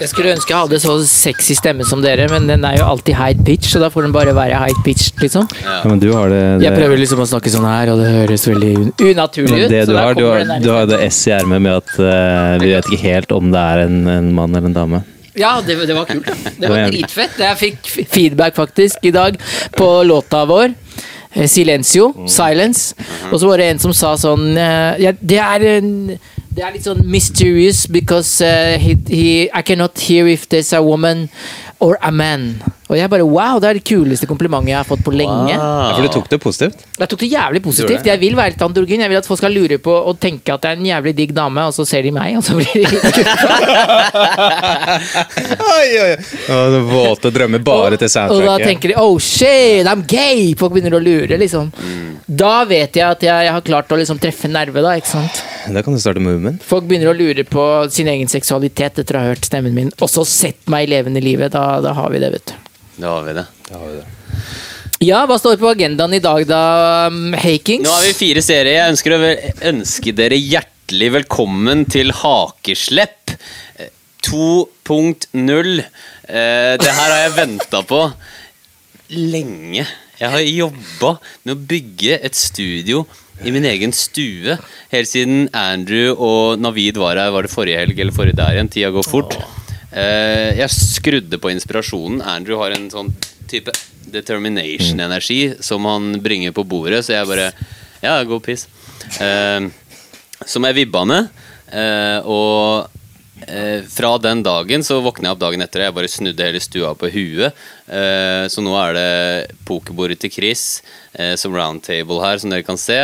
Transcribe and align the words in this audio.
Jeg 0.00 0.10
skulle 0.10 0.32
ønske 0.34 0.50
jeg 0.50 0.58
hadde 0.58 0.80
så 0.82 0.94
sexy 1.08 1.54
stemme 1.58 1.86
som 1.86 2.02
dere, 2.04 2.26
men 2.32 2.48
den 2.50 2.64
er 2.66 2.78
jo 2.80 2.86
alltid 2.88 3.16
high 3.18 3.38
pitch, 3.46 3.70
så 3.72 3.80
da 3.82 3.90
får 3.92 4.08
den 4.08 4.14
bare 4.16 4.34
være 4.36 4.58
high 4.64 4.82
pitch, 4.86 5.12
liksom. 5.22 5.46
Ja, 5.62 5.80
men 5.86 6.02
du 6.02 6.10
har 6.12 6.32
det, 6.32 6.42
det 6.60 6.68
Jeg 6.68 6.78
prøver 6.78 7.00
liksom 7.00 7.22
å 7.24 7.28
snakke 7.30 7.52
sånn 7.52 7.66
her, 7.68 7.92
og 7.94 8.02
det 8.02 8.10
høres 8.12 8.46
veldig 8.50 8.74
un 8.80 8.92
unaturlig 9.12 9.64
ut. 9.64 9.70
det 9.72 9.82
du 9.90 9.96
har, 9.96 10.18
du 10.18 10.26
har, 10.28 10.54
du 10.62 10.70
har 10.74 10.86
det 10.90 11.00
S 11.08 11.24
i 11.30 11.34
ermet 11.36 11.62
med 11.64 11.78
at 11.78 11.96
uh, 11.98 12.62
vi 12.62 12.74
vet 12.74 12.90
ikke 12.90 13.02
helt 13.06 13.34
om 13.36 13.50
det 13.54 13.66
er 13.74 13.84
en, 13.86 13.98
en 14.18 14.30
mann 14.34 14.54
eller 14.54 14.72
en 14.72 14.78
dame. 14.82 15.04
Ja, 15.34 15.56
det, 15.66 15.74
det 15.86 15.94
var 15.96 16.06
kult. 16.06 16.28
Det 16.58 16.70
var 16.70 16.86
dritfett. 16.90 17.40
Jeg 17.42 17.58
fikk 17.58 17.90
feedback 18.10 18.54
faktisk 18.54 19.02
i 19.02 19.10
dag 19.14 19.38
på 19.74 19.88
låta 20.06 20.44
vår. 20.46 20.74
eh, 21.34 21.48
Silencio. 21.50 22.12
Silence. 22.30 22.94
Og 23.32 23.40
så 23.40 23.48
var 23.48 23.58
det 23.58 23.72
en 23.72 23.82
som 23.82 23.94
sa 23.96 24.14
sånn 24.20 24.54
eh, 24.54 25.02
ja, 25.02 25.12
Det 25.18 25.40
er 25.42 25.66
en 25.78 25.90
det 26.54 26.62
er 26.62 26.74
litt 26.76 26.86
sånn 26.86 27.02
mysterious 27.10 27.84
because 27.90 28.38
uh, 28.44 28.78
he, 28.78 28.94
he, 29.10 29.50
I 29.50 29.62
cannot 29.66 29.98
hear 29.98 30.28
if 30.30 30.48
there's 30.48 30.72
a 30.72 30.82
woman 30.82 31.28
or 31.82 31.98
a 32.00 32.12
man. 32.14 32.62
Og 32.86 32.98
jeg 32.98 33.08
bare 33.10 33.24
wow, 33.26 33.58
det 33.58 33.68
er 33.68 33.78
det 33.80 33.82
kuleste 33.88 34.28
komplimentet 34.30 34.70
jeg 34.70 34.76
har 34.78 34.86
fått 34.86 35.02
på 35.02 35.10
lenge. 35.16 35.50
Ja, 35.50 35.90
for 35.96 36.04
du 36.04 36.10
tok 36.14 36.28
det 36.30 36.38
positivt? 36.44 36.84
Jeg 37.00 37.10
tok 37.10 37.22
det 37.24 37.30
jævlig 37.32 37.62
positivt. 37.64 38.06
Jeg 38.06 38.20
vil 38.20 38.36
være 38.38 38.52
litt 38.52 38.62
androgyn. 38.62 39.02
Jeg 39.02 39.10
vil 39.10 39.18
at 39.18 39.26
folk 39.26 39.40
skal 39.40 39.56
lure 39.56 39.78
på 39.82 39.94
og 40.12 40.20
tenke 40.22 40.54
at 40.54 40.62
det 40.62 40.70
er 40.70 40.78
en 40.78 40.86
jævlig 40.90 41.14
digg 41.18 41.32
dame, 41.34 41.64
og 41.64 41.74
så 41.74 41.86
ser 41.88 42.06
de 42.06 42.12
meg, 42.14 42.36
og 42.38 42.44
så 42.46 42.54
blir 42.60 42.70
de 42.70 42.84
Oi, 45.74 45.88
oi, 46.04 46.12
oi. 46.12 46.68
Våte 46.92 47.34
drømmer 47.34 47.64
bare 47.66 47.98
til 47.98 48.12
soundtracket. 48.12 48.36
Og 48.36 48.46
da 48.46 48.56
tenker 48.62 48.92
de 48.92 49.00
oh 49.00 49.18
shit, 49.18 49.88
I'm 49.90 50.06
gay! 50.06 50.52
Folk 50.60 50.76
begynner 50.76 51.00
å 51.00 51.02
lure, 51.02 51.40
liksom. 51.40 51.72
Da 52.28 52.54
vet 52.68 53.00
jeg 53.00 53.08
at 53.08 53.26
jeg, 53.26 53.48
jeg 53.48 53.58
har 53.58 53.66
klart 53.72 53.90
å 53.90 53.98
liksom 53.98 54.22
treffe 54.22 54.52
nerve, 54.52 54.84
da. 54.84 54.94
ikke 55.00 55.16
sant? 55.16 55.42
Da 55.72 55.82
kan 55.82 55.94
du 55.94 56.00
starte 56.00 56.20
movement. 56.20 56.62
Folk 56.64 56.84
begynner 56.88 57.12
å 57.12 57.16
lure 57.16 57.44
på 57.48 57.64
sin 57.92 58.08
egen 58.10 58.28
seksualitet 58.28 58.98
etter 59.00 59.16
å 59.16 59.22
ha 59.22 59.30
hørt 59.32 59.46
stemmen 59.48 59.74
min. 59.76 59.92
Og 60.04 60.10
så 60.12 60.24
sett 60.28 60.68
meg 60.70 60.86
i 60.88 60.92
levende 60.92 61.22
livet. 61.24 61.54
Da, 61.54 61.80
da 61.84 61.94
har 61.96 62.12
vi 62.12 62.20
det, 62.20 62.30
vet 62.36 62.52
du. 62.52 62.54
Da 63.00 63.14
har 63.16 63.24
vi 63.26 63.36
det. 63.38 63.46
Ja, 65.04 65.24
hva 65.28 65.38
står 65.40 65.58
på 65.60 65.70
agendaen 65.72 66.14
i 66.16 66.20
dag, 66.22 66.44
da, 66.48 66.60
um, 67.10 67.32
Hakings? 67.36 67.84
Nå 67.84 67.92
har 67.92 68.04
vi 68.06 68.12
fire 68.16 68.44
serier. 68.44 68.78
Jeg 68.78 68.92
ønsker 68.94 69.16
å 69.16 69.32
ønske 69.72 70.14
dere 70.16 70.38
hjertelig 70.38 71.10
velkommen 71.18 71.84
til 71.90 72.12
Hakeslepp 72.20 73.34
eh, 73.34 73.90
2.0. 74.28 75.74
Eh, 75.80 76.72
Det 76.80 76.94
her 77.00 77.10
har 77.10 77.20
jeg 77.24 77.36
venta 77.40 77.82
på 77.88 78.04
lenge. 79.16 79.84
Jeg 80.20 80.30
har 80.30 80.44
jobba 80.46 81.16
med 81.42 81.56
å 81.56 81.60
bygge 81.74 82.20
et 82.24 82.38
studio 82.38 83.02
i 83.42 83.50
min 83.50 83.64
egen 83.66 83.92
stue 83.92 84.54
helt 84.92 85.08
siden 85.10 85.48
Andrew 85.56 86.14
og 86.14 86.60
Navid 86.62 86.96
var 87.00 87.18
her. 87.18 87.32
Var 87.34 87.42
det 87.48 87.52
forrige 87.52 87.80
helg 87.82 87.98
eller 87.98 88.14
forrige 88.14 88.38
der 88.38 88.54
igjen? 88.54 88.70
Tida 88.70 88.90
går 88.94 89.06
fort. 89.08 89.34
Eh, 89.92 90.54
Jeg 90.58 90.70
skrudde 90.70 91.38
på 91.42 91.50
inspirasjonen. 91.50 92.22
Andrew 92.22 92.58
har 92.62 92.70
en 92.76 92.88
sånn 92.90 93.10
type 93.50 93.72
determination-energi 94.14 95.56
som 95.64 95.84
han 95.88 96.20
bringer 96.22 96.52
på 96.54 96.64
bordet, 96.66 97.04
så 97.04 97.16
jeg 97.18 97.26
bare 97.30 97.50
Ja, 98.04 98.18
god 98.24 98.42
piss. 98.44 98.66
Eh, 99.20 99.66
som 100.46 100.64
jeg 100.68 100.74
vibba 100.74 101.04
med. 101.08 101.28
Eh, 101.72 102.20
og 102.28 102.90
eh, 103.48 103.84
fra 103.88 104.14
den 104.22 104.42
dagen 104.44 104.84
så 104.86 105.00
våkna 105.04 105.30
jeg 105.30 105.36
opp 105.36 105.42
dagen 105.42 105.64
etter, 105.64 105.82
og 105.82 105.88
jeg 105.88 105.96
bare 105.98 106.10
snudde 106.12 106.46
hele 106.48 106.62
stua 106.62 106.94
på 106.98 107.10
huet. 107.14 107.64
Eh, 107.86 108.44
så 108.50 108.64
nå 108.64 108.74
er 108.80 108.96
det 108.96 109.54
pokerbordet 109.68 110.20
til 110.22 110.32
Chris 110.34 110.64
eh, 111.12 111.34
som 111.40 111.54
roundtable 111.56 112.20
her, 112.24 112.40
som 112.40 112.52
dere 112.52 112.66
kan 112.66 112.80
se. 112.80 113.00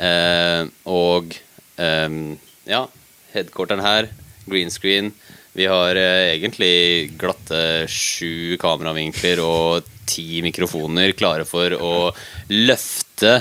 Eh, 0.00 0.62
og 0.88 1.34
eh, 1.76 2.16
ja, 2.70 2.84
headquarteren 3.34 3.84
her, 3.84 4.10
green 4.48 4.72
screen. 4.72 5.12
Vi 5.56 5.66
har 5.68 5.98
eh, 5.98 6.36
egentlig 6.36 7.12
glatte 7.20 7.84
sju 7.90 8.56
kameravinkler 8.62 9.42
og 9.44 9.90
ti 10.10 10.40
mikrofoner 10.46 11.12
klare 11.18 11.46
for 11.46 11.74
å 11.76 11.94
løfte 12.50 13.40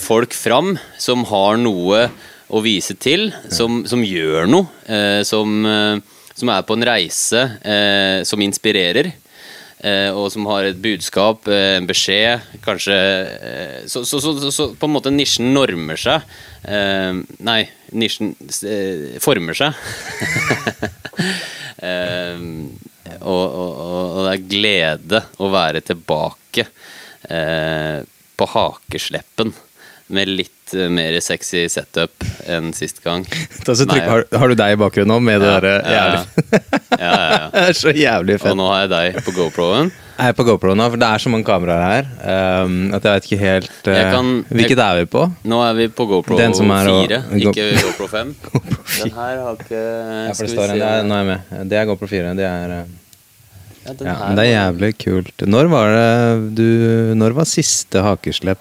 folk 0.00 0.30
fram 0.30 0.76
som 1.02 1.24
har 1.26 1.56
noe 1.58 2.04
å 2.50 2.62
vise 2.64 2.96
til, 2.98 3.30
som, 3.52 3.82
som 3.88 4.02
gjør 4.04 4.48
noe, 4.50 4.68
eh, 4.90 5.20
som, 5.26 5.60
eh, 5.66 5.98
som 6.34 6.52
er 6.52 6.66
på 6.66 6.76
en 6.76 6.86
reise 6.90 7.44
eh, 7.62 8.20
som 8.26 8.42
inspirerer. 8.42 9.12
Eh, 9.80 10.12
og 10.12 10.26
som 10.28 10.44
har 10.50 10.66
et 10.68 10.76
budskap, 10.76 11.46
eh, 11.48 11.78
en 11.78 11.86
beskjed, 11.88 12.42
kanskje 12.60 12.96
eh, 12.96 13.78
så, 13.88 14.02
så, 14.04 14.20
så, 14.20 14.50
så, 14.52 14.66
på 14.76 14.88
en 14.88 14.92
måte 14.92 15.12
nisjen 15.12 15.54
normer 15.54 15.96
seg. 16.00 16.26
Nei, 17.40 17.62
nisjen 17.96 18.34
former 19.24 19.56
seg. 19.56 19.72
og, 23.24 23.46
og, 23.46 23.70
og, 23.80 24.20
det 24.26 24.34
er 24.34 24.44
glede 24.52 25.22
å 25.40 25.48
være 25.54 25.80
tilbake 25.80 26.66
på 28.36 28.50
hakesleppen 28.52 29.54
med 30.10 30.28
litt 30.28 30.74
eh, 30.74 30.88
mer 30.92 31.16
sexy 31.22 31.64
setup 31.70 32.24
enn 32.50 32.72
sist 32.76 32.98
gang. 33.04 33.24
Trykk, 33.64 33.86
Nei, 33.90 34.00
har, 34.10 34.24
har 34.42 34.52
du 34.52 34.56
deg 34.58 34.74
i 34.74 34.78
bakgrunnen 34.80 35.10
nå 35.14 35.18
med 35.22 35.40
det 35.42 35.50
derre 35.54 35.74
ja, 35.86 36.04
ja, 36.10 36.22
ja, 37.00 37.10
ja. 37.30 37.42
Det 37.54 37.64
er 37.70 37.76
så 37.78 37.92
jævlig 37.94 38.38
Og 38.42 38.56
nå 38.58 38.66
har 38.72 38.84
jeg 38.86 38.90
deg 38.92 39.20
på 39.26 39.34
GoPro-en. 39.38 39.90
Jeg 40.20 40.34
er 40.34 40.36
på 40.36 40.44
GoPro 40.44 40.74
nå, 40.76 40.84
for 40.92 41.00
det 41.00 41.08
er 41.08 41.22
så 41.22 41.30
mange 41.32 41.46
kameraer 41.48 41.84
her 42.20 42.64
um, 42.66 42.74
at 42.92 43.06
jeg 43.08 43.14
vet 43.16 43.28
ikke 43.30 43.38
helt 43.40 43.70
uh, 43.88 44.00
kan- 44.12 44.32
Hvilket 44.50 44.82
er 44.84 44.98
vi 45.00 45.06
på? 45.14 45.22
Nå 45.48 45.60
er 45.64 45.78
vi 45.78 45.86
på 45.96 46.04
GoPro 46.10 46.36
Den 46.36 46.52
som 46.58 46.68
er 46.76 46.90
å- 46.92 46.96
4, 47.06 47.20
Go- 47.30 47.54
ikke 47.54 47.68
GoPro 47.86 48.08
5. 48.12 48.34
Den 49.00 49.14
her 49.16 49.40
har 49.46 49.56
ikke 49.62 49.80
Ja, 49.80 50.34
skal 50.36 50.50
vi 50.50 50.56
se. 50.58 50.66
det 50.74 50.90
er, 50.90 51.06
nå 51.08 51.16
er 51.16 51.22
jeg 51.22 51.28
med. 51.30 51.54
Det 51.72 51.78
er 51.80 51.88
GoPro 51.88 52.10
4. 52.10 52.34
Det 52.36 52.48
er, 52.50 52.74
uh, 52.82 52.96
Ja, 53.86 53.94
ja, 54.10 54.16
det 54.36 54.42
er 54.44 54.50
jævlig 54.50 54.90
kult. 55.00 55.46
Når 55.48 55.70
var 55.72 55.94
det 55.96 56.58
du 56.58 56.66
Når 57.16 57.38
var 57.40 57.48
siste 57.48 58.02
hakeslepp? 58.04 58.60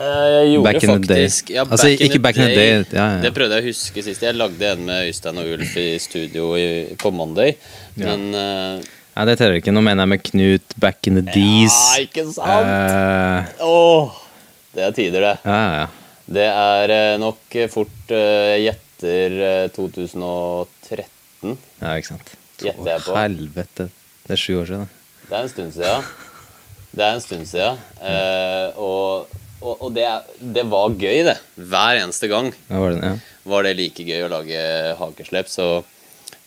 Eh, 0.00 0.28
Jeg 0.32 0.52
gjorde 0.54 0.64
Back 0.64 0.82
in 0.82 0.88
the 0.88 0.98
day. 1.08 1.24
faktisk 1.28 1.50
ja, 1.52 1.64
Altså, 1.66 1.88
ikke 1.92 2.18
back 2.24 2.36
in 2.40 2.46
the 2.46 2.54
day, 2.56 2.70
ja, 2.92 3.06
ja. 3.16 3.20
Det 3.20 3.34
prøvde 3.36 3.58
jeg 3.58 3.66
å 3.66 3.68
huske 3.68 4.04
sist. 4.06 4.22
Jeg 4.24 4.38
lagde 4.38 4.70
en 4.72 4.86
med 4.86 5.10
Øystein 5.10 5.40
og 5.42 5.50
Ulf 5.58 5.76
i 5.76 5.88
studio 6.00 6.54
i, 6.56 6.66
på 6.96 7.12
Monday. 7.12 7.52
Ja. 8.00 8.14
Men 8.14 8.30
uh, 8.32 8.88
Nei, 9.16 9.24
det 9.28 9.36
teller 9.40 9.58
ikke. 9.60 9.74
Nå 9.74 9.82
mener 9.84 10.06
jeg 10.06 10.12
med 10.14 10.22
Knut 10.30 10.76
back 10.80 11.10
in 11.10 11.18
the 11.18 11.24
days. 11.26 11.76
Ja, 11.76 12.04
ikke 12.06 12.24
sant? 12.32 12.70
Uh, 12.70 13.66
Åh, 13.66 14.20
det 14.78 14.86
er 14.86 14.94
tider, 14.96 15.26
det. 15.26 15.34
ja, 15.44 15.58
ja, 15.60 15.80
ja. 15.82 15.88
Det 16.30 16.44
er 16.46 16.92
eh, 16.94 17.16
nok 17.18 17.56
fort 17.72 18.12
uh, 18.14 18.54
gjetter 18.62 19.32
eh, 19.42 19.64
2013. 19.74 21.56
Ja, 21.82 21.96
ikke 21.98 22.06
sant. 22.12 22.30
Gjetter 22.62 22.90
jeg 22.92 23.02
på. 23.02 23.16
Helvete. 23.18 23.88
Det 24.28 24.36
er 24.36 24.38
sju 24.38 24.52
år 24.60 24.68
siden. 24.70 24.90
Det 25.26 25.34
er 25.34 25.42
en 25.42 25.50
stund 25.50 25.74
siden. 25.74 26.06
Det 26.94 27.02
er 27.08 27.16
en 27.16 27.24
stund 27.24 27.48
siden. 27.50 27.82
Uh, 27.98 28.78
og 28.78 29.39
og, 29.60 29.74
og 29.86 29.92
det, 29.96 30.06
det 30.56 30.64
var 30.72 30.94
gøy, 30.96 31.22
det. 31.26 31.36
Hver 31.56 32.00
eneste 32.00 32.28
gang 32.30 32.50
Ja, 32.70 32.78
var 32.80 32.94
det, 32.94 33.00
ja. 33.04 33.14
var 33.52 33.66
det 33.66 33.76
like 33.78 34.04
gøy 34.06 34.24
å 34.26 34.30
lage 34.32 34.60
hakeslepp. 35.00 35.50
Så 35.52 35.66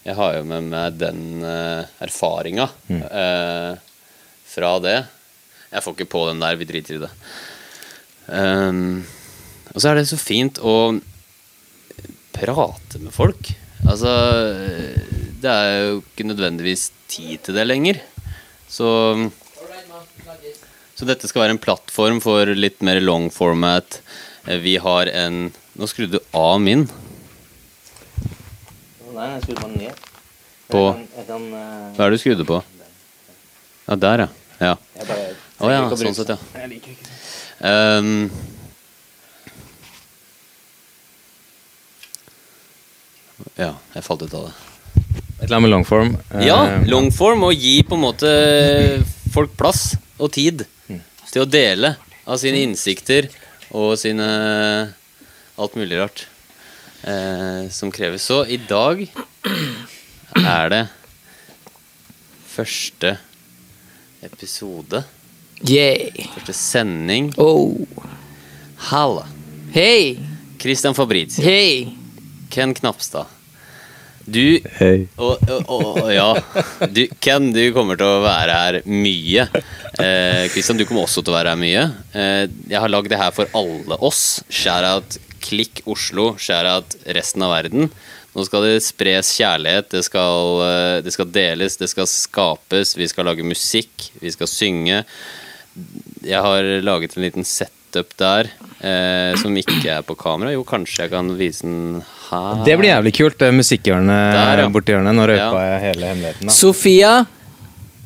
jeg 0.03 0.17
har 0.17 0.37
jo 0.39 0.45
med 0.49 0.69
meg 0.73 0.97
den 0.99 1.21
uh, 1.45 1.85
erfaringa 2.03 2.65
eh, 2.91 3.73
fra 4.53 4.71
det. 4.83 4.97
Jeg 5.71 5.83
får 5.85 5.95
ikke 5.95 6.09
på 6.11 6.23
den 6.27 6.41
der, 6.43 6.57
vi 6.59 6.67
driter 6.67 6.97
i 6.97 7.03
det. 7.05 7.11
Um, 8.27 9.03
og 9.73 9.79
så 9.79 9.91
er 9.93 9.99
det 10.01 10.09
så 10.09 10.19
fint 10.19 10.59
å 10.59 10.75
prate 12.35 12.99
med 12.99 13.13
folk. 13.15 13.53
Altså 13.83 14.11
Det 15.43 15.49
er 15.51 15.71
jo 15.87 16.01
ikke 16.01 16.27
nødvendigvis 16.27 16.89
tid 17.11 17.41
til 17.47 17.57
det 17.57 17.65
lenger. 17.69 18.01
Så 18.69 18.87
så 20.95 21.05
dette 21.09 21.27
skal 21.29 21.41
være 21.45 21.55
en 21.55 21.61
plattform 21.63 22.19
for 22.23 22.45
litt 22.57 22.81
mer 22.85 22.99
long 23.01 23.29
format. 23.33 23.99
Eh, 24.47 24.59
Vi 24.61 24.77
har 24.77 25.07
en 25.07 25.51
Nå 25.73 25.87
skrudde 25.89 26.19
du 26.19 26.25
av 26.37 26.59
min. 26.61 26.83
Nei, 29.13 29.27
jeg 29.35 29.41
skrudde 29.47 29.61
den 29.65 29.77
ned. 29.81 30.03
På 30.69 30.81
Jeg 31.17 31.25
kan, 31.27 31.47
Hva 31.49 32.05
er 32.05 32.13
det 32.13 32.17
du 32.19 32.21
skrudde 32.21 32.45
på? 32.45 32.59
Ja, 33.87 33.95
der, 33.99 34.23
ja. 34.25 34.27
ja. 34.61 34.75
jeg 34.97 35.07
bare 35.09 35.25
Å 35.59 35.71
ja, 35.73 35.81
sånn 35.97 36.15
sett, 36.17 36.29
ja. 36.33 36.37
Jeg 36.61 36.69
liker 36.75 36.93
ikke 36.93 37.07
det. 37.09 37.17
Ehm, 37.69 38.29
ja, 43.57 43.73
jeg 43.93 44.05
falt 44.05 44.23
ut 44.25 44.33
av 44.37 44.47
det. 44.49 44.53
Et 45.43 45.45
eller 45.47 45.57
annet 45.57 45.65
med 45.67 45.73
longform. 45.73 46.13
eh, 46.33 46.45
Ja, 46.47 46.59
longform 46.87 47.43
og 47.49 47.53
gi 47.53 47.81
på 47.83 47.97
en 47.97 48.03
måte 48.05 48.31
folk 49.33 49.55
plass 49.57 49.95
og 50.19 50.31
tid 50.31 50.65
til 51.33 51.43
å 51.43 51.49
dele 51.49 51.95
av 52.29 52.37
sine 52.41 52.61
innsikter 52.63 53.27
og 53.73 53.95
sine 53.97 54.27
alt 55.57 55.77
mulig 55.77 55.97
rart 55.99 56.25
eh, 57.01 57.65
som 57.73 57.91
kreves. 57.93 58.25
Så 58.29 58.43
i 58.45 58.59
dag 58.69 59.01
er 60.37 60.69
det 60.73 60.83
første 62.53 63.17
episode, 64.23 65.03
Yeah. 65.63 66.11
første 66.35 66.53
sending. 66.53 67.29
Oh. 67.39 67.87
Halla! 68.89 69.23
Hei. 69.71 70.17
Christian 70.59 70.93
Fabrizi, 70.93 71.39
Hei. 71.41 71.93
Ken 72.51 72.73
Knapstad. 72.75 73.29
Du 74.25 74.59
Hei. 74.77 75.07
og, 75.19 75.41
og, 75.51 75.83
og, 75.99 76.07
ja. 76.13 76.29
Du, 76.87 77.01
Ken, 77.23 77.49
du 77.51 77.61
kommer 77.75 77.99
til 77.99 78.07
å 78.07 78.21
være 78.23 78.55
her 78.55 78.77
mye. 78.87 79.47
Eh, 79.99 80.45
Christian, 80.53 80.79
du 80.79 80.85
kommer 80.87 81.03
også 81.03 81.23
til 81.23 81.33
å 81.33 81.37
være 81.37 81.53
her 81.53 81.59
mye. 81.59 81.83
Eh, 82.15 82.45
jeg 82.71 82.79
har 82.79 82.91
lagd 82.91 83.11
det 83.11 83.19
her 83.19 83.35
for 83.35 83.51
alle 83.57 83.99
oss. 83.99 84.41
Share-out 84.47 85.19
Klikk 85.43 85.83
Oslo. 85.91 86.33
Share-out 86.39 86.95
resten 87.17 87.43
av 87.43 87.51
verden. 87.57 87.91
Nå 88.33 88.47
skal 88.47 88.65
det 88.65 88.79
spres 88.81 89.29
kjærlighet, 89.37 89.91
det 89.93 90.01
skal, 90.07 90.63
eh, 90.65 91.01
det 91.05 91.13
skal 91.13 91.29
deles, 91.29 91.77
det 91.77 91.91
skal 91.91 92.07
skapes. 92.09 92.95
Vi 92.97 93.09
skal 93.11 93.27
lage 93.29 93.45
musikk, 93.45 94.09
vi 94.23 94.31
skal 94.33 94.49
synge. 94.49 95.03
Jeg 96.23 96.41
har 96.41 96.63
laget 96.81 97.17
en 97.17 97.27
liten 97.27 97.45
setup 97.93 98.15
der 98.17 98.49
eh, 98.81 99.35
som 99.39 99.53
ikke 99.57 99.85
er 99.99 100.01
på 100.05 100.15
kamera. 100.17 100.51
Jo, 100.53 100.63
kanskje 100.65 101.05
jeg 101.05 101.11
kan 101.13 101.29
vise 101.37 101.61
den 101.67 102.01
her. 102.29 102.63
Det 102.65 102.77
blir 102.79 102.89
jævlig 102.89 103.13
kult, 103.17 103.37
det 103.39 103.51
musikkhjørnet 103.53 104.33
Der, 104.33 104.61
ja. 104.63 104.69
borti 104.73 104.93
hjørnet. 104.95 105.15
Nå 105.17 105.27
røpa 105.29 105.61
Ja. 105.61 105.77
jeg 105.77 105.81
hele 105.93 106.09
hemmeligheten. 106.11 106.47
da. 106.49 106.53
Sofia, 106.53 107.13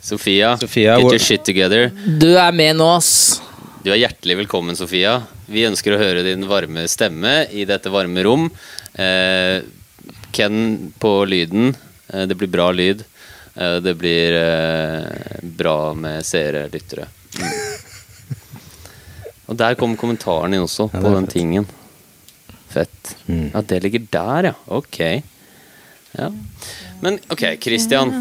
Sofia, 0.03 0.57
Sofia, 0.61 0.97
get 0.99 1.11
your 1.11 1.19
shit 1.19 1.43
together. 1.45 1.89
du 2.19 2.35
er 2.37 2.51
med 2.51 2.75
nå, 2.77 2.87
ass. 2.97 3.41
Du 3.83 3.91
er 3.91 3.97
hjertelig 4.01 4.37
velkommen, 4.43 4.75
Sofia. 4.75 5.21
Vi 5.47 5.63
ønsker 5.67 5.95
å 5.95 5.99
høre 6.01 6.23
din 6.23 6.43
varme 6.47 6.87
stemme 6.91 7.45
i 7.55 7.63
dette 7.65 7.89
varme 7.89 8.23
rom. 8.23 8.49
Eh, 8.95 9.61
Ken 10.31 10.91
på 10.99 11.25
lyden. 11.25 11.75
Eh, 12.13 12.25
det 12.27 12.35
blir 12.37 12.47
bra 12.51 12.69
lyd. 12.71 13.03
Eh, 13.55 13.79
det 13.79 13.95
blir 13.97 14.35
eh, 14.35 15.39
bra 15.41 15.93
med 15.95 16.25
seere, 16.27 16.67
lyttere. 16.69 17.07
Mm. 17.39 17.47
Og 19.47 19.55
der 19.59 19.75
kom 19.79 19.95
kommentaren 19.99 20.51
din 20.51 20.61
også, 20.63 20.89
Ja, 20.93 20.99
på 20.99 21.13
den 21.15 21.25
fett. 21.27 21.33
tingen. 21.33 21.67
Fett. 22.69 23.15
Mm. 23.27 23.51
Ja, 23.53 23.61
det 23.61 23.81
ligger 23.83 24.07
der, 24.11 24.43
ja. 24.51 24.53
Ok. 24.67 24.99
Ja. 26.17 26.29
Men 27.01 27.19
ok, 27.31 27.45
Christian. 27.63 28.11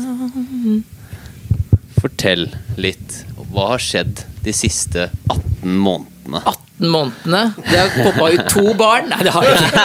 Fortell 2.00 2.50
litt. 2.76 3.25
Hva 3.50 3.73
har 3.75 3.82
skjedd 3.82 4.23
de 4.44 4.52
siste 4.55 5.08
18 5.32 5.76
månedene? 5.81 6.43
18 6.44 6.90
månedene. 6.93 7.40
Det 7.64 7.78
har 7.81 7.90
poppa 7.96 8.28
ut 8.34 8.49
to 8.52 8.75
barn. 8.78 9.08
Nei, 9.11 9.23
det 9.25 9.32
har 9.34 9.46
jeg 9.49 9.56
ikke. 9.56 9.84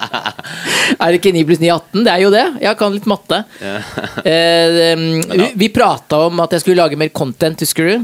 Er 1.00 1.12
det 1.14 1.18
ikke 1.20 1.32
9 1.34 1.42
pluss 1.48 1.60
9 1.62 1.68
18? 1.70 2.04
Det 2.06 2.12
er 2.12 2.22
jo 2.24 2.30
det. 2.34 2.44
Jeg 2.62 2.78
kan 2.80 2.94
litt 2.94 3.06
matte. 3.10 3.42
Eh, 3.60 4.94
um, 4.94 5.04
vi 5.30 5.46
vi 5.64 5.68
prata 5.74 6.24
om 6.28 6.40
at 6.44 6.54
jeg 6.56 6.64
skulle 6.64 6.80
lage 6.82 6.98
mer 7.00 7.10
content, 7.14 7.60
husker 7.62 7.86
du? 7.90 7.94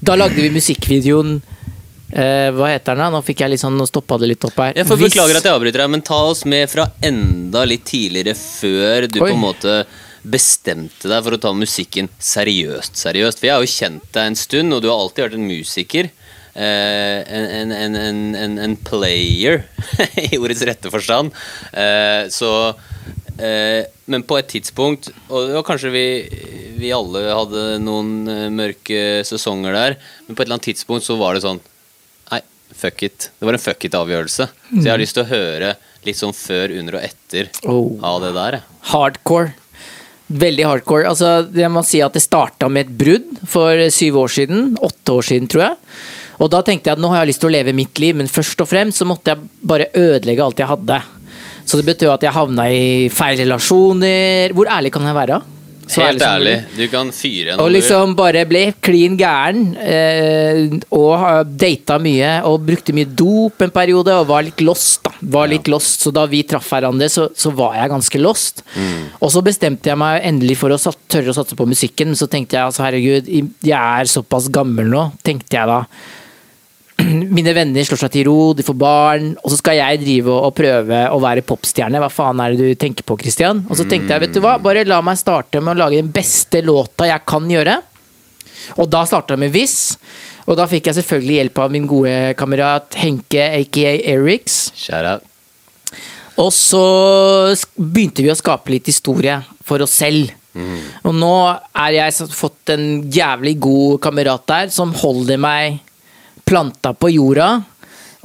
Da 0.00 0.14
lagde 0.16 0.38
vi 0.40 0.50
musikkvideoen 0.54 1.38
eh, 2.12 2.48
Hva 2.54 2.68
heter 2.72 2.94
den? 2.94 3.02
da? 3.02 3.10
Nå 3.16 3.22
fikk 3.26 3.42
jeg 3.44 3.50
litt 3.54 3.62
sånn, 3.62 3.76
nå 3.78 3.86
stoppa 3.88 4.18
det 4.22 4.28
litt 4.30 4.44
opp 4.46 4.58
her. 4.62 4.76
Jeg 4.78 4.86
får 4.88 4.96
Hvis- 5.00 5.12
beklager 5.12 5.36
at 5.40 5.48
jeg 5.48 5.52
avbryter 5.56 5.82
deg, 5.84 5.90
men 5.90 6.02
ta 6.06 6.20
oss 6.30 6.44
med 6.48 6.68
fra 6.70 6.86
enda 7.02 7.64
litt 7.66 7.84
tidligere, 7.88 8.34
før 8.38 9.08
du 9.10 9.18
Oi. 9.20 9.30
på 9.30 9.34
en 9.34 9.42
måte 9.42 9.74
bestemte 10.28 11.08
deg 11.08 11.22
for 11.24 11.36
å 11.36 11.40
ta 11.40 11.52
musikken 11.56 12.08
seriøst. 12.20 12.96
seriøst. 13.00 13.38
For 13.38 13.46
jeg 13.46 13.54
har 13.54 13.62
jo 13.64 13.74
kjent 13.74 14.08
deg 14.12 14.26
en 14.26 14.36
stund, 14.36 14.72
og 14.74 14.82
du 14.82 14.88
har 14.90 14.98
alltid 14.98 15.24
vært 15.28 15.38
en 15.38 15.46
musiker. 15.48 16.10
Eh, 16.58 17.18
en, 17.38 17.46
en, 17.60 17.72
en, 17.72 17.96
en, 17.96 18.34
en, 18.34 18.58
en 18.58 18.76
player, 18.76 19.62
i 20.32 20.36
ordets 20.38 20.62
rette 20.66 20.90
forstand. 20.90 21.30
Eh, 21.72 22.26
så 22.34 22.74
Men 23.38 24.22
på 24.26 24.38
et 24.40 24.48
tidspunkt, 24.50 25.10
og, 25.28 25.52
og 25.60 25.64
kanskje 25.68 25.90
vi, 25.94 26.04
vi 26.80 26.88
alle 26.94 27.20
hadde 27.28 27.64
noen 27.84 28.12
eh, 28.32 28.46
mørke 28.50 29.02
sesonger 29.28 29.76
der, 29.76 29.96
men 30.26 30.34
på 30.34 30.42
et 30.42 30.46
eller 30.48 30.56
annet 30.58 30.70
tidspunkt 30.72 31.06
så 31.06 31.14
var 31.20 31.36
det 31.38 31.44
sånn 31.44 31.60
Nei, 32.32 32.40
fuck 32.74 33.04
it. 33.06 33.28
Det 33.38 33.46
var 33.48 33.54
en 33.56 33.62
fuck 33.62 33.86
it-avgjørelse. 33.88 34.48
Så 34.72 34.82
jeg 34.82 34.90
har 34.92 35.00
lyst 35.00 35.14
til 35.16 35.24
å 35.26 35.30
høre 35.30 35.74
litt 36.06 36.18
sånn 36.18 36.34
før, 36.36 36.74
under 36.80 36.98
og 36.98 37.06
etter 37.08 37.48
Oh. 37.68 37.94
av 38.04 38.20
det 38.26 38.34
der. 38.36 38.58
Hardcore. 38.90 39.54
Veldig 40.28 40.64
hardcore. 40.68 41.06
Altså, 41.08 41.30
jeg 41.56 41.70
må 41.72 41.80
si 41.88 42.02
at 42.04 42.12
det 42.18 42.20
starta 42.24 42.68
med 42.68 42.84
et 42.86 42.96
brudd 43.00 43.38
for 43.48 43.80
syv 43.94 44.18
år 44.20 44.32
siden. 44.34 44.74
Åtte 44.84 45.14
år 45.14 45.24
siden, 45.30 45.48
tror 45.48 45.64
jeg. 45.70 45.78
Og 46.38 46.50
da 46.52 46.60
tenkte 46.62 46.90
jeg 46.90 46.98
at 46.98 47.02
nå 47.02 47.08
har 47.10 47.22
jeg 47.24 47.32
lyst 47.32 47.40
til 47.42 47.48
å 47.48 47.54
leve 47.56 47.72
mitt 47.74 47.98
liv, 47.98 48.14
men 48.20 48.28
først 48.30 48.60
og 48.62 48.68
fremst 48.70 49.00
så 49.00 49.06
måtte 49.08 49.32
jeg 49.32 49.48
bare 49.72 49.88
ødelegge 49.96 50.44
alt 50.44 50.60
jeg 50.62 50.68
hadde. 50.70 50.98
Så 51.68 51.76
det 51.76 51.84
betyr 51.90 52.08
jo 52.08 52.16
at 52.16 52.24
jeg 52.24 52.32
havna 52.32 52.64
i 52.72 53.06
feil 53.12 53.42
relasjoner. 53.42 54.56
Hvor 54.56 54.70
ærlig 54.72 54.92
kan 54.94 55.04
jeg 55.04 55.16
være? 55.18 55.42
Så 55.88 56.02
Helt 56.04 56.20
ærlig, 56.20 56.54
du 56.76 56.82
kan 56.92 57.08
fyre 57.16 57.54
en 57.54 57.62
Og 57.64 57.70
liksom 57.72 58.12
bare 58.16 58.42
ble 58.48 58.66
klin 58.84 59.14
gæren. 59.16 59.70
Eh, 59.80 60.74
og 60.92 61.48
data 61.48 61.96
mye 62.02 62.34
og 62.48 62.66
brukte 62.68 62.92
mye 62.96 63.08
dop 63.08 63.64
en 63.64 63.72
periode 63.72 64.12
og 64.20 64.28
var 64.28 64.44
litt 64.44 64.60
lost. 64.64 65.00
da 65.06 65.14
Var 65.38 65.48
litt 65.54 65.70
lost 65.72 66.04
Så 66.04 66.12
da 66.14 66.26
vi 66.28 66.42
traff 66.44 66.68
hverandre, 66.74 67.08
så, 67.12 67.30
så 67.32 67.52
var 67.56 67.78
jeg 67.80 67.92
ganske 67.94 68.20
lost. 68.20 68.62
Og 69.20 69.32
så 69.32 69.42
bestemte 69.44 69.88
jeg 69.88 70.00
meg 70.00 70.20
endelig 70.28 70.58
for 70.60 70.76
å 70.76 70.80
satt, 70.80 71.00
tørre 71.08 71.32
å 71.32 71.38
satse 71.40 71.56
på 71.56 71.68
musikken. 71.68 72.12
Men 72.12 72.20
så 72.20 72.28
tenkte 72.28 72.58
jeg 72.58 72.68
altså 72.68 72.84
herregud, 72.84 73.32
jeg 73.64 73.78
er 73.78 74.12
såpass 74.12 74.52
gammel 74.52 74.92
nå, 74.92 75.08
tenkte 75.24 75.56
jeg 75.56 75.72
da. 75.72 75.82
Mine 77.36 77.52
venner 77.54 77.86
slår 77.86 78.00
seg 78.02 78.14
til 78.14 78.26
ro, 78.28 78.38
de 78.56 78.64
får 78.66 78.78
barn, 78.78 79.28
og 79.38 79.52
så 79.52 79.58
skal 79.60 79.78
jeg 79.78 80.00
drive 80.02 80.34
og 80.34 80.54
prøve 80.56 81.04
å 81.14 81.20
være 81.22 81.44
popstjerne. 81.46 82.00
Hva 82.02 82.10
faen 82.12 82.42
er 82.42 82.56
det 82.56 82.72
du 82.72 82.80
tenker 82.80 83.06
på, 83.06 83.18
Christian? 83.20 83.62
Og 83.68 83.78
så 83.78 83.86
tenkte 83.88 84.14
jeg, 84.14 84.24
vet 84.26 84.34
du 84.34 84.42
hva, 84.44 84.56
bare 84.62 84.86
la 84.88 84.98
meg 85.04 85.20
starte 85.20 85.62
med 85.62 85.76
å 85.76 85.84
lage 85.84 86.00
den 86.00 86.10
beste 86.14 86.62
låta 86.66 87.06
jeg 87.10 87.24
kan 87.28 87.46
gjøre. 87.50 87.78
Og 88.82 88.90
da 88.90 89.04
starta 89.08 89.36
jeg 89.36 89.44
med 89.46 89.54
Viss. 89.54 89.78
Og 90.48 90.56
da 90.58 90.64
fikk 90.68 90.88
jeg 90.88 90.98
selvfølgelig 90.98 91.38
hjelp 91.42 91.58
av 91.60 91.72
min 91.72 91.86
gode 91.88 92.14
kamerat 92.40 92.96
Henke, 92.98 93.46
aka 93.60 93.94
Eriks. 94.14 94.58
Og 96.38 96.50
så 96.54 96.82
begynte 97.76 98.24
vi 98.24 98.30
å 98.32 98.38
skape 98.38 98.72
litt 98.72 98.88
historie 98.88 99.36
for 99.66 99.84
oss 99.84 99.98
selv. 100.00 100.32
Og 101.06 101.14
nå 101.14 101.34
er 101.76 101.98
jeg 101.98 102.30
fått 102.34 102.72
en 102.74 102.86
jævlig 103.12 103.58
god 103.62 104.00
kamerat 104.02 104.46
der 104.48 104.72
som 104.74 104.94
holder 104.96 105.38
meg 105.38 105.78
planta 106.48 106.94
på 106.96 107.12
jorda. 107.12 107.50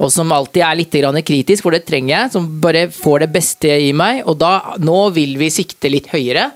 Og 0.02 0.10
som 0.10 0.32
alltid 0.34 0.64
er 0.66 0.78
litt 0.80 0.96
kritisk, 1.24 1.62
for 1.62 1.70
det 1.70 1.84
trenger 1.86 2.14
jeg. 2.16 2.32
Som 2.34 2.48
bare 2.60 2.88
får 2.90 3.24
det 3.24 3.30
beste 3.36 3.68
i 3.68 3.92
meg. 3.94 4.24
Og 4.26 4.38
da, 4.40 4.74
nå 4.82 5.10
vil 5.14 5.36
vi 5.38 5.52
sikte 5.54 5.92
litt 5.92 6.10
høyere. 6.10 6.50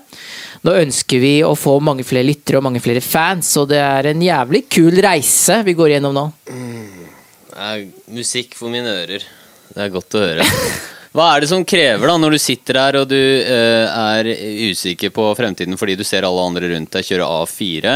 Nå 0.67 0.75
ønsker 0.75 1.21
vi 1.23 1.33
å 1.45 1.53
få 1.55 1.77
mange 1.79 2.03
flere 2.03 2.27
lyttere 2.27 2.59
og 2.59 2.65
mange 2.67 2.81
flere 2.83 2.99
fans, 2.99 3.53
og 3.61 3.69
det 3.71 3.79
er 3.79 4.09
en 4.09 4.23
jævlig 4.25 4.65
kul 4.67 4.99
reise 5.05 5.61
vi 5.63 5.75
går 5.77 5.93
gjennom 5.95 6.17
nå. 6.17 6.25
Det 6.49 7.69
er 7.69 7.85
musikk 8.11 8.59
for 8.59 8.73
mine 8.73 8.91
ører. 8.91 9.23
Det 9.69 9.85
er 9.85 9.93
godt 9.93 10.19
å 10.19 10.25
høre. 10.25 10.47
Hva 11.09 11.25
er 11.33 11.41
det 11.41 11.49
som 11.49 11.63
krever, 11.65 12.05
da, 12.05 12.15
når 12.21 12.35
du 12.35 12.39
sitter 12.41 12.77
her 12.77 12.99
og 12.99 13.07
du 13.09 13.17
eh, 13.17 13.85
er 13.89 14.27
usikker 14.69 15.09
på 15.13 15.23
fremtiden 15.37 15.79
fordi 15.79 15.95
du 15.97 16.03
ser 16.05 16.27
alle 16.27 16.43
andre 16.45 16.69
rundt 16.69 16.93
deg 16.93 17.07
kjøre 17.07 17.29
A4, 17.39 17.95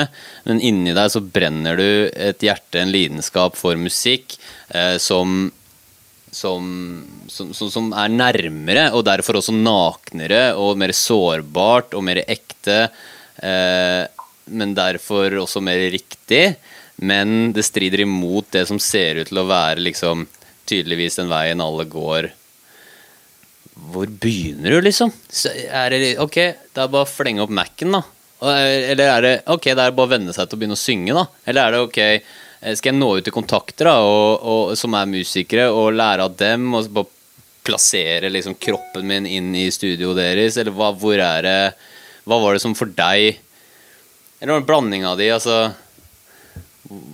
men 0.49 0.61
inni 0.65 0.95
deg 0.97 1.11
så 1.13 1.21
brenner 1.21 1.77
du 1.77 1.89
et 2.09 2.41
hjerte, 2.41 2.81
en 2.81 2.93
lidenskap 2.93 3.59
for 3.59 3.77
musikk, 3.77 4.39
eh, 4.73 4.97
som 5.01 5.51
som, 6.33 6.63
som, 7.29 7.51
som, 7.53 7.91
er 7.93 8.09
nærmere, 8.09 8.88
og 8.97 9.05
derfor 9.05 9.38
også 9.38 9.53
naknere 9.53 10.55
og 10.57 10.79
mer 10.81 10.89
sårbart 10.97 11.93
og 11.93 12.01
mer 12.07 12.23
ekte. 12.25 12.88
Eh, 13.38 14.01
men 14.57 14.73
derfor 14.73 15.38
også 15.43 15.61
mer 15.61 15.77
riktig. 15.93 16.55
Men 17.05 17.51
det 17.53 17.65
strider 17.65 18.01
imot 18.01 18.49
det 18.53 18.65
som 18.69 18.81
ser 18.81 19.21
ut 19.21 19.29
til 19.29 19.41
å 19.41 19.49
være 19.49 19.85
liksom 19.85 20.25
tydeligvis 20.69 21.19
den 21.21 21.29
veien 21.29 21.61
alle 21.61 21.85
går. 21.89 22.31
Hvor 23.73 24.09
begynner 24.21 24.75
du, 24.75 24.81
liksom? 24.85 25.11
Er 25.69 25.93
det, 25.93 26.15
ok, 26.21 26.37
det 26.73 26.81
er 26.83 26.91
bare 26.93 27.07
å 27.07 27.09
flenge 27.09 27.41
opp 27.43 27.53
Mac-en, 27.53 27.95
da. 27.97 28.03
Eh, 28.43 28.91
Eller 28.91 29.09
er 29.09 29.25
det 29.25 29.33
ok, 29.49 29.69
det 29.71 29.85
er 29.87 29.95
bare 29.95 30.09
å 30.09 30.13
venne 30.13 30.35
seg 30.35 30.47
til 30.49 30.57
å 30.57 30.61
begynne 30.61 30.77
å 30.77 30.83
synge, 30.83 31.15
da? 31.17 31.25
Eller 31.49 31.63
er 31.63 31.75
det 31.75 31.81
ok, 31.87 31.99
eh, 32.03 32.75
skal 32.77 32.91
jeg 32.91 32.99
nå 32.99 33.09
ut 33.17 33.25
til 33.25 33.35
kontakter 33.35 33.89
da, 33.89 33.95
og, 34.05 34.45
og, 34.45 34.73
som 34.79 34.93
er 34.99 35.09
musikere, 35.09 35.69
og 35.73 35.95
lære 35.97 36.27
av 36.27 36.37
dem, 36.39 36.69
og 36.77 36.91
bare 36.93 37.09
plassere 37.63 38.29
liksom 38.29 38.57
kroppen 38.59 39.07
min 39.07 39.29
inn 39.29 39.53
i 39.55 39.69
studioet 39.71 40.19
deres? 40.19 40.59
Eller 40.59 40.75
hva, 40.75 40.91
hvor 40.99 41.15
er 41.15 41.45
det 41.47 41.59
Hva 42.27 42.39
var 42.39 42.55
det 42.55 42.63
som 42.63 42.75
for 42.75 42.91
deg 42.91 43.37
Eller 44.39 44.51
var 44.51 44.59
en 44.61 44.67
blanding 44.67 45.05
av 45.07 45.15
de, 45.19 45.29
altså 45.31 45.71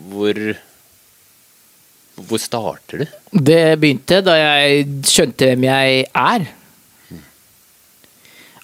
Hvor 0.10 0.40
Hvor 2.28 2.42
starter 2.42 3.04
du? 3.04 3.18
Det 3.32 3.80
begynte 3.80 4.22
da 4.26 4.36
jeg 4.38 4.88
skjønte 5.08 5.52
hvem 5.52 5.68
jeg 5.70 6.06
er. 6.08 6.48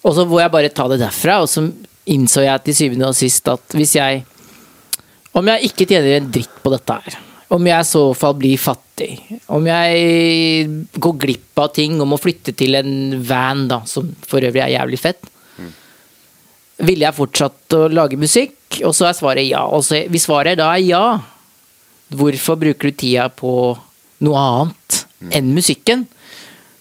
Og 0.06 0.14
så 0.14 0.26
må 0.28 0.40
jeg 0.42 0.52
bare 0.54 0.72
ta 0.74 0.86
det 0.90 1.00
derfra, 1.02 1.40
og 1.42 1.50
så 1.50 1.64
innså 2.12 2.44
jeg 2.44 2.66
til 2.66 2.76
syvende 2.78 3.08
og 3.10 3.18
sist 3.18 3.48
at 3.50 3.74
hvis 3.74 3.96
jeg 3.98 4.24
Om 5.36 5.48
jeg 5.50 5.68
ikke 5.68 5.84
tjener 5.84 6.14
en 6.16 6.28
dritt 6.32 6.62
på 6.64 6.70
dette 6.72 6.94
her, 6.96 7.16
om 7.52 7.66
jeg 7.68 7.84
i 7.84 7.86
så 7.86 8.00
fall 8.16 8.38
blir 8.40 8.56
fattig, 8.56 9.18
om 9.52 9.66
jeg 9.68 10.70
går 10.96 11.18
glipp 11.20 11.60
av 11.60 11.74
ting, 11.76 11.98
om 12.00 12.14
å 12.16 12.18
flytte 12.18 12.54
til 12.56 12.78
en 12.78 12.94
van, 13.20 13.66
da, 13.68 13.82
som 13.84 14.08
for 14.24 14.40
øvrig 14.40 14.62
er 14.64 14.78
jævlig 14.78 15.02
fett 15.02 15.28
Ville 16.86 17.06
jeg 17.06 17.16
fortsatt 17.16 17.72
å 17.76 17.86
lage 17.88 18.18
musikk? 18.20 18.56
Og 18.84 18.92
så 18.96 19.06
er 19.08 19.14
svaret 19.16 19.46
ja. 19.48 19.62
Og 19.72 19.84
så, 19.86 20.02
hvis 20.12 20.26
svaret 20.28 20.58
da 20.60 20.66
er 20.74 20.82
ja, 20.84 21.04
hvorfor 22.14 22.58
bruker 22.60 22.90
du 22.90 22.96
tida 23.02 23.28
på 23.32 23.52
noe 24.24 24.42
annet 24.42 25.00
enn 25.34 25.52
musikken? 25.56 26.06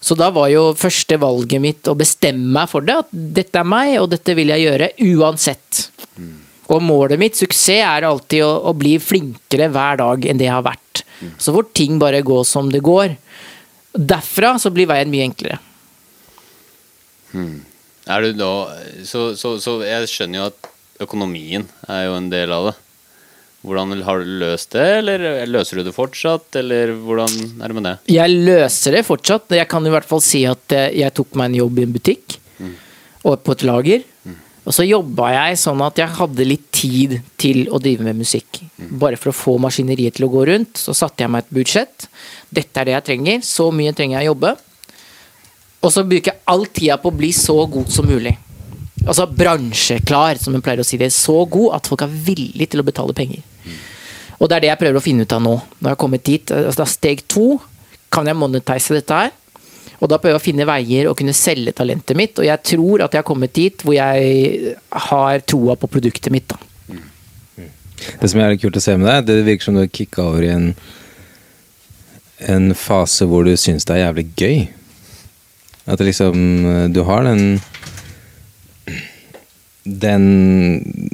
Så 0.05 0.13
da 0.13 0.29
var 0.29 0.51
jo 0.53 0.67
første 0.77 1.17
valget 1.17 1.61
mitt 1.63 1.87
å 1.89 1.95
bestemme 1.97 2.51
meg 2.59 2.69
for 2.69 2.85
det. 2.85 2.99
At 3.05 3.09
dette 3.11 3.57
er 3.57 3.65
meg, 3.65 3.95
og 4.03 4.11
dette 4.11 4.35
vil 4.37 4.51
jeg 4.53 4.67
gjøre 4.67 4.91
uansett. 5.01 5.87
Og 6.69 6.81
målet 6.81 7.17
mitt, 7.21 7.37
suksess, 7.37 7.81
er 7.81 8.05
alltid 8.05 8.43
å, 8.45 8.51
å 8.69 8.73
bli 8.77 8.95
flinkere 9.01 9.69
hver 9.73 9.97
dag 10.01 10.25
enn 10.29 10.37
det 10.37 10.45
jeg 10.47 10.53
har 10.53 10.65
vært. 10.65 11.01
Så 11.41 11.53
får 11.55 11.71
ting 11.73 11.97
bare 12.01 12.21
gå 12.25 12.43
som 12.45 12.69
det 12.69 12.83
går. 12.85 13.15
Derfra 13.95 14.55
så 14.61 14.69
blir 14.75 14.89
veien 14.89 15.09
mye 15.09 15.25
enklere. 15.25 15.57
Er 18.05 18.21
du 18.21 18.37
da 18.37 18.51
så, 19.09 19.31
så, 19.39 19.55
så 19.59 19.79
jeg 19.81 20.09
skjønner 20.11 20.39
jo 20.39 20.47
at 20.51 20.69
økonomien 21.01 21.65
er 21.89 22.05
jo 22.05 22.17
en 22.19 22.29
del 22.29 22.53
av 22.53 22.69
det. 22.69 22.75
Hvordan 23.65 24.01
Har 24.05 24.21
du 24.21 24.31
løst 24.43 24.75
det, 24.75 24.85
eller 25.01 25.45
løser 25.49 25.79
du 25.81 25.87
det 25.87 25.95
fortsatt, 25.95 26.55
eller 26.61 26.93
hvordan 27.01 27.61
er 27.61 27.67
det 27.71 27.75
med 27.77 27.87
det? 27.89 27.95
Jeg 28.13 28.29
løser 28.45 28.97
det 28.99 29.05
fortsatt. 29.07 29.49
Jeg 29.57 29.67
kan 29.71 29.85
i 29.85 29.93
hvert 29.93 30.05
fall 30.05 30.21
si 30.21 30.43
at 30.45 30.75
jeg 30.93 31.13
tok 31.17 31.33
meg 31.39 31.49
en 31.49 31.61
jobb 31.63 31.79
i 31.81 31.85
en 31.87 31.95
butikk 31.95 32.37
og 33.25 33.39
på 33.41 33.55
et 33.55 33.63
lager. 33.65 34.03
Og 34.65 34.73
så 34.73 34.85
jobba 34.85 35.29
jeg 35.33 35.57
sånn 35.61 35.81
at 35.85 35.97
jeg 36.01 36.09
hadde 36.17 36.45
litt 36.45 36.69
tid 36.73 37.19
til 37.41 37.67
å 37.69 37.77
drive 37.81 38.05
med 38.05 38.17
musikk. 38.17 38.63
Bare 39.01 39.17
for 39.17 39.29
å 39.29 39.37
få 39.37 39.57
maskineriet 39.61 40.17
til 40.17 40.25
å 40.25 40.31
gå 40.33 40.45
rundt. 40.49 40.77
Så 40.81 40.93
satte 40.97 41.21
jeg 41.21 41.29
meg 41.33 41.45
et 41.45 41.53
budsjett. 41.53 42.07
Dette 42.49 42.81
er 42.81 42.89
det 42.89 42.95
jeg 42.95 43.05
trenger. 43.11 43.43
Så 43.45 43.69
mye 43.73 43.93
trenger 43.93 44.19
jeg 44.19 44.29
å 44.29 44.33
jobbe. 44.33 44.55
Og 45.85 45.93
så 45.93 46.01
bruker 46.05 46.33
jeg 46.33 46.41
all 46.49 46.65
tida 46.73 46.97
på 46.97 47.11
å 47.11 47.17
bli 47.17 47.29
så 47.33 47.59
god 47.69 47.93
som 47.93 48.09
mulig. 48.09 48.33
Altså 49.05 49.27
bransjeklar, 49.29 50.39
som 50.41 50.55
hun 50.55 50.63
pleier 50.65 50.81
å 50.81 50.87
si 50.87 50.97
det. 50.97 51.11
Så 51.13 51.37
god 51.51 51.77
at 51.77 51.89
folk 51.89 52.03
er 52.05 52.11
villige 52.27 52.73
til 52.73 52.81
å 52.81 52.87
betale 52.87 53.15
penger. 53.17 53.43
Og 54.39 54.49
det 54.49 54.57
er 54.57 54.65
det 54.65 54.71
jeg 54.71 54.81
prøver 54.81 54.99
å 54.99 55.05
finne 55.05 55.25
ut 55.25 55.35
av 55.35 55.43
nå. 55.45 55.55
Når 55.79 55.87
jeg 55.87 55.93
har 55.93 56.01
kommet 56.01 56.25
dit. 56.27 56.51
Altså, 56.51 56.81
da 56.81 56.89
steg 56.89 57.23
to. 57.31 57.55
Kan 58.13 58.27
jeg 58.29 58.37
monetise 58.39 58.97
dette 58.97 59.19
her? 59.21 59.33
Og 60.01 60.09
da 60.11 60.17
prøver 60.19 60.35
jeg 60.35 60.41
å 60.41 60.43
finne 60.43 60.67
veier 60.67 61.07
og 61.09 61.15
kunne 61.19 61.35
selge 61.37 61.71
talentet 61.77 62.17
mitt. 62.19 62.35
Og 62.41 62.47
jeg 62.47 62.65
tror 62.73 63.05
at 63.05 63.15
jeg 63.15 63.23
har 63.23 63.27
kommet 63.27 63.55
dit 63.55 63.85
hvor 63.85 63.95
jeg 63.95 64.75
har 65.09 65.45
troa 65.47 65.77
på 65.79 65.89
produktet 65.91 66.33
mitt. 66.35 66.51
da. 66.51 66.59
Det 68.19 68.27
som 68.27 68.41
er 68.43 68.51
litt 68.51 68.61
kult 68.61 68.75
å 68.75 68.83
se 68.83 68.97
med 68.99 69.07
deg, 69.07 69.27
det 69.29 69.45
virker 69.47 69.69
som 69.69 69.77
du 69.77 69.85
har 69.85 69.93
kicka 69.93 70.25
over 70.25 70.43
i 70.43 70.51
en 70.51 70.71
en 72.37 72.73
fase 72.75 73.25
hvor 73.29 73.45
du 73.47 73.53
syns 73.55 73.87
det 73.87 73.95
er 73.95 74.05
jævlig 74.05 74.25
gøy. 74.35 74.57
At 75.85 75.99
det 75.99 76.09
liksom 76.09 76.91
Du 76.93 77.03
har 77.07 77.23
den 77.23 77.61
Den 79.85 80.25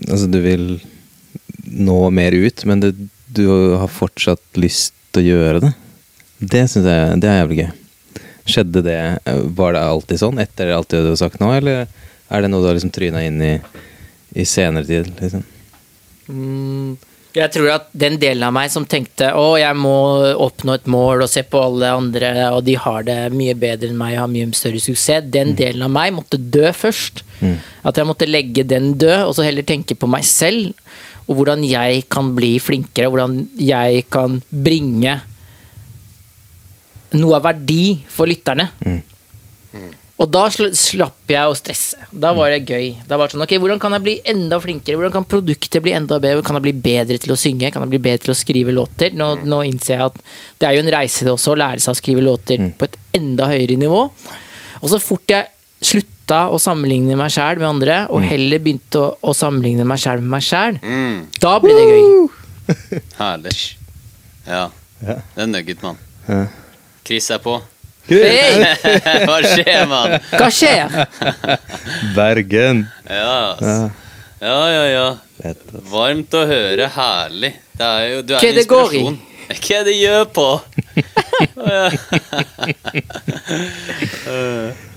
Altså, 0.07 0.27
du 0.31 0.39
vil 0.43 0.65
nå 1.71 1.97
mer 2.11 2.35
ut, 2.35 2.65
men 2.67 2.81
det, 2.83 2.93
du 3.31 3.45
har 3.79 3.91
fortsatt 3.91 4.59
lyst 4.59 4.95
til 5.11 5.21
å 5.21 5.29
gjøre 5.29 5.61
det. 5.63 5.71
Det 6.39 6.65
syns 6.71 6.87
jeg 6.89 7.21
det 7.21 7.29
er 7.29 7.39
jævlig 7.41 7.59
gøy. 7.61 7.69
Skjedde 8.51 8.81
det 8.83 8.99
Var 9.59 9.75
det 9.75 9.83
alltid 9.85 10.19
sånn 10.19 10.41
etter 10.41 10.73
alt 10.73 10.89
det 10.91 11.03
du 11.05 11.11
har 11.13 11.19
sagt 11.19 11.39
nå, 11.39 11.51
eller 11.53 11.85
er 11.85 12.43
det 12.43 12.49
noe 12.49 12.63
du 12.63 12.67
har 12.71 12.75
liksom 12.75 12.93
tryna 12.95 13.23
inn 13.27 13.39
i 13.45 13.53
i 14.31 14.45
senere 14.45 14.85
tid? 14.85 15.11
liksom? 15.19 15.43
Mm, 16.29 16.97
Jeg 17.31 17.51
tror 17.53 17.69
at 17.71 17.85
den 17.95 18.17
delen 18.19 18.43
av 18.43 18.51
meg 18.55 18.71
som 18.73 18.83
tenkte 18.89 19.29
å, 19.39 19.55
jeg 19.55 19.75
må 19.79 19.93
oppnå 20.43 20.73
et 20.75 20.87
mål 20.91 21.23
og 21.23 21.29
se 21.31 21.45
på 21.47 21.61
alle 21.63 21.91
andre, 21.95 22.31
og 22.51 22.65
de 22.67 22.75
har 22.75 23.05
det 23.07 23.15
mye 23.31 23.55
bedre 23.55 23.87
enn 23.87 23.99
meg, 23.99 24.17
har 24.19 24.27
mye 24.31 24.49
større 24.57 24.81
suksess, 24.83 25.29
den 25.31 25.53
delen 25.55 25.85
av 25.87 25.93
meg 25.95 26.11
måtte 26.17 26.37
dø 26.37 26.67
først. 26.75 27.23
At 27.87 27.97
jeg 27.97 28.09
måtte 28.09 28.27
legge 28.27 28.65
den 28.67 28.97
død, 28.99 29.29
og 29.29 29.35
så 29.37 29.47
heller 29.47 29.63
tenke 29.63 29.95
på 29.95 30.09
meg 30.11 30.27
selv, 30.27 30.73
og 31.29 31.37
hvordan 31.39 31.63
jeg 31.63 32.03
kan 32.11 32.33
bli 32.35 32.57
flinkere, 32.59 33.07
hvordan 33.07 33.37
jeg 33.63 34.03
kan 34.11 34.41
bringe 34.51 35.21
noe 37.15 37.39
av 37.39 37.47
verdi 37.47 38.01
for 38.11 38.27
lytterne. 38.27 38.67
Og 40.21 40.27
da 40.29 40.43
slapp 40.53 41.31
jeg 41.33 41.49
å 41.49 41.55
stresse. 41.57 41.97
Da 42.13 42.29
var 42.37 42.51
det 42.53 42.59
gøy. 42.69 42.91
Da 43.09 43.17
var 43.17 43.25
det 43.27 43.33
sånn, 43.33 43.41
ok, 43.41 43.55
Hvordan 43.63 43.79
kan 43.81 43.95
jeg 43.95 44.03
bli 44.05 44.13
enda 44.29 44.59
flinkere? 44.61 44.99
Hvordan 44.99 45.15
kan 45.15 45.25
produktet 45.25 45.81
bli 45.81 45.95
enda 45.97 46.19
bedre? 46.21 46.43
Kan 46.45 46.59
jeg 46.59 46.65
bli 46.67 46.73
bedre 46.85 47.17
til 47.23 47.33
å 47.33 47.37
synge? 47.41 47.71
Kan 47.73 47.81
jeg 47.87 47.93
bli 47.95 48.01
bedre 48.05 48.27
til 48.27 48.33
å 48.35 48.37
skrive 48.37 48.75
låter? 48.75 49.15
Nå, 49.17 49.31
nå 49.49 49.63
innser 49.65 49.95
jeg 49.95 50.05
at 50.11 50.19
det 50.61 50.67
er 50.69 50.77
jo 50.77 50.83
en 50.85 50.91
reise 50.93 51.25
det 51.25 51.33
også, 51.33 51.55
å 51.55 51.59
lære 51.63 51.81
seg 51.81 51.95
å 51.95 51.97
skrive 51.97 52.21
låter 52.27 52.67
på 52.77 52.85
et 52.85 52.99
enda 53.17 53.49
høyere 53.49 53.79
nivå. 53.81 54.03
Og 54.81 54.93
så 54.93 55.01
fort 55.01 55.33
jeg 55.33 55.49
slutta 55.81 56.43
å 56.53 56.59
sammenligne 56.61 57.17
meg 57.17 57.33
sjæl 57.33 57.57
med 57.57 57.67
andre, 57.71 57.97
og 58.13 58.21
heller 58.29 58.61
begynte 58.61 59.01
å, 59.01 59.07
å 59.25 59.33
sammenligne 59.33 59.87
meg 59.89 59.97
sjæl 60.03 60.21
med 60.21 60.35
meg 60.37 60.45
sjæl, 60.45 60.77
Mm, 60.85 61.25
da 61.41 61.55
ble 61.63 61.73
det 61.73 61.87
gøy. 61.89 62.29
herlig. 63.17 63.57
Ja. 64.45 64.67
Ja. 65.01 65.17
Det 65.33 65.41
er 65.43 65.49
nugget, 65.49 65.81
mann. 65.81 65.97
Chris 67.05 67.31
er 67.33 67.41
på. 67.41 67.57
Hei! 68.09 68.65
Hva 69.27 69.37
skjer, 69.45 69.83
mann? 69.89 70.15
Hva 70.33 70.47
skjer? 70.53 70.89
Bergen! 72.17 72.85
Ja, 73.05 73.53
ass. 73.53 73.91
ja, 74.41 74.61
ja. 74.73 74.85
ja. 74.89 75.05
Varmt 75.91 76.33
å 76.37 76.45
høre. 76.49 76.87
Herlig. 76.95 77.53
Det 77.77 77.85
er 77.87 78.07
jo, 78.09 78.23
du 78.25 78.33
er 78.35 78.39
Hva 78.41 78.49
en 78.49 78.57
det 78.57 78.65
går 78.69 78.95
i? 78.97 79.03
inspirasjon. 79.05 79.19
Hva 79.51 79.77
er 79.77 79.83
det 79.87 79.95
gjør 79.99 80.25
på? 80.31 80.47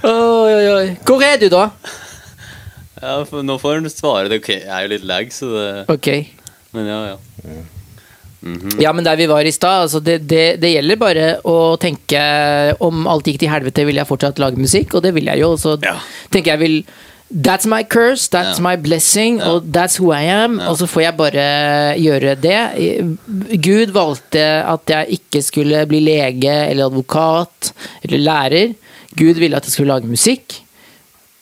Oi, 0.05 0.51
oi, 0.55 0.67
oi. 0.71 0.89
Hvor 1.07 1.23
er 1.25 1.39
du, 1.41 1.49
da? 1.53 1.69
Ja, 3.01 3.15
for 3.29 3.45
nå 3.45 3.57
får 3.61 3.81
han 3.81 3.91
svare. 3.93 4.31
Det 4.33 4.41
jeg 4.49 4.63
er 4.65 4.85
jo 4.87 4.93
litt 4.95 5.07
lag, 5.09 5.33
så 5.35 5.51
det 5.55 5.69
Ok. 5.93 6.09
Men 6.75 6.89
ja, 6.91 7.01
ja. 7.15 7.17
Ja, 8.83 8.91
men 8.93 9.05
der 9.07 9.17
vi 9.17 9.27
var 9.31 9.47
i 9.49 9.53
stad, 9.55 9.87
altså 9.87 10.01
det, 10.05 10.19
det, 10.29 10.61
det 10.61 10.71
gjelder 10.75 10.99
bare 11.01 11.27
å 11.49 11.77
tenke 11.81 12.21
om 12.85 13.07
alt 13.09 13.25
gikk 13.31 13.39
til 13.41 13.49
helvete, 13.53 13.87
vil 13.89 13.97
jeg 13.97 14.09
fortsatt 14.11 14.39
lage 14.43 14.61
musikk, 14.61 14.93
og 14.99 15.03
det 15.07 15.15
vil 15.17 15.31
jeg 15.33 15.41
jo. 15.41 15.55
Så 15.61 15.79
Ja. 15.83 15.97
tenker 16.31 16.53
jeg 16.55 16.61
vil 16.67 16.79
That's 17.35 17.67
my 17.67 17.83
curse, 17.83 18.29
that's 18.31 18.61
yeah. 18.61 18.63
my 18.63 18.77
blessing, 18.77 19.39
yeah. 19.41 19.49
og 19.55 19.65
that's 19.75 19.97
who 19.99 20.13
I 20.13 20.23
am. 20.29 20.59
Yeah. 20.61 20.69
Og 20.71 20.77
så 20.79 20.87
får 20.87 21.03
jeg 21.03 21.17
bare 21.17 21.47
gjøre 21.99 22.35
det. 22.39 22.59
Gud 23.65 23.91
valgte 23.97 24.45
at 24.69 24.93
jeg 24.93 25.17
ikke 25.19 25.43
skulle 25.43 25.81
bli 25.91 26.03
lege 26.05 26.53
eller 26.69 26.87
advokat 26.93 27.73
eller 28.05 28.19
lærer. 28.23 28.75
Gud 29.17 29.41
ville 29.41 29.57
at 29.57 29.65
jeg 29.67 29.73
skulle 29.73 29.95
lage 29.97 30.07
musikk. 30.07 30.61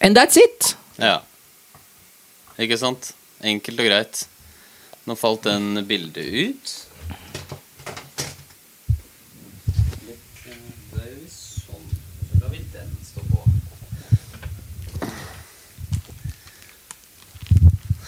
And 0.01 0.17
that's 0.17 0.39
it. 0.41 0.77
ja. 1.03 1.19
Ikke 2.63 2.79
sant? 2.79 3.11
Enkelt 3.43 3.81
og 3.83 3.87
greit. 3.91 4.25
Nå 5.09 5.17
falt 5.19 5.43
den 5.49 5.83
bildet 5.89 6.23
ut. 6.23 6.73
Litt, 10.07 10.21
eh, 10.47 10.61
det 10.93 11.01
er 11.03 11.11
jo 11.17 11.27
sånn. 11.33 11.89
Så 12.31 12.39
lar 12.45 12.53
vi 12.55 12.61
den 12.77 12.93
stå 13.09 13.25
på. 13.33 13.43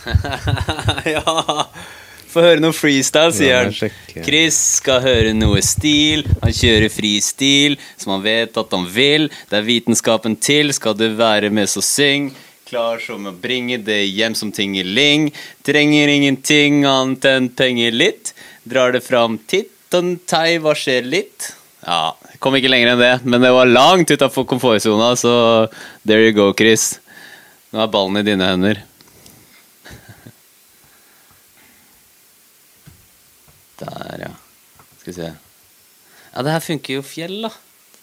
ja 1.15 1.67
Få 2.35 2.43
høre 2.43 2.59
noe 2.59 2.75
freestyle, 2.75 3.31
sier 3.31 3.61
han. 3.61 3.93
Chris 4.27 4.57
skal 4.81 5.05
høre 5.05 5.35
noe 5.37 5.61
stil. 5.63 6.25
Han 6.43 6.51
kjører 6.51 6.91
fristil, 6.91 7.77
som 7.95 8.17
han 8.17 8.25
vet 8.25 8.59
at 8.59 8.75
han 8.75 8.89
vil. 8.91 9.29
Det 9.51 9.61
er 9.61 9.69
vitenskapen 9.69 10.35
til. 10.43 10.75
Skal 10.75 10.97
du 10.99 11.07
være 11.15 11.53
med, 11.55 11.71
så 11.71 11.79
syng. 11.85 12.33
Klar 12.67 12.99
som 12.99 13.29
å 13.31 13.35
bringe 13.39 13.79
det 13.87 14.01
hjem 14.09 14.35
som 14.35 14.51
tingeling. 14.51 15.29
Trenger 15.63 16.11
ingenting 16.11 16.83
annet 16.91 17.29
enn 17.31 17.47
penger 17.55 17.95
litt. 17.95 18.33
Drar 18.67 18.97
det 18.97 19.05
fram 19.07 19.39
titt 19.47 19.71
og 19.95 20.17
tei, 20.27 20.57
hva 20.59 20.73
skjer 20.75 21.07
litt? 21.07 21.53
Ja, 21.85 22.17
kom 22.43 22.57
ikke 22.59 22.73
lenger 22.73 22.95
enn 22.95 23.03
det, 23.03 23.13
men 23.29 23.45
det 23.45 23.53
var 23.55 23.69
langt 23.69 24.11
utafor 24.11 24.47
komfortsona, 24.49 25.13
så 25.21 25.35
there 26.03 26.25
you 26.25 26.35
go, 26.35 26.49
Chris. 26.57 26.97
Nå 27.71 27.85
er 27.85 27.93
ballen 27.93 28.19
i 28.19 28.25
dine 28.27 28.49
hender. 28.49 28.81
Der, 33.89 34.25
ja. 34.29 34.33
Skal 35.01 35.11
vi 35.13 35.17
se. 35.19 35.31
Ja, 36.35 36.43
det 36.43 36.55
her 36.55 36.65
funker 36.65 36.97
jo 36.99 37.05
fjell, 37.07 37.37
da. 37.47 37.51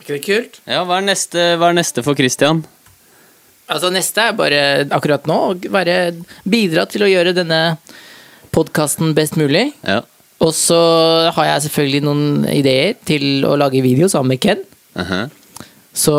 ikke 0.02 0.14
det 0.16 0.22
kult? 0.26 0.62
Ja, 0.70 0.84
hva 0.88 1.00
er 1.02 1.08
neste, 1.10 1.48
hva 1.60 1.72
er 1.72 1.78
neste 1.80 2.04
for 2.06 2.18
Christian? 2.18 2.64
Altså 3.72 3.88
Neste 3.94 4.24
er 4.28 4.34
bare 4.36 4.62
akkurat 4.92 5.28
nå 5.30 5.36
å 5.54 5.76
bidra 6.50 6.84
til 6.92 7.06
å 7.06 7.12
gjøre 7.12 7.32
denne 7.38 7.60
podkasten 8.52 9.14
best 9.16 9.38
mulig. 9.40 9.70
Ja. 9.88 10.02
Og 10.44 10.52
så 10.58 10.80
har 11.36 11.46
jeg 11.48 11.68
selvfølgelig 11.68 12.02
noen 12.04 12.26
ideer 12.52 12.98
til 13.08 13.46
å 13.48 13.54
lage 13.60 13.84
video 13.86 14.10
sammen 14.12 14.34
med 14.36 14.42
Ken. 14.44 14.66
Mhm. 14.98 15.30
Så 15.94 16.14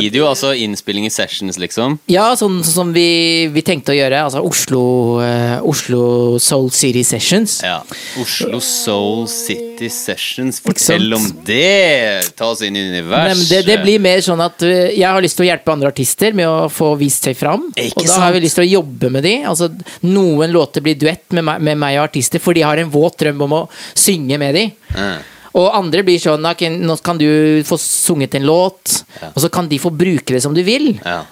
Video, 0.00 0.24
altså 0.24 0.54
innspilling 0.56 1.04
i 1.04 1.12
sessions, 1.12 1.58
liksom? 1.60 1.98
Ja, 2.08 2.30
sånn 2.38 2.62
sånn 2.64 2.74
som 2.74 2.92
vi, 2.94 3.48
vi 3.52 3.62
tenkte 3.64 3.92
å 3.92 3.96
gjøre. 3.96 4.22
Altså 4.26 4.40
Oslo, 4.44 4.82
uh, 5.20 5.58
Oslo 5.68 6.38
Soul 6.42 6.70
City 6.74 7.02
Sessions. 7.04 7.58
Ja. 7.64 7.82
Oslo 8.20 8.60
Soul 8.64 9.26
City 9.30 9.90
Sessions. 9.92 10.62
Fortell 10.64 11.12
om 11.16 11.26
det! 11.46 12.32
Ta 12.38 12.50
oss 12.52 12.64
inn 12.64 12.78
i 12.78 12.86
universet. 12.88 13.44
det, 13.50 13.62
det 13.68 13.78
blir 13.84 14.00
mer 14.02 14.22
sånn 14.24 14.40
at 14.44 14.64
eh, 14.66 14.94
jeg 14.96 15.08
har 15.08 15.20
lyst 15.24 15.38
til 15.38 15.46
å 15.46 15.50
hjelpe 15.50 15.74
andre 15.74 15.92
artister 15.92 16.36
med 16.36 16.48
å 16.48 16.70
få 16.72 16.94
vist 17.00 17.28
seg 17.28 17.36
fram. 17.38 17.68
Ikke 17.76 18.02
og 18.02 18.08
da 18.08 18.20
har 18.24 18.36
vi 18.36 18.44
lyst 18.46 18.60
til 18.60 18.66
å 18.66 18.70
jobbe 18.78 19.12
med 19.12 19.26
de. 19.28 19.34
Altså, 19.48 19.68
noen 20.08 20.52
låter 20.54 20.84
blir 20.84 20.96
duett 21.00 21.28
med 21.36 21.46
meg, 21.50 21.60
med 21.68 21.80
meg 21.84 22.00
og 22.00 22.08
artister, 22.08 22.42
for 22.42 22.56
de 22.56 22.64
har 22.64 22.80
en 22.80 22.92
våt 22.92 23.20
drøm 23.22 23.44
om 23.48 23.58
å 23.60 23.62
synge 23.92 24.40
med 24.40 24.56
de. 24.56 24.66
Ja. 24.96 25.12
Og 25.54 25.68
andre 25.76 26.02
blir 26.02 26.18
sånn 26.18 26.44
"Ok, 26.50 26.62
Nå 26.70 26.96
kan 27.02 27.18
du 27.18 27.62
få 27.64 27.76
sunget 27.78 28.34
en 28.34 28.46
låt, 28.46 29.04
og 29.34 29.36
så 29.42 29.50
kan 29.50 29.68
de 29.68 29.78
få 29.78 29.90
bruke 29.90 30.32
det 30.32 30.42
som 30.42 30.54
de 30.54 30.62
vil. 30.62 30.98
Ja. 31.04 31.24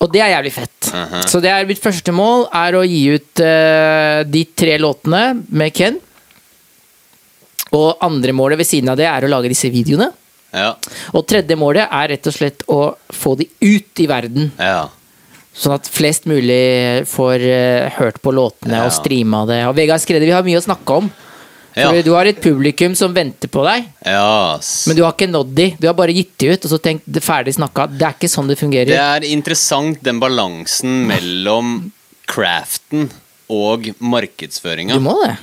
Og 0.00 0.12
det 0.12 0.20
er 0.20 0.34
jævlig 0.36 0.52
fett. 0.52 0.92
Mhm. 0.92 1.22
Så 1.26 1.40
det 1.40 1.50
er 1.50 1.64
mitt 1.66 1.80
første 1.82 2.12
mål 2.12 2.48
er 2.52 2.72
å 2.76 2.84
gi 2.86 3.14
ut 3.14 3.40
uh, 3.40 4.22
de 4.24 4.44
tre 4.54 4.78
låtene 4.78 5.42
med 5.50 5.72
Ken. 5.74 5.98
Og 7.72 7.96
andre 8.04 8.32
målet 8.32 8.58
ved 8.60 8.66
siden 8.68 8.88
av 8.92 8.96
det 8.96 9.06
er 9.06 9.26
å 9.26 9.30
lage 9.30 9.48
disse 9.50 9.70
videoene. 9.72 10.12
Ja. 10.54 10.74
Og 11.12 11.26
tredje 11.26 11.56
målet 11.58 11.88
er 11.90 12.08
rett 12.14 12.28
og 12.30 12.32
slett 12.36 12.62
å 12.70 12.94
få 13.12 13.34
de 13.40 13.48
ut 13.60 14.00
i 14.04 14.06
verden. 14.06 14.52
ja. 14.58 14.88
Sånn 15.56 15.72
at 15.72 15.86
flest 15.88 16.26
mulig 16.28 17.06
får 17.08 17.40
uh, 17.40 17.88
hørt 17.96 18.18
på 18.20 18.28
låtene 18.36 18.76
Ja. 18.76 18.84
og 18.84 18.92
streama 18.92 19.46
det. 19.48 19.62
Og 19.64 19.74
Vegard 19.74 20.02
Skredde, 20.02 20.26
vi 20.28 20.34
har 20.36 20.42
mye 20.44 20.58
å 20.60 20.66
snakke 20.66 20.98
om. 20.98 21.10
Ja. 21.76 21.90
Fordi 21.90 22.06
du 22.06 22.14
har 22.16 22.24
et 22.24 22.38
publikum 22.40 22.94
som 22.96 23.12
venter 23.12 23.50
på 23.52 23.60
deg, 23.66 23.84
yes. 24.08 24.86
men 24.88 24.96
du 24.96 25.02
har 25.04 25.12
ikke 25.12 25.28
nådd 25.28 25.50
de. 25.58 25.66
Du 25.76 25.84
har 25.84 25.96
bare 25.98 26.14
gitt 26.16 26.32
de 26.40 26.54
ut, 26.54 26.62
og 26.64 26.72
så 26.72 26.78
tenkt 26.80 27.04
det 27.04 27.20
er 27.20 27.26
ferdig 27.26 27.52
snakka. 27.58 27.84
Det 27.92 28.06
er 28.06 28.16
ikke 28.16 28.30
sånn 28.32 28.48
det 28.48 28.56
fungerer. 28.56 28.88
Det 28.88 29.02
er 29.02 29.26
interessant 29.28 30.00
den 30.06 30.22
balansen 30.22 31.02
mellom 31.10 31.74
craften 32.32 33.10
og 33.52 33.90
markedsføringa. 34.00 34.96
Du 34.96 35.04
må 35.04 35.18
det. 35.20 35.34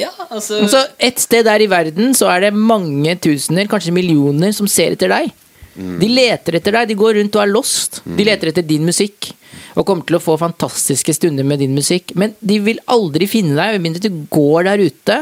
Ja, 0.00 0.08
altså 0.30 0.62
Altså, 0.62 0.80
et 1.02 1.20
sted 1.20 1.44
der 1.44 1.60
i 1.60 1.68
verden 1.68 2.14
så 2.16 2.30
er 2.32 2.46
det 2.46 2.54
mange 2.56 3.18
tusener, 3.20 3.68
kanskje 3.68 3.92
millioner, 3.92 4.54
som 4.56 4.70
ser 4.70 4.96
etter 4.96 5.12
deg. 5.12 5.28
De 5.76 6.08
leter 6.10 6.56
etter 6.58 6.74
deg, 6.74 6.88
de 6.90 6.96
går 6.98 7.18
rundt 7.20 7.36
og 7.36 7.44
er 7.44 7.52
lost. 7.52 8.00
De 8.04 8.24
leter 8.26 8.50
etter 8.50 8.64
din 8.66 8.88
musikk. 8.88 9.30
Og 9.78 9.84
kommer 9.86 10.08
til 10.08 10.18
å 10.18 10.22
få 10.22 10.34
fantastiske 10.40 11.14
stunder 11.14 11.46
med 11.46 11.62
din 11.62 11.76
musikk. 11.76 12.14
Men 12.18 12.34
de 12.40 12.58
vil 12.64 12.80
aldri 12.90 13.28
finne 13.30 13.56
deg 13.56 13.76
med 13.76 13.86
mindre 13.86 14.02
du 14.08 14.24
går 14.32 14.66
der 14.70 14.82
ute 14.88 15.20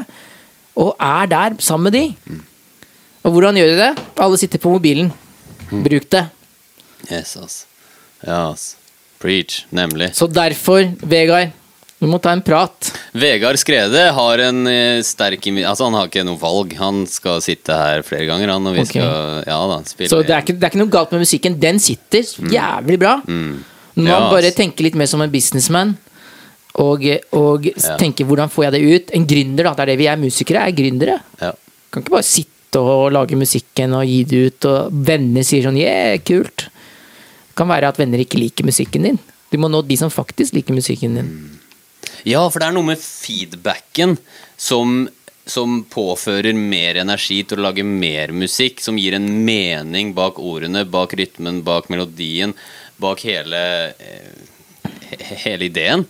og 0.79 0.95
er 1.03 1.27
der 1.31 1.57
sammen 1.65 1.91
med 1.91 1.97
de. 1.99 2.39
Og 3.27 3.35
hvordan 3.35 3.59
gjør 3.59 3.73
de 3.73 3.79
det? 3.83 3.91
Alle 4.23 4.39
sitter 4.41 4.61
på 4.63 4.71
mobilen. 4.73 5.11
Bruk 5.71 6.07
det. 6.15 6.25
Yes, 7.11 7.37
ass. 7.41 7.57
Ja, 8.25 8.51
ass. 8.53 8.77
Preach. 9.21 9.65
Nemlig. 9.75 10.13
Så 10.15 10.29
derfor, 10.31 10.85
Vegard, 11.03 11.51
vi 11.99 12.07
må 12.07 12.21
ta 12.23 12.31
en 12.37 12.43
prat. 12.47 12.93
Vegard 13.19 13.59
Skrede 13.59 14.05
har 14.15 14.43
en 14.47 14.61
eh, 14.71 15.01
sterk. 15.03 15.49
Altså, 15.67 15.89
han 15.89 15.97
har 15.99 16.07
ikke 16.07 16.23
noe 16.29 16.39
valg. 16.39 16.77
Han 16.79 17.03
skal 17.11 17.43
sitte 17.43 17.75
her 17.75 18.05
flere 18.07 18.29
ganger, 18.31 18.53
han, 18.55 18.69
og 18.71 18.77
vi 18.79 18.85
Ok. 18.85 18.93
skal 18.93 19.43
Ja 19.51 19.59
da, 19.73 19.81
spille 19.91 20.13
Så 20.13 20.21
det 20.23 20.31
er, 20.37 20.45
ikke, 20.47 20.55
det 20.55 20.69
er 20.69 20.73
ikke 20.73 20.83
noe 20.85 20.95
galt 20.95 21.15
med 21.17 21.25
musikken. 21.27 21.59
Den 21.59 21.83
sitter 21.83 22.23
jævlig 22.55 23.01
bra. 23.03 23.17
Mm. 23.27 23.65
Man 23.99 24.07
Ja, 24.13 24.21
bare 24.31 24.53
tenker 24.55 24.87
litt 24.87 24.95
mer 24.95 25.11
som 25.11 25.21
en 25.27 25.33
businessman. 25.35 25.97
Og, 26.79 27.03
og 27.35 27.65
Ja. 27.67 27.97
tenke 27.99 28.25
hvordan 28.27 28.51
får 28.53 28.69
jeg 28.69 28.73
det 28.73 28.83
ut? 28.87 29.11
En 29.17 29.27
gründer, 29.27 29.65
da. 29.67 29.75
Det 29.75 29.83
er 29.83 29.91
det 29.93 29.99
vi 29.99 30.07
er 30.07 30.21
musikere, 30.21 30.67
er 30.69 30.77
gründere. 30.77 31.17
Ja. 31.41 31.53
Kan 31.91 32.05
ikke 32.05 32.15
bare 32.15 32.27
sitte 32.29 32.79
og 32.79 33.11
lage 33.13 33.35
musikken 33.39 33.95
og 33.97 34.05
gi 34.07 34.23
det 34.29 34.43
ut, 34.47 34.65
og 34.71 34.93
venner 35.09 35.43
sier 35.43 35.65
sånn 35.67 35.79
yeah, 35.81 36.19
kult. 36.23 36.69
Det 36.69 37.57
kan 37.59 37.71
være 37.73 37.89
at 37.91 37.99
venner 37.99 38.21
ikke 38.23 38.39
liker 38.39 38.69
musikken 38.69 39.09
din. 39.09 39.19
Du 39.51 39.57
må 39.59 39.71
nå 39.73 39.81
de 39.89 39.97
som 39.97 40.13
faktisk 40.13 40.55
liker 40.55 40.77
musikken 40.77 41.17
din. 41.19 41.31
Ja, 42.29 42.43
for 42.49 42.61
det 42.61 42.69
er 42.69 42.77
noe 42.77 42.87
med 42.91 43.01
feedbacken 43.01 44.17
som, 44.61 45.09
som 45.49 45.81
påfører 45.91 46.55
mer 46.55 47.01
energi 47.01 47.41
til 47.49 47.59
å 47.59 47.67
lage 47.71 47.83
mer 47.87 48.31
musikk, 48.37 48.83
som 48.85 48.99
gir 49.01 49.17
en 49.17 49.27
mening 49.47 50.13
bak 50.15 50.39
ordene, 50.39 50.85
bak 50.87 51.17
rytmen, 51.19 51.63
bak 51.67 51.89
melodien, 51.91 52.55
bak 53.01 53.23
hele 53.27 53.63
eh, 53.99 54.48
Hele 55.45 55.69
ideen, 55.69 56.05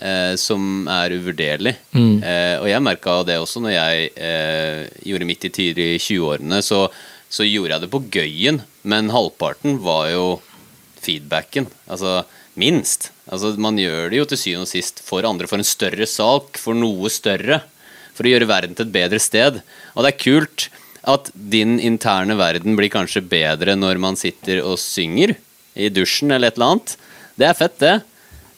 eh, 0.00 0.34
som 0.38 0.86
er 0.90 1.14
uvurderlig. 1.16 1.74
Eh, 2.22 2.56
og 2.60 2.68
jeg 2.70 2.84
merka 2.84 3.18
det 3.26 3.38
også 3.42 3.62
når 3.64 3.74
jeg 3.74 4.08
eh, 4.14 4.82
gjorde 5.08 5.28
mitt 5.28 5.46
i 5.48 5.52
tidlig 5.52 5.88
i 5.96 6.00
20-årene. 6.02 6.62
Så, 6.62 6.86
så 7.28 7.46
gjorde 7.46 7.74
jeg 7.74 7.84
det 7.84 7.92
på 7.92 8.02
gøyen, 8.18 8.62
men 8.86 9.12
halvparten 9.14 9.80
var 9.82 10.10
jo 10.12 10.26
feedbacken. 11.02 11.68
Altså 11.90 12.20
minst. 12.56 13.10
Altså, 13.28 13.52
man 13.60 13.78
gjør 13.78 14.10
det 14.10 14.20
jo 14.20 14.28
til 14.30 14.40
syvende 14.40 14.66
og 14.66 14.72
sist 14.72 15.02
for 15.04 15.26
andre, 15.28 15.48
for 15.50 15.60
en 15.60 15.66
større 15.66 16.08
sak, 16.08 16.60
for 16.60 16.78
noe 16.78 17.10
større. 17.12 17.62
For 18.16 18.26
å 18.26 18.32
gjøre 18.32 18.48
verden 18.48 18.76
til 18.76 18.88
et 18.88 18.94
bedre 18.94 19.20
sted. 19.20 19.60
Og 19.94 20.04
det 20.04 20.14
er 20.14 20.22
kult 20.22 20.68
at 21.06 21.28
din 21.34 21.76
interne 21.78 22.34
verden 22.38 22.78
blir 22.78 22.90
kanskje 22.90 23.22
bedre 23.22 23.76
når 23.78 24.00
man 24.02 24.16
sitter 24.18 24.62
og 24.64 24.80
synger 24.82 25.36
i 25.76 25.90
dusjen 25.92 26.32
eller 26.34 26.50
et 26.50 26.56
eller 26.56 26.72
annet. 26.72 26.94
Det 27.36 27.46
er 27.46 27.58
fett, 27.58 27.76
det. 27.82 27.96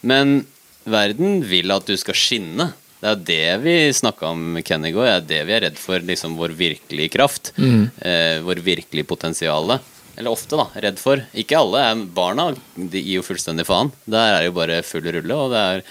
Men 0.02 0.46
verden 0.88 1.40
vil 1.48 1.70
at 1.74 1.86
du 1.88 1.96
skal 2.00 2.14
skinne. 2.18 2.70
Det 2.98 3.08
er 3.12 3.20
det 3.28 3.62
vi 3.62 3.74
snakka 3.94 4.26
om, 4.32 4.58
Kenny, 4.66 4.90
i. 4.90 4.92
Det 4.96 5.12
er 5.12 5.26
det 5.28 5.42
vi 5.46 5.54
er 5.54 5.64
redd 5.68 5.78
for. 5.78 6.00
Liksom 6.02 6.34
vår 6.38 6.54
virkelige 6.58 7.12
kraft. 7.14 7.52
Eh, 7.58 8.40
vår 8.42 8.62
virkelige 8.66 9.06
potensiale. 9.06 9.78
Eller 10.18 10.32
ofte, 10.34 10.56
da. 10.58 10.66
Redd 10.82 10.98
for. 10.98 11.22
Ikke 11.38 11.58
alle. 11.60 11.78
er- 11.92 12.06
Barna 12.14 12.48
de 12.74 12.98
gir 13.02 13.20
jo 13.20 13.22
fullstendig 13.22 13.66
faen. 13.68 13.92
Der 14.06 14.34
er 14.34 14.40
det 14.42 14.50
jo 14.50 14.56
bare 14.58 14.82
full 14.82 15.02
rulle. 15.06 15.34
Og 15.34 15.50
det 15.54 15.62
er 15.62 15.82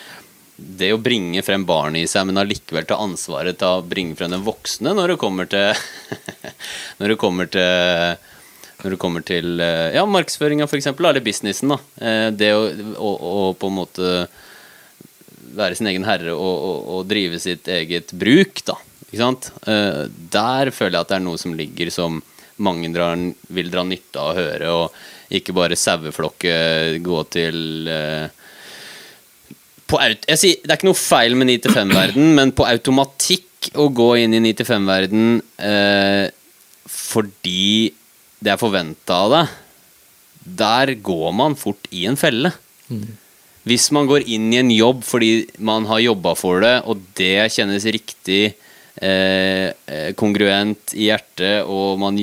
det 0.57 0.91
å 0.91 0.97
bringe 1.01 1.43
frem 1.45 1.63
barnet 1.69 2.01
i 2.03 2.07
seg, 2.09 2.25
men 2.25 2.35
allikevel 2.41 2.85
ta 2.89 2.97
ansvaret 2.97 3.59
til 3.61 3.67
å 3.77 3.85
bringe 3.87 4.17
frem 4.17 4.31
den 4.33 4.43
voksne 4.43 4.89
når 4.97 5.13
det 5.13 5.17
kommer 5.21 5.45
til 5.45 5.69
Når 6.99 7.13
det 7.13 7.17
kommer 7.21 7.45
til 7.53 8.17
når 8.83 8.93
det 8.93 8.99
kommer 9.01 9.23
til 9.25 9.61
eh, 9.63 9.95
ja, 9.97 10.03
markedsføringa, 10.05 10.67
f.eks., 10.69 10.89
eller 10.93 11.23
businessen. 11.25 11.73
da. 11.73 11.79
Eh, 12.01 12.27
Det 12.37 12.51
å, 12.53 12.67
å, 13.01 13.11
å 13.31 13.53
på 13.57 13.71
en 13.71 13.77
måte 13.79 14.11
være 15.57 15.77
sin 15.79 15.89
egen 15.89 16.05
herre 16.05 16.35
og, 16.35 16.55
og, 16.69 16.79
og 16.97 17.07
drive 17.09 17.39
sitt 17.41 17.67
eget 17.73 18.13
bruk, 18.13 18.61
da. 18.67 18.77
Ikke 19.07 19.21
sant? 19.23 19.51
Eh, 19.65 20.03
Der 20.33 20.73
føler 20.75 20.99
jeg 20.99 21.05
at 21.07 21.13
det 21.13 21.19
er 21.19 21.25
noe 21.25 21.41
som 21.41 21.55
ligger 21.57 21.93
som 21.93 22.21
mange 22.61 22.89
drar, 22.93 23.17
vil 23.53 23.69
dra 23.73 23.83
nytte 23.85 24.17
av 24.21 24.31
å 24.31 24.37
høre, 24.37 24.73
og 24.73 25.33
ikke 25.37 25.53
bare 25.53 25.77
saueflokke 25.77 26.53
gå 27.05 27.19
til 27.33 27.89
på 29.87 29.99
sier, 30.35 30.57
Det 30.63 30.71
er 30.71 30.77
ikke 30.77 30.89
noe 30.89 30.99
feil 30.99 31.35
med 31.39 31.49
9-5-verden, 31.51 32.33
men 32.37 32.51
på 32.55 32.65
automatikk 32.67 33.71
å 33.79 33.87
gå 33.93 34.09
inn 34.23 34.35
i 34.37 34.41
9-5-verden 34.49 35.37
eh, 35.63 36.25
fordi 36.87 37.93
det 38.39 38.53
er 38.53 38.61
forventa 38.61 39.21
av 39.25 39.33
deg, 39.33 39.55
der 40.57 40.93
går 41.03 41.33
man 41.35 41.57
fort 41.59 41.89
i 41.91 42.05
en 42.07 42.19
felle. 42.19 42.53
Hvis 43.67 43.89
man 43.91 44.07
går 44.07 44.23
inn 44.31 44.47
i 44.53 44.61
en 44.61 44.71
jobb 44.71 45.03
fordi 45.03 45.31
man 45.59 45.87
har 45.89 46.05
jobba 46.05 46.35
for 46.39 46.63
det, 46.63 46.77
og 46.87 47.01
det 47.19 47.49
kjennes 47.51 47.83
riktig 47.91 48.41
eh, 49.01 49.67
eh, 49.73 50.09
kongruent 50.19 50.95
i 50.95 51.09
hjertet, 51.09 51.67
og 51.67 51.99
man, 51.99 52.19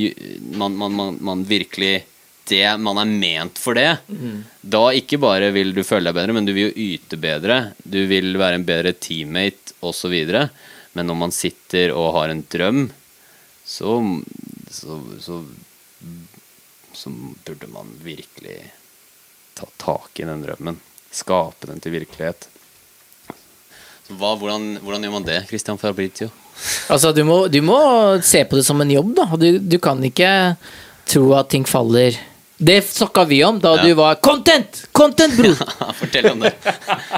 man, 0.56 0.78
man, 0.80 1.18
man, 1.20 1.44
virkelig 1.48 2.06
det, 2.48 2.64
Man 2.76 3.00
er 3.00 3.08
ment 3.08 3.60
for 3.60 3.76
det. 3.76 3.98
Da 4.60 4.82
ikke 4.92 5.16
bare 5.20 5.48
vil 5.52 5.72
du 5.76 5.80
føle 5.84 6.10
deg 6.10 6.16
bedre, 6.18 6.34
men 6.36 6.44
du 6.44 6.52
vil 6.52 6.68
jo 6.68 6.90
yte 6.92 7.16
bedre. 7.20 7.72
Du 7.80 8.02
vil 8.08 8.36
være 8.36 8.60
en 8.60 8.66
bedre 8.68 8.92
teammate 8.92 9.72
osv. 9.80 10.12
Men 10.92 11.08
når 11.08 11.16
man 11.18 11.32
sitter 11.32 11.94
og 11.96 12.12
har 12.18 12.32
en 12.32 12.44
drøm, 12.52 12.82
så, 13.64 13.96
så, 14.68 15.00
så, 15.24 15.40
så 17.04 17.12
burde 17.44 17.68
man 17.68 17.92
virkelig 18.00 18.58
ta 19.54 19.68
tak 19.76 20.20
i 20.20 20.24
den 20.24 20.42
drømmen. 20.42 20.80
Skape 21.12 21.68
den 21.68 21.82
til 21.84 21.92
virkelighet. 21.94 22.48
Hva, 24.08 24.34
hvordan, 24.36 24.78
hvordan 24.84 25.04
gjør 25.04 25.12
man 25.14 25.26
det, 25.28 25.42
Christian 25.48 25.80
Fabrizio? 25.80 26.30
Altså, 26.88 27.12
du 27.12 27.22
må, 27.28 27.36
du 27.48 27.60
må 27.64 27.78
se 28.24 28.44
på 28.48 28.56
det 28.58 28.64
som 28.66 28.80
en 28.80 28.92
jobb, 28.92 29.12
da. 29.16 29.28
Du, 29.40 29.46
du 29.60 29.76
kan 29.82 30.00
ikke 30.04 30.30
tro 31.08 31.26
at 31.36 31.50
ting 31.52 31.68
faller 31.68 32.16
Det 32.56 32.76
snakka 32.86 33.24
vi 33.26 33.40
om 33.44 33.56
da 33.60 33.72
Ja. 33.76 33.82
du 33.82 33.94
var 33.98 34.14
Content! 34.22 34.84
Content, 34.92 35.34
bror! 35.36 35.56
Fortell 35.98 36.28
om 36.30 36.40
det. 36.44 36.52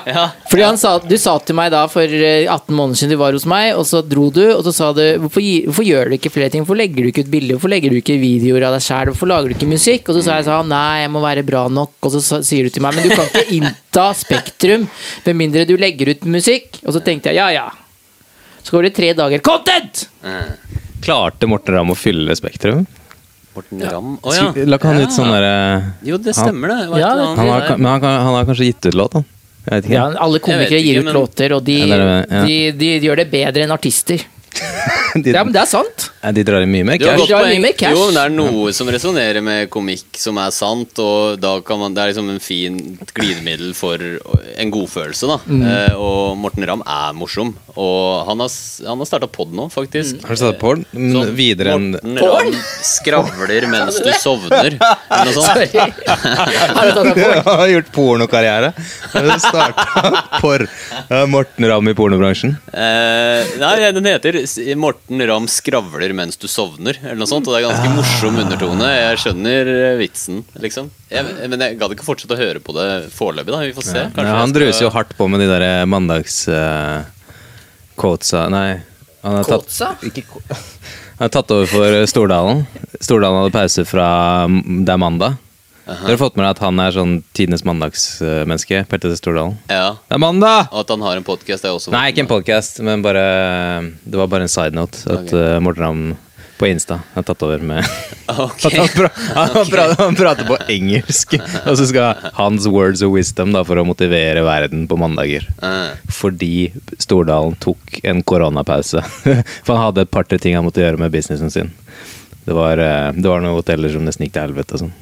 Ja. 0.08 0.30
Fordi 0.48 0.62
han 0.64 0.78
sa, 0.80 0.94
Du 0.98 1.12
sa 1.20 1.34
til 1.44 1.54
meg 1.58 1.70
da 1.74 1.82
for 1.92 2.02
eh, 2.08 2.46
18 2.48 2.72
måneder 2.74 2.96
siden 3.02 3.12
du 3.12 3.18
var 3.20 3.36
hos 3.36 3.44
meg, 3.44 3.74
og 3.76 3.84
så 3.86 4.00
dro 4.00 4.30
du, 4.32 4.40
og 4.54 4.62
så 4.64 4.72
sa 4.72 4.88
du 4.96 5.02
hvorfor, 5.20 5.44
hvorfor 5.68 5.84
gjør 5.84 6.08
du 6.08 6.16
ikke 6.16 6.32
flere 6.32 6.48
ting? 6.54 6.64
Hvorfor 6.64 6.80
legger 6.80 7.04
du 7.04 7.10
ikke 7.12 7.26
ut 7.26 7.30
bilder? 7.34 7.58
Hvorfor 7.58 7.74
legger 7.74 7.92
du 7.92 7.98
ikke 8.00 8.16
videoer 8.22 8.64
av 8.70 8.78
deg 8.78 8.86
sjæl? 8.88 9.12
Hvorfor 9.12 9.28
lager 9.34 9.52
du 9.52 9.58
ikke 9.58 9.68
musikk? 9.74 10.08
Og 10.08 10.16
så 10.16 10.24
sa 10.30 10.38
jeg 10.40 10.48
sånn 10.48 10.72
nei, 10.72 11.02
jeg 11.04 11.12
må 11.12 11.20
være 11.26 11.44
bra 11.52 11.66
nok. 11.68 11.92
Og 12.08 12.16
så 12.16 12.40
sier 12.40 12.64
du 12.64 12.72
til 12.72 12.86
meg 12.88 12.96
men 12.96 13.04
du 13.10 13.14
kan 13.14 13.28
ikke 13.28 13.46
innta 13.60 14.08
Spektrum 14.16 14.88
med 15.28 15.36
mindre 15.44 15.66
du 15.68 15.76
legger 15.76 16.14
ut 16.16 16.24
musikk. 16.32 16.80
Og 16.86 16.96
så 16.96 17.04
tenkte 17.04 17.34
jeg 17.34 17.42
ja 17.44 17.50
ja. 17.60 17.68
Så 18.64 18.72
går 18.74 18.88
det 18.88 18.96
tre 18.96 19.12
dager. 19.14 19.44
Content! 19.46 20.06
Eh, 20.24 20.80
Klarte 21.04 21.46
Morten 21.46 21.76
Ramm 21.76 21.92
å 21.92 21.94
fylle 21.98 22.34
Spektrum? 22.34 22.86
Morten 23.56 23.80
Ramm 23.82 24.18
Å 24.22 24.34
ja. 24.36 24.44
La 24.68 24.76
ikke 24.78 24.90
han 24.92 25.00
ut 25.02 25.14
sånn 25.16 25.30
derre 25.32 25.54
Jo, 26.06 26.18
det 26.20 26.34
stemmer, 26.36 26.68
det. 26.74 26.78
Hva 26.90 26.98
Ja, 27.00 27.08
heter 27.08 27.22
det- 27.22 27.26
han 27.26 27.48
har? 27.48 27.78
Men 27.78 27.90
han, 27.92 28.00
kan, 28.04 28.20
han 28.26 28.34
har 28.36 28.44
kanskje 28.50 28.68
gitt 28.70 28.86
ut 28.90 28.94
låt, 28.94 29.12
han. 29.18 29.24
Jeg 29.66 29.72
vet 29.82 29.84
ikke. 29.88 29.94
Ja, 29.96 30.04
alle 30.22 30.38
komikere 30.38 30.70
Jeg 30.70 30.70
vet 30.78 30.84
gir 30.86 30.98
ut 31.00 31.04
men- 31.08 31.14
låter, 31.16 31.52
og 31.56 31.64
de, 31.64 31.78
Ja, 31.80 31.86
det 31.86 31.96
er 31.96 32.06
det, 32.06 32.30
ja. 32.30 32.44
de, 32.46 32.72
de, 32.78 32.90
gjør 33.08 33.16
det 33.16 33.30
bedre 33.32 33.62
enn 33.66 33.72
artister. 33.74 34.20
de, 35.24 35.32
Ja, 35.34 35.42
men 35.44 35.52
det 35.54 35.60
er 35.62 35.68
sant. 35.70 36.08
De 36.36 36.42
drar 36.46 36.64
inn 36.64 36.72
mye 36.72 36.84
mer 36.86 36.98
Du 36.98 37.04
har 37.06 37.14
cash. 37.16 37.28
godt 37.28 37.42
poeng. 37.44 37.52
mye 37.54 37.62
mer 37.66 37.74
cash. 37.78 37.94
Jo, 37.94 38.06
men 38.08 38.16
det 38.18 38.22
er 38.24 38.34
noe 38.34 38.72
som 38.76 38.88
resonnerer 38.90 39.44
med 39.46 39.70
komikk 39.72 40.18
som 40.18 40.38
er 40.42 40.50
sant, 40.54 40.98
og 41.02 41.38
da 41.42 41.52
kan 41.66 41.78
man, 41.80 41.94
det 41.96 42.02
er 42.02 42.10
liksom 42.12 42.30
en 42.32 42.40
fin 42.42 42.78
glidemiddel 43.16 43.72
for 43.78 44.00
en 44.00 44.72
godfølelse, 44.74 45.28
da. 45.30 45.38
Mm. 45.46 45.62
Eh, 45.70 45.94
og 46.00 46.36
Morten 46.40 46.66
Ramm 46.66 46.82
er 46.82 47.14
morsom, 47.16 47.52
og 47.76 48.26
han 48.30 48.42
har, 48.42 48.50
han 48.88 49.02
har 49.04 49.10
starta 49.10 49.28
pod 49.30 49.54
nå, 49.56 49.68
faktisk. 49.72 50.22
Har 50.26 50.34
du 50.34 50.40
starta 50.42 50.58
porn? 50.60 50.82
Sånn, 50.92 51.32
videre 51.38 51.76
enn 51.76 51.88
Morten 51.94 52.18
Ramm 52.22 52.58
skravler 52.86 53.68
mens 53.74 54.00
du 54.02 54.10
sovner, 54.22 54.72
eller 54.80 55.30
noe 55.30 55.36
sånt. 55.36 55.46
Sorry. 55.46 55.68
Har 55.76 56.90
du 56.90 56.92
tatt 56.96 57.06
deg 57.06 57.14
på? 57.14 57.30
Jeg 57.36 57.44
har 57.46 57.72
gjort 57.76 57.92
pornokarriere. 57.94 58.72
Starta. 59.46 59.84
Ja, 61.10 61.22
Morten 61.30 61.66
Ramm 61.68 61.88
i 61.90 61.94
pornobransjen. 61.96 62.56
Eh, 62.72 63.54
nei, 63.60 63.74
den 63.94 64.06
heter 64.08 64.38
Morten 64.78 65.22
Ramm 65.28 65.46
skravler 65.50 66.12
mens 66.16 66.38
du 66.40 66.46
sovner, 66.50 66.98
eller 67.02 67.18
noe 67.20 67.30
sånt. 67.30 67.48
Og 67.48 67.54
det 67.54 67.60
er 67.60 67.66
ganske 67.68 67.92
morsom 67.96 68.38
undertone. 68.42 68.88
Jeg 68.92 69.20
skjønner 69.22 69.70
eh, 69.72 69.98
vitsen, 70.00 70.42
liksom. 70.62 70.90
Jeg, 71.12 71.36
men 71.50 71.62
jeg 71.64 71.78
gadd 71.80 71.94
ikke 71.96 72.06
fortsette 72.06 72.36
å 72.36 72.40
høre 72.40 72.62
på 72.64 72.74
det 72.76 72.88
foreløpig, 73.14 73.52
da. 73.54 73.62
Vi 73.66 73.76
får 73.76 73.88
se. 73.88 74.04
Ja, 74.08 74.26
han 74.40 74.50
skal- 74.52 74.58
druser 74.58 74.86
jo 74.88 74.92
hardt 74.96 75.16
på 75.18 75.28
med 75.30 75.44
de 75.44 75.48
der 75.52 75.66
mandags 75.90 76.42
uh, 76.48 77.04
Nei. 78.52 78.68
Han 79.26 79.40
har 79.40 79.48
tatt, 79.48 80.04
ikke, 80.06 80.22
han 81.18 81.24
har 81.24 81.32
tatt 81.34 81.50
over 81.50 81.66
for 81.70 81.96
Stordalen. 82.06 82.66
Stordalen 83.00 83.40
hadde 83.42 83.54
pause 83.56 83.86
fra 83.88 84.08
mm, 84.46 84.84
Det 84.86 84.92
er 84.94 85.00
mandag. 85.02 85.40
Dere 85.86 86.16
har 86.16 86.18
fått 86.18 86.34
med 86.34 86.42
deg 86.42 86.56
at 86.56 86.60
han 86.64 86.80
er 86.82 86.94
sånn 86.96 87.12
tidenes 87.36 87.62
mandagsmenneske? 87.66 88.80
Petter 88.90 89.12
Stordalen. 89.14 89.54
Ja. 89.70 89.94
Det 90.02 90.16
er 90.16 90.22
mandag! 90.22 90.72
Og 90.72 90.80
at 90.82 90.90
han 90.90 91.04
har 91.06 91.20
en 91.20 91.26
podkast, 91.26 91.68
Nei, 91.94 92.08
ikke 92.10 92.24
en 92.24 92.30
podcast, 92.30 92.80
men 92.82 93.04
bare 93.06 93.22
Det 94.02 94.18
var 94.18 94.26
bare 94.32 94.48
en 94.48 94.50
side 94.50 94.74
note. 94.74 95.04
At 95.06 95.30
eh, 95.30 95.60
Morten 95.62 95.86
Ramm 95.86 96.02
på 96.58 96.66
Insta 96.66 96.98
har 97.12 97.22
tatt 97.28 97.44
over 97.44 97.62
med 97.62 97.84
okay. 98.26 98.78
Han, 98.80 98.88
pra 98.96 99.10
han, 99.36 99.66
pra 99.70 99.86
han 100.00 100.18
prater 100.18 100.48
på 100.48 100.58
engelsk, 100.72 101.36
og 101.62 101.78
så 101.78 101.86
skal 101.86 102.28
hans 102.40 102.66
words 102.66 103.04
of 103.04 103.12
wisdom 103.12 103.52
da, 103.54 103.62
for 103.68 103.78
å 103.78 103.86
motivere 103.86 104.42
verden 104.42 104.86
på 104.90 104.98
mandager. 104.98 105.46
Uh. 105.62 105.92
Fordi 106.10 106.72
Stordalen 106.98 107.54
tok 107.62 108.00
en 108.02 108.24
koronapause. 108.26 109.04
For 109.66 109.74
han 109.76 109.84
hadde 109.84 110.06
et 110.06 110.14
par-tre 110.16 110.40
ting 110.42 110.56
han 110.56 110.66
måtte 110.66 110.82
gjøre 110.82 110.98
med 110.98 111.12
businessen 111.14 111.52
sin. 111.52 111.74
Det 112.46 112.56
var, 112.56 112.80
eh, 112.80 113.10
det 113.14 113.28
var 113.28 113.44
noen 113.44 113.58
hoteller 113.58 113.92
som 113.92 114.06
nesten 114.06 114.26
gikk 114.26 114.38
til 114.38 114.48
helvete 114.48 114.78
og 114.78 114.86
sånn. 114.86 114.96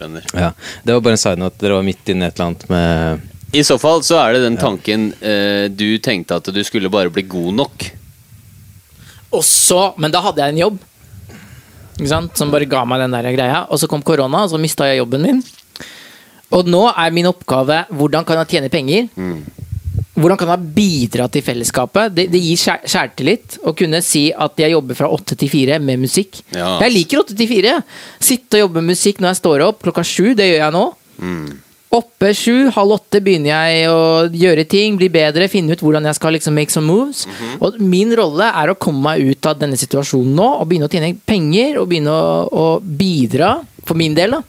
Skjønner. 0.00 0.26
Ja. 0.34 0.50
Det 0.82 0.96
var 0.96 1.04
bare 1.04 1.18
en 1.18 1.22
side 1.22 1.40
note. 1.40 1.60
Dere 1.60 1.78
var 1.78 1.86
midt 1.86 2.10
inne 2.12 2.26
i 2.26 2.32
et 2.32 2.36
eller 2.40 2.50
annet 2.50 2.68
med 2.72 3.56
I 3.60 3.64
så 3.66 3.76
fall 3.82 4.04
så 4.06 4.18
er 4.22 4.36
det 4.36 4.44
den 4.46 4.58
tanken 4.60 5.10
eh, 5.20 5.66
du 5.68 5.98
tenkte 6.02 6.38
at 6.40 6.50
du 6.54 6.60
skulle 6.66 6.90
bare 6.92 7.12
bli 7.12 7.26
god 7.28 7.56
nok. 7.62 7.88
Og 9.30 9.44
så, 9.46 9.92
men 10.00 10.10
da 10.10 10.22
hadde 10.24 10.42
jeg 10.42 10.56
en 10.56 10.64
jobb 10.64 10.78
ikke 12.00 12.10
sant? 12.10 12.36
som 12.38 12.50
bare 12.52 12.68
ga 12.70 12.84
meg 12.88 13.02
den 13.02 13.14
der 13.14 13.30
greia. 13.34 13.64
Og 13.68 13.80
så 13.80 13.88
kom 13.90 14.02
korona, 14.02 14.46
og 14.46 14.52
så 14.54 14.60
mista 14.60 14.88
jeg 14.88 15.02
jobben 15.02 15.26
min. 15.26 15.42
Og 16.56 16.66
nå 16.66 16.86
er 16.90 17.12
min 17.14 17.28
oppgave 17.30 17.84
hvordan 17.94 18.24
kan 18.26 18.40
jeg 18.40 18.54
tjene 18.54 18.70
penger? 18.72 19.10
Hvordan 20.20 20.38
kan 20.40 20.50
man 20.52 20.66
bidra 20.76 21.26
til 21.32 21.42
fellesskapet? 21.46 22.12
Det, 22.14 22.26
det 22.32 22.40
gir 22.44 22.60
skjær- 22.60 22.84
skjærtillit 22.84 23.56
å 23.64 23.72
kunne 23.76 24.02
si 24.04 24.26
at 24.32 24.60
jeg 24.60 24.74
jobber 24.74 24.98
fra 24.98 25.08
åtte 25.12 25.36
til 25.40 25.48
fire 25.52 25.78
med 25.80 26.02
musikk. 26.04 26.42
Ja. 26.54 26.76
Jeg 26.84 26.92
liker 26.98 27.22
åtte 27.24 27.36
til 27.38 27.48
fire. 27.50 27.78
Sitte 28.20 28.60
og 28.60 28.66
jobbe 28.68 28.82
med 28.84 28.92
musikk 28.94 29.18
når 29.24 29.32
jeg 29.34 29.40
står 29.42 29.66
opp 29.70 29.82
klokka 29.86 30.04
sju. 30.06 30.34
Det 30.38 30.50
gjør 30.52 30.62
jeg 30.66 30.76
nå. 30.76 30.84
Oppe 31.90 32.28
sju, 32.38 32.68
halv 32.70 32.92
åtte 33.00 33.18
begynner 33.18 33.50
jeg 33.50 33.88
å 33.90 34.02
gjøre 34.30 34.62
ting, 34.70 34.94
bli 35.00 35.08
bedre, 35.10 35.48
finne 35.50 35.74
ut 35.74 35.80
hvordan 35.82 36.04
jeg 36.06 36.14
skal 36.20 36.36
liksom 36.36 36.54
make 36.54 36.70
some 36.70 36.86
moves. 36.86 37.24
Og 37.58 37.80
min 37.82 38.12
rolle 38.14 38.46
er 38.46 38.70
å 38.70 38.76
komme 38.78 39.02
meg 39.08 39.24
ut 39.32 39.48
av 39.50 39.58
denne 39.58 39.74
situasjonen 39.80 40.36
nå 40.38 40.46
og 40.60 40.68
begynne 40.70 40.86
å 40.86 40.92
tjene 40.92 41.16
penger 41.26 41.80
og 41.82 41.88
begynne 41.90 42.14
å, 42.14 42.46
å 42.46 42.66
bidra, 42.80 43.56
for 43.82 43.98
min 43.98 44.14
del, 44.14 44.38
da. 44.38 44.42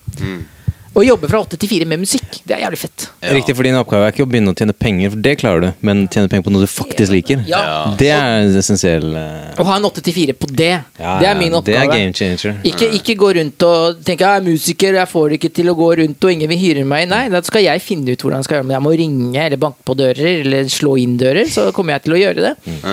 Og 0.91 1.05
jobbe 1.07 1.29
fra 1.31 1.39
åtte 1.39 1.55
til 1.55 1.69
fire 1.71 1.85
med 1.87 2.01
musikk. 2.01 2.41
Det 2.43 2.51
er 2.51 2.65
jævlig 2.65 2.79
fett. 2.81 3.05
Ja. 3.23 3.31
Riktig, 3.37 3.53
for 3.55 3.63
din 3.63 3.77
oppgave 3.79 4.09
er 4.09 4.11
ikke 4.11 4.25
å 4.25 4.27
begynne 4.27 4.51
å 4.51 4.55
tjene 4.59 4.73
penger, 4.75 5.13
for 5.13 5.21
det 5.23 5.33
klarer 5.39 5.63
du, 5.63 5.67
men 5.87 6.01
tjene 6.11 6.27
penger 6.27 6.43
på 6.43 6.51
noe 6.51 6.65
du 6.65 6.71
faktisk 6.71 7.13
liker. 7.13 7.45
Ja. 7.47 7.61
Det 7.95 8.09
er 8.11 8.41
en 8.41 8.57
essensiell 8.59 9.07
eh, 9.15 9.53
Å 9.55 9.67
ha 9.69 9.77
en 9.79 9.87
åtte 9.87 10.03
til 10.03 10.15
fire 10.17 10.35
på 10.35 10.49
det, 10.51 10.73
ja, 10.99 11.13
det 11.21 11.29
er 11.29 11.37
min 11.39 11.53
Det 11.63 11.77
er 11.77 11.85
oppgave. 11.85 11.95
game 11.95 12.17
changer. 12.17 12.57
Ikke, 12.67 12.89
ikke 12.97 13.15
gå 13.21 13.29
rundt 13.39 13.63
og 13.69 14.01
tenke 14.03 14.27
jeg 14.27 14.41
er 14.41 14.47
musiker, 14.49 14.97
jeg 14.99 15.11
får 15.13 15.29
det 15.31 15.39
ikke 15.39 15.53
til 15.61 15.71
å 15.71 15.77
gå 15.79 15.87
rundt 16.01 16.27
og 16.27 16.33
ingen 16.35 16.51
vil 16.51 16.59
hyre 16.65 16.83
meg. 16.91 17.07
Nei, 17.11 17.21
da 17.31 17.39
skal 17.47 17.63
jeg 17.69 17.83
finne 17.85 18.11
ut 18.11 18.25
hvordan 18.25 18.43
jeg 18.43 18.49
skal 18.49 18.59
gjøre 18.59 18.67
det. 18.67 18.75
Jeg 18.75 18.85
må 18.89 18.95
ringe 19.03 19.45
eller 19.45 19.61
banke 19.63 19.87
på 19.87 19.95
dører 20.01 20.31
eller 20.41 20.73
slå 20.75 20.97
inn 20.99 21.15
dører, 21.21 21.47
så 21.47 21.69
kommer 21.71 21.95
jeg 21.95 22.07
til 22.09 22.17
å 22.17 22.21
gjøre 22.25 22.49
det. 22.49 22.53
Mm. 22.67 22.83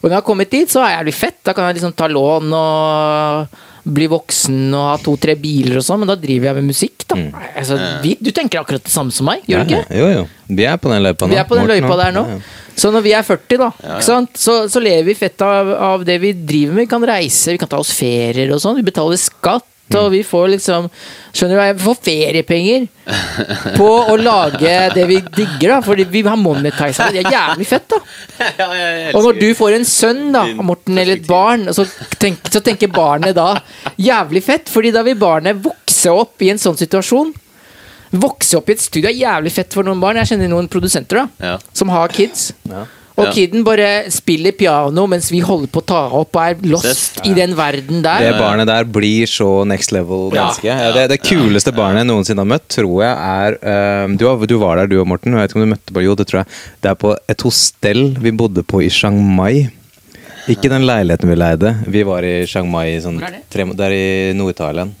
Og 0.00 0.06
når 0.06 0.14
jeg 0.14 0.20
har 0.20 0.28
kommet 0.30 0.54
dit, 0.54 0.70
så 0.70 0.84
er 0.84 0.94
jeg 0.94 1.00
jævlig 1.00 1.16
fett. 1.18 1.40
Da 1.50 1.56
kan 1.56 1.66
jeg 1.66 1.80
liksom 1.80 1.98
ta 1.98 2.06
lån 2.14 2.54
og 2.60 3.60
bli 3.84 4.06
voksen 4.10 4.74
og 4.76 4.84
ha 4.90 4.96
to-tre 5.02 5.34
biler 5.40 5.78
og 5.80 5.84
sånn, 5.86 6.02
men 6.02 6.10
da 6.10 6.16
driver 6.20 6.50
jeg 6.50 6.58
med 6.60 6.68
musikk, 6.70 7.04
da. 7.08 7.18
Altså, 7.56 7.78
vi, 8.04 8.16
du 8.20 8.30
tenker 8.36 8.60
akkurat 8.60 8.84
det 8.84 8.92
samme 8.92 9.14
som 9.14 9.28
meg, 9.30 9.44
gjør 9.48 9.64
du 9.64 9.74
Ja, 9.74 9.80
ikke? 9.84 10.00
Jo, 10.00 10.10
jo. 10.18 10.26
Vi 10.50 10.66
er 10.66 10.76
på 10.82 10.90
den 10.92 11.02
løypa 11.04 11.26
nå. 11.26 11.32
Vi 11.32 11.40
er 11.40 11.48
på 11.48 11.58
den 11.58 11.70
løypa 11.70 11.96
der 12.00 12.14
nå. 12.16 12.26
Ja, 12.28 12.40
ja. 12.40 12.74
Så 12.80 12.90
når 12.94 13.02
vi 13.04 13.12
er 13.12 13.24
40, 13.26 13.58
da, 13.60 13.70
ikke 13.96 14.06
sant? 14.06 14.38
Så, 14.40 14.54
så 14.72 14.80
lever 14.80 15.04
vi 15.10 15.14
fett 15.18 15.42
av, 15.44 15.68
av 15.74 16.04
det 16.08 16.16
vi 16.22 16.30
driver 16.32 16.76
med. 16.78 16.86
Vi 16.86 16.92
kan 16.94 17.04
reise, 17.10 17.52
vi 17.52 17.60
kan 17.60 17.68
ta 17.68 17.80
oss 17.82 17.92
ferier 17.92 18.52
og 18.54 18.62
sånn. 18.62 18.78
Vi 18.80 18.86
betaler 18.86 19.20
skatt. 19.20 19.66
Og 19.98 20.10
vi 20.12 20.20
får 20.22 20.48
liksom 20.52 20.86
Skjønner 21.34 21.54
du 21.54 21.58
hva, 21.60 21.66
vi 21.74 21.82
får 21.84 21.96
feriepenger 22.06 22.84
på 23.76 23.88
å 24.12 24.14
lage 24.18 24.72
det 24.94 25.04
vi 25.08 25.18
digger, 25.34 25.76
da. 25.76 25.78
Fordi 25.82 26.04
vi 26.10 26.22
har 26.26 26.38
monetiza 26.38 27.08
det. 27.10 27.22
Det 27.24 27.30
er 27.30 27.36
jævlig 27.36 27.66
fett, 27.70 27.90
da. 27.90 28.00
Og 29.16 29.26
når 29.26 29.40
du 29.40 29.46
får 29.58 29.76
en 29.78 29.86
sønn, 29.86 30.22
da, 30.34 30.44
Morten, 30.62 30.98
eller 30.98 31.18
et 31.18 31.26
barn, 31.28 31.68
så, 31.74 31.86
tenk, 32.22 32.42
så 32.50 32.62
tenker 32.66 32.90
barnet 32.94 33.34
da 33.38 33.52
jævlig 33.98 34.42
fett, 34.46 34.70
fordi 34.70 34.90
da 34.94 35.02
vil 35.06 35.18
barnet 35.20 35.62
vokse 35.64 36.10
opp 36.14 36.42
i 36.42 36.50
en 36.54 36.58
sånn 36.62 36.78
situasjon. 36.78 37.30
Vokse 38.10 38.58
opp 38.58 38.70
i 38.70 38.74
et 38.74 38.82
studio 38.82 39.10
er 39.10 39.18
jævlig 39.18 39.52
fett 39.54 39.74
for 39.76 39.86
noen 39.86 40.00
barn. 40.02 40.18
Jeg 40.22 40.32
kjenner 40.32 40.50
noen 40.50 40.70
produsenter 40.70 41.22
da, 41.22 41.26
Ja. 41.52 41.58
som 41.72 41.92
har 41.94 42.10
kids. 42.14 42.52
Ja. 42.70 42.86
Og 43.20 43.26
Ja. 43.28 43.32
kiden 43.36 43.64
bare 43.66 44.10
spiller 44.12 44.54
piano 44.56 45.06
mens 45.10 45.30
vi 45.32 45.40
holder 45.44 45.70
på 45.72 45.82
å 45.82 45.86
ta 45.86 46.00
opp 46.20 46.36
og 46.36 46.42
er 46.42 46.70
lost 46.72 47.20
ja. 47.20 47.30
i 47.30 47.34
den 47.36 47.54
verden 47.58 48.02
der. 48.04 48.24
Det 48.24 48.38
barnet 48.40 48.68
der 48.70 48.88
blir 48.88 49.28
så 49.30 49.64
next 49.68 49.92
level 49.92 50.30
menneske. 50.32 50.66
Ja, 50.66 50.92
det, 50.96 51.08
det 51.12 51.20
kuleste 51.22 51.74
barnet 51.76 52.04
jeg 52.04 52.10
noensinne 52.10 52.44
har 52.44 52.50
møtt, 52.54 52.68
tror 52.72 53.02
jeg 53.04 53.14
er 53.16 53.58
um, 54.06 54.16
du, 54.16 54.26
du 54.46 54.56
var 54.62 54.80
der, 54.80 54.90
du 54.90 54.98
og 55.02 55.08
Morten. 55.10 55.36
Jeg 55.36 55.44
vet 55.44 55.52
ikke 55.52 55.60
om 55.60 55.66
du 55.68 55.74
møtte 55.74 55.96
på 55.96 56.04
Jo, 56.04 56.16
det 56.18 56.28
tror 56.30 56.42
jeg. 56.42 56.56
Det 56.80 56.94
er 56.94 56.98
på 57.00 57.14
et 57.34 57.46
hostell 57.46 58.02
vi 58.20 58.32
bodde 58.32 58.64
på 58.66 58.82
i 58.84 58.90
Chiang 58.92 59.20
Mai. 59.36 59.68
Ikke 60.50 60.70
den 60.72 60.86
leiligheten 60.88 61.30
vi 61.30 61.36
leide. 61.36 61.74
Vi 61.86 62.02
var 62.08 62.24
i 62.26 62.46
Chiang 62.48 62.70
Mai 62.72 62.96
i 62.96 63.00
sånn 63.04 63.20
det? 63.20 63.44
tre, 63.52 63.66
der 63.76 63.92
er 63.92 64.30
i 64.32 64.38
Nord-Thailand. 64.38 64.96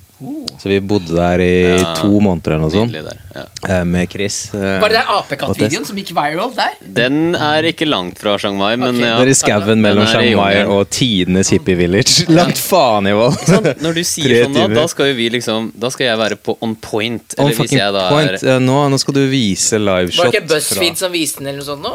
Så 0.60 0.68
vi 0.68 0.78
bodde 0.84 1.14
der 1.16 1.40
i 1.40 1.52
Ja, 1.80 1.94
to 1.96 2.10
måneder 2.20 2.52
eller 2.56 2.66
noe 2.66 2.72
sånt. 2.74 2.92
Ja. 3.30 3.44
eh, 3.68 3.84
Med 3.88 4.10
Chris. 4.12 4.50
eh, 4.54 4.78
Var 4.82 4.88
det 4.92 4.98
den 4.98 5.12
apekattvideoen 5.16 5.86
som 5.88 5.96
gikk 5.96 6.10
viral 6.16 6.50
der? 6.56 6.74
Den 6.84 7.34
er 7.38 7.62
ikke 7.70 7.86
langt 7.88 8.18
fra 8.20 8.34
Chiang 8.38 8.58
Mai, 8.58 8.74
men 8.76 8.96
okay. 8.98 9.06
ja. 9.08 9.14
Det 9.20 9.28
er 9.28 9.32
i 9.32 9.36
skauen 9.38 9.80
mellom 9.80 10.06
Chiang 10.10 10.36
Mai 10.36 10.64
og 10.66 10.90
tidenes 10.92 11.48
hippie 11.54 11.78
village. 11.78 12.26
Langt 12.40 12.58
faen 12.60 13.08
i 13.08 13.14
vold! 13.16 13.38
Når 13.80 13.94
du 13.96 14.02
sier 14.04 14.44
sånn, 14.44 14.58
da, 14.58 14.66
da 14.82 14.84
skal 14.92 15.10
jo 15.12 15.16
vi 15.20 15.28
liksom 15.32 15.70
Da 15.80 15.88
skal 15.94 16.06
jeg 16.10 16.18
være 16.20 16.36
på 16.36 16.56
on 16.60 16.74
point. 16.76 17.36
On 17.38 17.46
Eller 17.48 17.56
hvis 17.62 17.72
jeg 17.78 17.92
da 17.96 18.04
point. 18.12 18.36
er 18.42 18.50
Eh, 18.56 18.58
Nå, 18.60 18.76
nå 18.92 18.98
skal 19.00 19.14
du 19.16 19.22
vise 19.30 19.78
liveshot. 19.80 20.24
Var 20.26 20.30
det 20.34 20.42
ikke 20.42 20.52
BuzzFeed 20.52 20.96
som 21.00 21.12
viste 21.14 21.40
den, 21.40 21.48
eller 21.54 21.62
noe 21.62 21.70
sånt? 21.70 21.82
nå? 21.86 21.92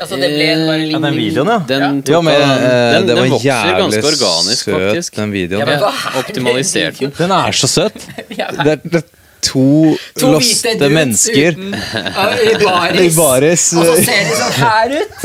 Altså, 0.00 0.16
det 0.20 0.30
ble 0.36 0.46
en 0.54 0.64
bare 0.68 0.86
Ja, 0.90 0.98
den 1.08 1.16
videoen, 1.18 1.50
ja. 1.50 1.58
Den, 1.66 2.02
tok 2.06 2.14
Ja, 2.14 2.20
men, 2.20 2.34
den, 2.36 3.06
den, 3.08 3.16
var 3.16 3.24
den 3.24 3.32
vokser 3.34 3.48
jævlig 3.50 3.76
ganske 3.80 4.06
organisk, 4.12 4.64
søt, 4.64 4.74
faktisk. 4.76 5.16
den 5.20 5.32
videoen. 5.34 5.60
Ja, 5.60 5.66
men 5.66 6.20
optimalisert 6.20 7.00
Den 7.18 7.30
er 7.32 7.39
er 7.46 7.52
så 7.62 7.68
søt! 7.70 7.96
Det 8.28 8.38
er, 8.40 8.78
det 8.84 9.00
er 9.02 9.08
to, 9.40 9.96
To 10.20 10.26
loste 10.34 10.88
mennesker 10.92 11.54
uten- 11.56 11.72
i 12.50 12.56
baris. 12.60 13.00
i 13.00 13.08
baris. 13.16 13.62
Og 13.72 13.86
så 13.88 13.94
ser 14.04 14.26
de 14.28 14.34
sånn 14.36 14.56
her 14.60 14.88
ut. 15.00 15.14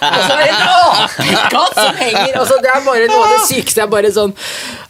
og 0.00 0.20
så 0.24 0.32
er 0.32 0.40
det 0.40 0.48
en 0.48 0.64
apekatt 0.70 1.74
som 1.76 1.98
henger 2.00 2.38
Altså, 2.40 2.56
Det 2.64 2.70
er 2.72 2.80
bare 2.86 3.10
noe 3.12 3.26
av 3.26 3.34
det 3.36 3.42
sykeste. 3.50 3.82
er 3.84 3.90
bare 3.92 4.12
sånn 4.14 4.32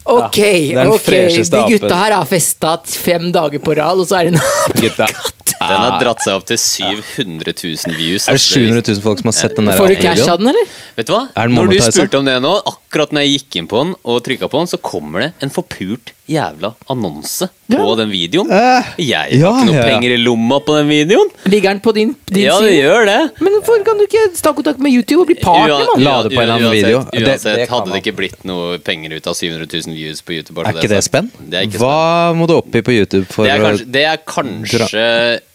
Ok, 0.05 0.37
det 0.37 0.71
er 0.73 0.79
den 0.81 0.93
ok, 0.95 1.09
de 1.51 1.61
gutta 1.75 1.99
her 1.99 2.15
har 2.17 2.25
festa 2.25 2.71
fem 2.89 3.29
dager 3.35 3.61
på 3.61 3.75
rad, 3.77 3.99
og 4.01 4.07
så 4.09 4.17
er 4.21 4.31
det 4.31 4.39
en 4.39 4.41
Gutta. 4.81 5.07
Den 5.61 5.77
har 5.77 5.99
dratt 6.01 6.23
seg 6.25 6.33
opp 6.39 6.45
til 6.49 6.57
700 6.57 7.53
000 7.53 7.93
views. 7.93 8.25
Er 8.25 8.33
det 8.33 8.39
altså. 8.39 8.57
700 8.57 8.81
000 8.95 9.03
folk 9.03 9.19
som 9.21 9.29
har 9.29 9.35
sett 9.37 9.53
den 9.59 9.67
der 9.69 9.77
Får 9.77 9.91
du 9.93 9.99
cash 10.01 10.25
av 10.31 10.39
den, 10.41 10.49
eller? 10.49 10.71
Vet 10.97 11.05
du 11.05 11.13
hva? 11.13 11.19
Er 11.37 11.51
den 11.51 11.59
Når 11.59 11.69
du 11.69 11.77
spurte 11.85 12.17
om 12.17 12.25
det 12.25 12.39
nå, 12.41 12.53
akkurat 12.71 13.13
når 13.13 13.27
jeg 13.27 13.35
gikk 13.35 13.59
inn 13.61 13.69
på 13.69 13.83
den 13.83 13.93
og 14.01 14.23
trykka 14.25 14.49
på 14.49 14.63
den, 14.63 14.71
så 14.73 14.79
kommer 14.81 15.27
det 15.27 15.29
en 15.45 15.53
forpult 15.53 16.15
jævla 16.31 16.71
annonse 16.89 17.49
på 17.67 17.75
Ja. 17.77 17.95
den 17.99 18.09
videoen. 18.13 18.49
Eh, 18.51 18.89
Jeg 19.03 19.17
har 19.19 19.29
ja, 19.29 19.51
ikke 19.51 19.67
noe 19.67 19.75
ja, 19.75 19.81
ja. 19.81 19.87
penger 19.91 20.13
i 20.15 20.19
lomma 20.21 20.57
på 20.63 20.75
den 20.79 20.87
videoen. 20.89 21.29
Ligger 21.51 21.73
den 21.75 21.81
på 21.83 21.93
din, 21.93 22.15
din 22.31 22.45
Ja, 22.47 22.55
det 22.59 22.71
side? 22.71 22.81
gjør 22.81 23.05
det. 23.09 23.19
Men 23.43 23.57
hvorfor 23.59 23.83
kan 23.85 23.99
du 24.01 24.05
ikke 24.07 24.23
ta 24.41 24.53
kontakt 24.57 24.79
med 24.79 24.95
YouTube 24.95 25.21
og 25.25 25.27
bli 25.29 25.35
partner, 25.35 25.85
mann? 25.91 26.31
På 26.31 26.41
annen 26.41 26.67
uansett- 26.71 27.21
Uansett, 27.21 27.69
hadde 27.69 27.91
det 27.91 28.01
ikke 28.01 28.15
blitt 28.17 28.45
noe 28.47 28.79
penger 28.79 29.13
ut 29.19 29.27
av 29.27 29.35
700 29.35 29.67
000 29.85 29.90
views 29.95 30.21
på 30.25 30.35
YouTube. 30.37 30.59
Er 30.63 30.73
ikke 30.73 30.87
det 30.89 30.97
det 30.97 31.05
spenn? 31.07 31.31
Det 31.41 31.61
er 31.61 31.69
ikke 31.69 31.81
Hva 31.83 32.33
må 32.37 32.47
du 32.49 32.55
opp 32.57 32.75
i 32.75 32.81
på 32.85 32.93
YouTube 32.95 33.25
for 33.31 33.45
Det 33.47 33.53
er 33.55 33.61
å 33.63 33.69
kanskje, 33.69 33.89
det 33.91 34.05
er 34.09 34.21
kanskje 34.35 35.07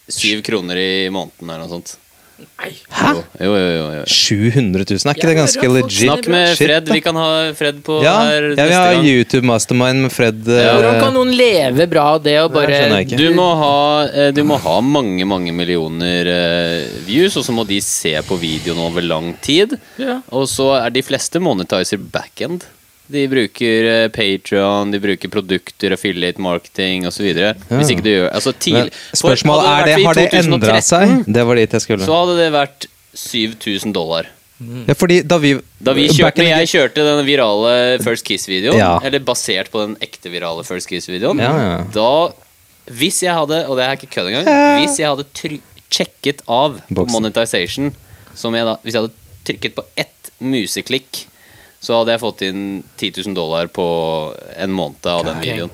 syv 0.08 0.42
kroner 0.46 0.76
i 0.80 0.90
måneden 1.10 1.48
eller 1.50 1.64
noe 1.66 1.72
sånt. 1.78 1.96
Hæ? 2.36 3.10
Jo, 3.40 3.52
jo, 3.56 3.68
jo, 3.72 3.84
jo. 3.96 4.02
700 4.12 4.84
000? 4.84 4.98
Er 5.08 5.14
ikke 5.16 5.24
Ja, 5.24 5.28
det 5.30 5.36
ganske 5.38 5.62
det 5.62 5.70
legit? 5.72 6.02
Snakk 6.02 6.26
med 6.28 6.50
Fred. 6.58 6.90
Vi 6.92 7.00
kan 7.00 7.16
ha 7.16 7.28
Fred 7.56 7.78
på 7.86 7.96
Ja, 8.04 8.12
her 8.28 8.48
neste 8.50 8.56
gang. 8.58 8.72
Ja, 8.74 8.80
vi 8.92 8.98
har 8.98 9.06
YouTube 9.08 9.48
Mastermind 9.48 10.02
med 10.04 10.12
Fred. 10.12 10.42
eh, 10.44 10.66
Hvordan 10.68 11.00
kan 11.00 11.16
noen 11.16 11.32
leve 11.32 11.86
bra 11.88 12.04
av 12.18 12.22
det 12.26 12.36
og 12.42 12.52
bare 12.52 12.82
det. 12.92 13.16
Du 13.16 13.30
må, 13.32 13.46
ha, 13.56 14.04
eh, 14.12 14.30
du 14.36 14.42
må 14.44 14.60
ha 14.60 14.76
mange 14.84 15.24
mange 15.24 15.52
millioner 15.56 16.28
eh, 16.28 16.84
views, 17.08 17.38
og 17.40 17.44
så 17.48 17.56
må 17.56 17.64
de 17.66 17.80
se 17.80 18.12
på 18.28 18.36
videoen 18.36 18.84
over 18.84 19.00
lang 19.00 19.32
tid. 19.40 19.72
Ja. 19.96 20.20
Og 20.28 20.44
så 20.52 20.74
er 20.84 20.92
de 20.92 21.00
fleste 21.08 21.40
monetizer 21.40 21.96
backend. 21.96 22.68
De 23.12 23.22
bruker 23.30 24.08
Patrion, 24.10 24.14
Patreon, 24.16 24.90
de 24.94 25.00
bruker 25.02 25.30
produkter, 25.30 25.94
affiliate 25.94 26.42
marketing 26.42 27.06
osv. 27.06 27.28
Hvis 27.70 27.92
ikke 27.94 28.02
du 28.04 28.10
gjør 28.10 28.30
altså, 28.34 28.52
Men 28.52 28.62
tidlig, 28.64 28.92
for 29.12 29.20
Spørsmålet 29.22 29.68
er 29.70 29.84
det, 29.90 29.98
har 30.04 30.18
det 30.18 30.26
endra 30.40 30.80
seg? 30.82 31.12
Det 31.26 31.44
var 31.46 31.60
dit 31.60 31.76
jeg 31.78 31.84
skulle. 31.86 32.08
Så 32.08 32.16
hadde 32.18 32.38
det 32.40 32.48
vært 32.54 32.88
7000 33.16 33.94
dollar. 33.96 34.32
Ja, 34.58 34.94
fordi 34.96 35.20
da 35.20 35.36
vi 35.36 35.50
Da 35.84 35.92
vi 35.92 36.06
kjørte, 36.08 36.40
in 36.40 36.48
jeg 36.48 36.70
kjørte 36.70 37.04
den 37.04 37.26
virale 37.26 37.72
First 38.00 38.24
Kiss-videoen, 38.24 38.78
Ja. 38.80 38.98
eller 39.04 39.20
basert 39.20 39.68
på 39.70 39.82
den 39.84 39.96
ekte 40.00 40.32
virale 40.32 40.64
First 40.64 40.88
Kiss-videoen, 40.88 41.38
Ja, 41.44 41.52
ja. 41.52 41.84
da 41.92 42.32
Hvis 42.88 43.20
jeg 43.22 43.34
hadde, 43.34 43.66
og 43.68 43.76
det 43.76 43.84
er 43.84 43.96
ikke 43.98 44.14
kødd 44.14 44.28
engang, 44.30 44.46
hvis 44.80 44.98
jeg 44.98 45.08
hadde 45.10 45.26
checket 45.34 45.62
sjekket 45.90 46.40
av 46.48 46.80
Boxen. 46.90 47.12
Monetization 47.14 47.94
som 48.34 48.54
jeg 48.54 48.64
da, 48.64 48.76
Hvis 48.82 48.94
jeg 48.94 49.02
hadde 49.02 49.14
trykket 49.46 49.74
på 49.76 49.84
ett 49.96 50.30
museklikk, 50.40 51.26
så 51.86 52.00
hadde 52.00 52.16
jeg 52.16 52.18
fått 52.18 52.40
inn 52.42 52.62
10 52.98 53.22
000 53.28 53.34
dollar 53.36 53.68
på 53.70 53.84
en 54.58 54.72
måned 54.74 55.06
av 55.06 55.20
den 55.28 55.36
videoen. 55.38 55.70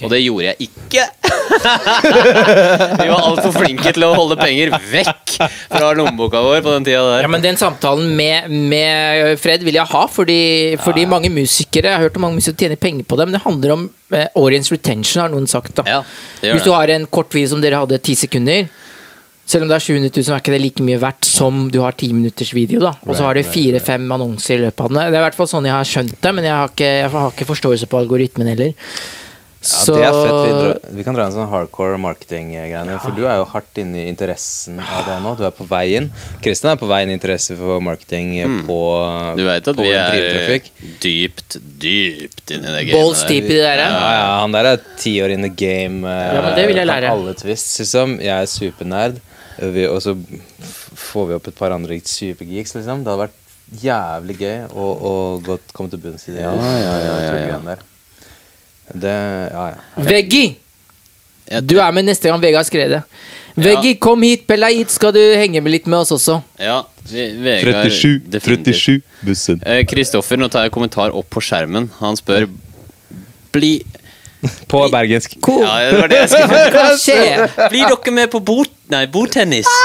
Og 0.00 0.08
det 0.08 0.20
gjorde 0.22 0.46
jeg 0.46 0.70
ikke! 0.70 1.04
Vi 3.00 3.08
var 3.10 3.26
altfor 3.26 3.52
flinke 3.52 3.92
til 3.92 4.06
å 4.06 4.12
holde 4.14 4.38
penger 4.40 4.72
vekk 4.88 5.34
fra 5.42 5.90
lommeboka 5.98 6.40
vår 6.46 6.62
på 6.64 6.72
den 6.78 6.86
tida 6.88 7.02
der. 7.10 7.26
Ja, 7.26 7.30
men 7.32 7.44
Den 7.44 7.60
samtalen 7.60 8.14
med, 8.16 8.48
med 8.72 9.36
Fred 9.42 9.66
vil 9.66 9.76
jeg 9.76 9.92
ha, 9.92 10.02
fordi, 10.08 10.40
fordi 10.80 11.04
mange 11.10 11.28
musikere 11.34 11.90
Jeg 11.90 11.98
har 11.98 12.06
hørt 12.06 12.16
om 12.16 12.24
mange 12.28 12.40
musikere 12.40 12.70
tjener 12.70 12.80
penger 12.80 13.08
på 13.10 13.18
det, 13.20 13.28
men 13.28 13.36
det 13.36 13.44
handler 13.44 13.74
om 13.76 13.86
eh, 14.16 14.28
audience 14.38 14.72
retention, 14.72 15.20
har 15.26 15.34
noen 15.34 15.50
sagt. 15.50 15.76
da 15.76 15.84
Ja, 15.88 16.00
det 16.40 16.48
gjør 16.48 16.56
Hvis 16.56 16.68
du 16.70 16.72
har 16.72 16.94
en 16.96 17.08
kort 17.12 17.36
video 17.36 17.52
som 17.52 17.60
dere 17.64 17.82
hadde 17.82 18.00
ti 18.00 18.16
sekunder, 18.16 18.70
selv 19.50 19.66
om 19.66 19.70
det 19.72 19.76
er 19.80 19.84
700 19.86 20.12
000, 20.14 20.34
er 20.36 20.42
ikke 20.44 20.54
det 20.54 20.60
like 20.62 20.84
mye 20.86 21.00
verdt 21.02 21.26
som 21.26 21.64
du 21.74 21.80
har 21.82 21.96
ti 21.98 22.12
minutters 22.14 22.52
video. 22.54 22.78
da 22.86 22.92
Og 23.06 23.16
så 23.18 23.24
har 23.26 23.34
du 23.34 23.42
fire-fem 23.42 24.06
annonser 24.14 24.60
i 24.60 24.64
løpet 24.68 24.84
av 24.86 24.92
den. 24.94 25.00
Det 25.10 25.18
er 25.18 25.22
i 25.24 25.26
hvert 25.28 25.40
fall 25.40 25.50
sånn 25.50 25.66
jeg 25.66 25.74
har 25.74 25.88
skjønt 25.94 26.14
det, 26.22 26.34
men 26.38 26.46
jeg 26.46 26.54
har 26.54 26.70
ikke, 26.70 26.92
jeg 27.00 27.10
har 27.16 27.34
ikke 27.34 27.48
forståelse 27.50 27.90
på 27.90 27.98
algoritmen 28.04 28.52
heller. 28.54 28.72
Ja, 29.60 29.80
det 29.92 30.04
er 30.06 30.14
fett. 30.16 30.36
Vi, 30.40 30.52
drar, 30.56 30.78
vi 30.96 31.02
kan 31.04 31.16
dra 31.18 31.24
en 31.28 31.34
sånn 31.34 31.48
hardcore 31.50 31.98
marketing-greiene. 32.00 32.94
For 33.02 33.12
du 33.12 33.26
er 33.28 33.42
jo 33.42 33.44
hardt 33.50 33.76
inne 33.82 33.98
i 34.00 34.08
interessen 34.08 34.78
av 34.80 35.02
det 35.04 35.18
nå. 35.20 35.34
Du 35.36 35.42
er 35.44 35.52
på 35.52 35.66
vei 35.68 35.82
inn. 35.98 36.06
Kristian 36.40 36.70
er 36.72 36.78
på 36.80 36.88
vei 36.88 37.02
inn 37.04 37.12
i 37.12 37.16
interesse 37.18 37.58
for 37.58 37.82
marketing 37.84 38.30
på, 38.64 38.78
Mm. 39.10 39.36
Du 39.36 39.44
vet 39.44 39.68
at 39.68 39.76
vi 39.76 39.90
er 39.92 40.62
dypt, 41.04 41.58
dypt 41.82 42.54
inni 42.56 42.72
det 42.72 42.86
gamet. 42.88 42.96
Balls 42.96 43.24
deep 43.28 43.44
i 43.50 43.58
det 43.58 43.66
der. 43.68 43.82
Ja, 43.84 44.12
ja, 44.16 44.40
han 44.40 44.52
der 44.56 44.64
er 44.72 44.80
ti 44.96 45.18
år 45.20 45.34
in 45.36 45.42
the 45.44 45.52
game. 45.52 46.08
eh, 46.08 46.34
Ja, 46.36 46.40
men 46.40 46.56
det 46.56 46.66
vil 46.70 46.76
jeg 46.80 46.86
lære. 46.88 47.10
Alle 47.12 47.34
twists, 47.34 47.80
liksom. 47.80 48.16
Jeg 48.18 48.32
er 48.32 48.46
supernerd. 48.46 49.20
Vi, 49.60 49.84
og 49.90 50.00
så 50.02 50.14
får 50.96 51.28
vi 51.28 51.36
opp 51.36 51.50
et 51.50 51.58
par 51.58 51.74
andre 51.76 51.98
supergeeks, 52.00 52.74
liksom. 52.78 53.04
Det 53.04 53.12
hadde 53.12 53.26
vært 53.26 53.36
jævlig 53.84 54.36
gøy 54.40 54.56
å, 54.72 54.86
å 55.10 55.12
godt 55.44 55.74
komme 55.76 55.92
til 55.92 56.00
bunns 56.02 56.26
i 56.28 56.34
det. 56.34 56.42
Ja, 56.46 56.54
ja, 56.56 56.94
ja, 57.04 57.14
ja, 57.26 57.60
ja. 57.68 57.76
Det 58.90 59.12
Ja, 59.52 59.66
ja. 59.74 60.06
Veggi! 60.08 60.44
Du 61.66 61.76
er 61.82 61.92
med 61.94 62.06
neste 62.06 62.30
gang 62.30 62.38
Vegard 62.42 62.66
skrev 62.68 62.90
det. 62.92 63.00
Veggie, 63.58 63.96
kom 63.98 64.22
hit, 64.22 64.44
Pella 64.46 64.68
hit, 64.70 64.90
skal 64.94 65.12
du 65.14 65.20
henge 65.20 65.60
med 65.62 65.74
litt 65.74 65.88
med 65.90 66.04
oss 66.04 66.12
også? 66.14 66.38
Ja, 66.62 66.84
Vegard 67.10 67.90
definitivt. 68.30 69.04
bussen. 69.26 69.62
Eh, 69.66 69.82
Kristoffer, 69.90 70.38
nå 70.38 70.48
tar 70.48 70.68
jeg 70.68 70.74
kommentar 70.74 71.14
opp 71.16 71.26
på 71.34 71.42
skjermen. 71.42 71.90
Han 71.98 72.18
spør 72.18 72.46
Bli 73.50 73.80
På 74.70 74.88
bergensk. 74.92 75.36
Cool. 75.44 75.62
Ja, 75.66 75.90
det 75.90 76.00
var 76.00 76.12
det 76.12 76.20
jeg 76.22 76.30
skulle 76.32 76.60
Hva 76.74 76.84
skjer? 76.96 77.46
Blir 77.72 77.90
dere 77.90 78.14
med 78.16 78.30
på 78.32 78.40
bord... 78.40 78.70
Nei, 78.90 79.04
bordtennis? 79.12 79.68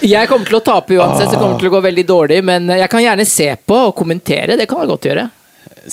Jeg 0.00 0.28
kommer 0.30 0.48
til 0.48 0.56
å 0.56 0.62
tape 0.64 0.96
uansett, 0.96 1.28
så 1.28 1.34
det 1.34 1.40
kommer 1.40 1.58
til 1.60 1.68
å 1.68 1.74
gå 1.74 1.80
veldig 1.84 2.04
dårlig. 2.08 2.38
Men 2.46 2.70
jeg 2.72 2.88
kan 2.92 3.02
gjerne 3.04 3.26
se 3.28 3.48
på 3.68 3.76
og 3.90 3.94
kommentere. 3.98 4.56
Det 4.56 4.66
kan 4.70 4.80
jeg 4.82 4.90
godt 4.90 5.08
gjøre. 5.10 5.26
Du 5.84 5.90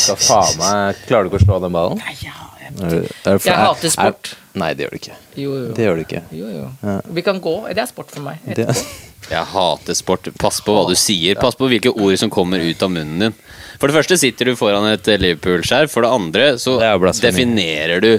skal 0.00 0.18
faen 0.20 0.56
meg 0.58 1.02
Klarer 1.08 1.26
du 1.26 1.32
ikke 1.32 1.42
å 1.42 1.44
slå 1.44 1.58
den 1.62 1.74
ballen? 1.74 2.00
Nei, 2.00 2.14
jeg 2.22 2.32
er 2.32 3.40
Jeg 3.44 3.56
hater 3.60 3.92
sport. 3.92 4.32
Er, 4.32 4.58
nei, 4.62 4.70
det 4.76 4.86
gjør 4.86 4.94
du 4.94 5.00
ikke. 5.00 5.16
Jo, 5.36 5.56
jo. 5.56 5.72
Det 5.76 5.86
gjør 5.86 5.98
du 5.98 6.04
ikke. 6.06 6.22
jo, 6.32 6.52
jo. 6.52 6.68
Ja. 6.82 6.98
Vi 7.18 7.24
kan 7.26 7.40
gå. 7.44 7.56
Det 7.70 7.84
er 7.84 7.90
sport 7.90 8.12
for 8.12 8.24
meg. 8.24 8.40
Det, 8.56 8.68
Jeg 9.30 9.44
hater 9.52 9.94
sport. 9.96 10.28
Pass 10.38 10.60
på 10.64 10.74
hva 10.76 10.86
du 10.88 10.94
sier. 10.98 11.38
Pass 11.40 11.54
på 11.58 11.68
hvilke 11.70 11.92
ord 11.94 12.16
som 12.20 12.30
kommer 12.32 12.58
ut 12.62 12.82
av 12.82 12.90
munnen 12.92 13.18
din. 13.26 13.36
For 13.80 13.88
det 13.90 13.96
første 13.96 14.18
sitter 14.20 14.50
du 14.50 14.56
foran 14.58 14.86
et 14.92 15.06
Liverpool-skjerf. 15.06 15.90
For 15.90 16.04
det 16.06 16.10
andre 16.12 16.48
så 16.60 16.78
Det 16.80 16.88
er 16.90 17.30
definerer 17.30 18.02
du 18.02 18.10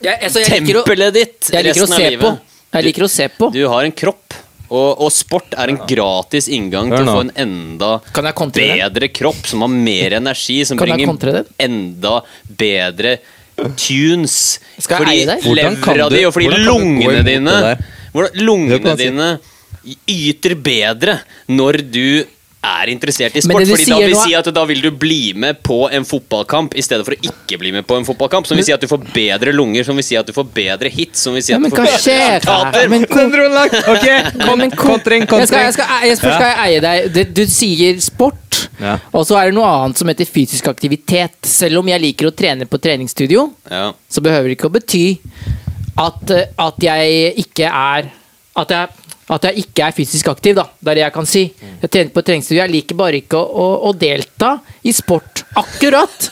Jeg, 0.00 0.16
altså, 0.22 0.40
jeg 0.40 0.64
tempelet 0.64 1.12
ditt 1.14 1.50
jeg 1.52 1.64
liker 1.66 1.82
å 1.82 1.88
resten 1.90 1.92
av 1.92 1.98
livet. 2.10 2.22
på. 2.24 2.38
Jeg 2.72 2.84
liker 2.86 3.04
å 3.04 3.10
se 3.10 3.26
på. 3.28 3.50
Du 3.52 3.60
har 3.68 3.84
en 3.84 3.92
kropp, 3.92 4.34
og, 4.70 5.00
og 5.02 5.10
sport 5.12 5.54
er 5.58 5.72
en 5.72 5.80
gratis 5.90 6.46
inngang 6.48 6.88
til 6.94 7.02
å 7.04 7.16
få 7.18 7.24
en 7.26 7.32
enda 7.36 7.90
bedre 8.54 9.08
kropp, 9.12 9.42
som 9.50 9.60
har 9.66 9.68
mer 9.74 10.14
energi, 10.20 10.60
som 10.64 10.78
Kan 10.78 10.86
bringer 10.88 11.44
enda 11.58 12.22
bedre 12.46 13.16
tunes. 13.76 14.58
Skal 14.78 15.04
jeg 15.04 15.26
fordi 15.28 15.54
levra 15.58 16.08
du- 16.08 16.16
di, 16.16 16.24
og 16.24 16.32
fordi 16.32 16.48
du 16.48 16.56
lungene 16.64 17.24
dine 17.26 17.56
hvordan, 18.14 18.40
Lungene 18.46 18.96
dine 18.96 19.26
yter 20.08 20.54
bedre 20.60 21.20
når 21.48 21.80
du 21.92 22.24
er 22.60 22.90
interessert 22.92 23.32
i 23.32 23.40
sport. 23.40 23.64
Fordi 23.64 23.86
da 23.88 23.98
vil 24.02 24.14
si 24.20 24.34
at 24.36 24.48
da 24.52 24.62
vil 24.68 24.82
du 24.84 24.90
bli 24.92 25.30
med 25.32 25.62
på 25.64 25.78
en 25.96 26.04
fotballkamp 26.04 26.74
i 26.76 26.82
stedet 26.84 27.06
for 27.06 27.16
å 27.16 27.22
ikke 27.30 27.56
bli 27.62 27.70
med 27.72 27.86
på 27.88 27.96
en 27.96 28.04
fotballkamp. 28.04 28.44
Som 28.46 28.58
vil 28.60 28.66
si 28.68 28.74
at 28.74 28.82
du 28.84 28.88
får 28.90 29.06
bedre 29.14 29.54
lunger, 29.56 29.86
som 29.88 29.96
vil 29.96 30.04
si 30.04 30.18
at 30.20 30.28
du 30.28 30.34
får 30.36 30.44
bedre 30.52 30.90
hits, 30.92 31.22
som 31.24 31.32
vil 31.32 31.40
si 31.46 31.54
at 31.56 31.62
men 31.64 31.72
du 31.72 31.76
får 31.78 31.86
bedre 31.88 32.18
resultater. 32.36 32.90
Men 32.92 33.06
kom- 33.08 33.32
dro 33.32 33.46
langt! 33.54 33.78
Ok, 33.88 34.04
Ja, 34.10 34.20
kom- 34.44 34.66
kontring, 34.76 35.24
Jeg 35.24 35.30
skal, 35.30 35.38
kontring. 35.38 35.64
jeg 35.64 35.72
skal, 35.78 35.96
jeg, 36.04 36.20
først 36.20 36.36
skal 36.36 36.50
jeg 36.50 36.60
eie 36.66 36.84
deg. 36.84 37.08
Du, 37.16 37.22
Du 37.40 37.42
sier 37.48 38.04
sport, 38.04 38.60
Ja. 38.80 38.98
og 39.16 39.24
så 39.28 39.40
er 39.40 39.48
det 39.48 39.56
noe 39.56 39.64
annet 39.80 39.96
som 40.04 40.08
heter 40.12 40.28
fysisk 40.28 40.68
aktivitet. 40.68 41.40
Selv 41.48 41.80
om 41.80 41.88
jeg 41.88 42.04
liker 42.04 42.28
å 42.28 42.36
trene 42.36 42.68
på 42.68 42.76
treningsstudio, 42.80 43.48
Ja. 43.72 43.86
så 44.08 44.20
behøver 44.20 44.52
det 44.52 44.58
ikke 44.60 44.68
å 44.68 44.76
bety 44.76 45.04
at, 45.96 46.30
eh, 46.36 46.44
at 46.60 46.76
jeg 46.84 47.34
ikke 47.40 47.72
er 47.72 48.12
at 48.60 48.68
jeg, 48.74 48.88
at 49.30 49.44
jeg 49.48 49.64
ikke 49.64 49.86
er 49.86 49.94
fysisk 49.96 50.28
aktiv, 50.32 50.54
da. 50.58 50.64
Det 50.80 50.90
er 50.92 50.98
det 51.00 51.02
jeg 51.06 51.12
kan 51.14 51.26
si. 51.30 51.42
Jeg 51.82 51.90
trener 51.90 52.10
på 52.14 52.22
treningsstudio. 52.26 52.60
Jeg 52.64 52.72
liker 52.74 52.98
bare 52.98 53.20
ikke 53.22 53.38
å, 53.38 53.46
å, 53.46 53.66
å 53.90 53.92
delta 53.96 54.56
i 54.82 54.92
sport. 54.96 55.44
Akkurat! 55.60 56.30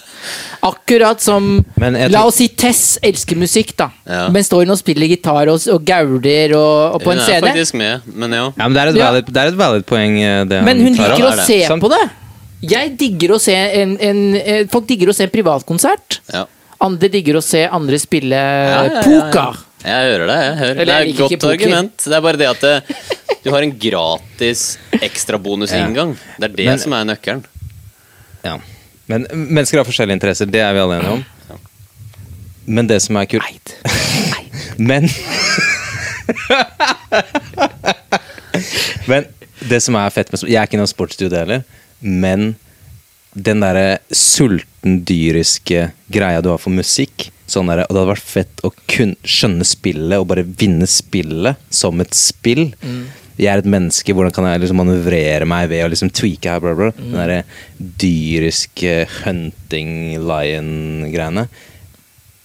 Akkurat 0.67 1.21
som 1.23 1.45
Men 1.79 1.95
jeg 1.95 2.11
La 2.11 2.25
oss 2.27 2.41
si 2.41 2.49
Tess 2.59 2.99
elsker 3.07 3.39
musikk, 3.39 3.71
da. 3.79 3.87
Ja. 4.09 4.25
Men 4.35 4.43
står 4.45 4.65
hun 4.67 4.75
og 4.75 4.81
spiller 4.81 5.07
gitar 5.07 5.47
og, 5.53 5.63
og 5.71 5.85
gauler 5.87 6.55
og, 6.59 6.97
og 6.99 7.05
på 7.05 7.13
en 7.15 7.21
Hun 7.23 7.31
er 7.37 7.45
faktisk 7.47 7.77
med, 7.79 8.09
men 8.19 8.35
ja. 8.35 8.49
Ja, 8.59 8.67
men 8.67 8.75
det 8.75 8.83
er 8.83 8.91
et 8.91 8.99
Ja. 8.99 9.11
det 9.21 9.43
er 9.45 9.53
et 9.53 9.61
valid 9.61 9.87
poeng, 9.87 10.19
eh, 10.19 10.43
det 10.51 10.59
Men 10.67 10.83
hun 10.83 10.99
liker 10.99 11.29
å 11.29 11.33
se 11.39 11.61
det. 11.63 11.69
se 11.71 11.79
på 11.87 11.93
det. 11.95 12.03
Jeg 12.75 12.97
digger 12.99 13.37
å 13.37 13.39
se 13.39 13.55
en, 13.55 13.95
en, 14.03 14.23
en 14.43 14.69
Folk 14.75 14.89
digger 14.91 15.13
å 15.13 15.15
se 15.15 15.29
en 15.29 15.35
privatkonsert. 15.39 16.21
ja. 16.35 16.45
Andre 16.83 17.09
digger 17.11 17.39
å 17.39 17.43
se 17.43 17.65
andre 17.67 17.99
spille 17.99 18.39
Ja, 18.39 18.83
ja, 18.83 18.83
ja, 18.85 18.99
ja. 18.99 19.01
poker. 19.07 19.57
Jeg 19.85 20.11
hører 20.11 20.27
det. 20.27 20.37
jeg 20.43 20.57
hører. 20.59 20.81
Eller 20.83 20.85
Det 20.85 20.95
er 20.95 21.01
et 21.09 21.17
godt 21.19 21.45
argument. 21.53 21.97
Det 22.05 22.15
er 22.17 22.21
bare 22.25 22.37
det 22.41 22.49
at 22.51 22.61
det, 22.61 22.83
du 23.45 23.51
har 23.55 23.63
en 23.63 23.75
gratis 23.79 24.65
ekstrabonusinngang. 25.01 26.17
Det 26.41 26.45
er 26.51 26.55
det 26.57 26.67
Men- 26.67 26.79
som 26.83 26.93
er 26.99 27.05
nøkkelen. 27.13 27.45
Ja. 28.45 28.57
Men 29.09 29.27
mennesker 29.33 29.79
har 29.81 29.85
forskjellige 29.89 30.17
interesser, 30.19 30.45
det 30.47 30.61
er 30.61 30.73
vi 30.77 30.81
alle 30.83 30.99
enige 30.99 31.13
om. 31.19 31.25
Men 32.67 32.87
det 32.87 33.01
som 33.01 33.17
er 33.17 33.25
kult 33.25 33.75
Men 34.91 35.09
Men 39.09 39.25
det 39.69 39.81
som 39.83 39.97
er 39.99 40.13
fett 40.15 40.31
med 40.33 40.43
Jeg 40.45 40.59
er 40.61 40.69
ikke 40.69 40.79
noen 40.81 40.91
sportsstudie 40.91 41.41
heller, 41.41 41.65
men 42.05 42.53
den 43.35 43.63
derre 43.63 43.99
sulten, 44.15 45.01
dyriske 45.07 45.89
greia 46.13 46.41
du 46.45 46.51
har 46.53 46.61
for 46.63 46.71
musikk 46.75 47.29
sånn 47.49 47.71
der, 47.71 47.85
Og 47.87 47.95
det 47.95 48.03
hadde 48.03 48.13
vært 48.13 48.33
fett 48.35 48.65
å 48.67 48.73
kun, 48.91 49.15
skjønne 49.25 49.67
spillet 49.67 50.21
og 50.21 50.29
bare 50.31 50.45
vinne 50.45 50.89
spillet 50.91 51.57
som 51.73 52.01
et 52.05 52.15
spill. 52.17 52.69
Jeg 53.39 53.53
er 53.53 53.63
et 53.63 53.71
menneske, 53.71 54.15
hvordan 54.17 54.35
kan 54.35 54.49
jeg 54.51 54.65
liksom 54.65 54.81
manøvrere 54.83 55.47
meg 55.47 55.69
ved 55.71 55.85
å 55.87 55.91
liksom 55.93 56.11
tweake 56.11 56.51
her? 56.51 56.63
Bla 56.63 56.75
bla. 56.75 56.91
Den 56.99 57.15
derre 57.15 57.41
dyriske 57.79 59.05
hunting 59.23 60.19
lion-greiene. 60.27 61.47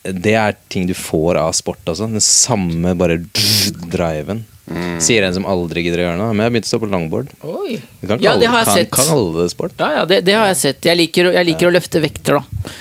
Det 0.03 0.35
er 0.35 0.57
ting 0.69 0.85
du 0.89 0.93
får 0.97 1.39
av 1.39 1.53
sport 1.55 1.87
altså. 1.87 2.09
Den 2.11 2.23
samme 2.23 2.93
bare 2.99 3.21
driven. 3.23 4.43
Sier 5.03 5.25
en 5.25 5.33
som 5.35 5.47
aldri 5.49 5.83
gidder 5.83 6.03
å 6.03 6.05
gjøre 6.07 6.19
noe. 6.21 6.31
Men 6.35 6.45
jeg 6.45 6.53
begynte 6.53 6.69
å 6.69 6.71
stå 6.71 6.81
på 6.83 6.91
longboard. 6.93 7.33
Oi. 7.43 7.77
Kan 8.05 8.21
Ja, 8.23 8.37
det 8.39 8.51
har 8.51 8.63
jeg 8.63 8.69
kan, 8.69 8.77
sett. 8.77 8.93
Kan 8.95 9.33
det 9.35 9.49
sport. 9.51 9.75
Ja, 9.79 9.89
ja, 9.97 10.05
det, 10.07 10.21
det 10.27 10.37
har 10.37 10.47
jeg 10.51 10.59
sett. 10.61 10.87
Jeg 10.87 10.99
liker, 10.99 11.33
jeg 11.35 11.49
liker 11.49 11.71
å 11.71 11.73
løfte 11.75 12.03
vekter, 12.03 12.39
da. 12.39 12.73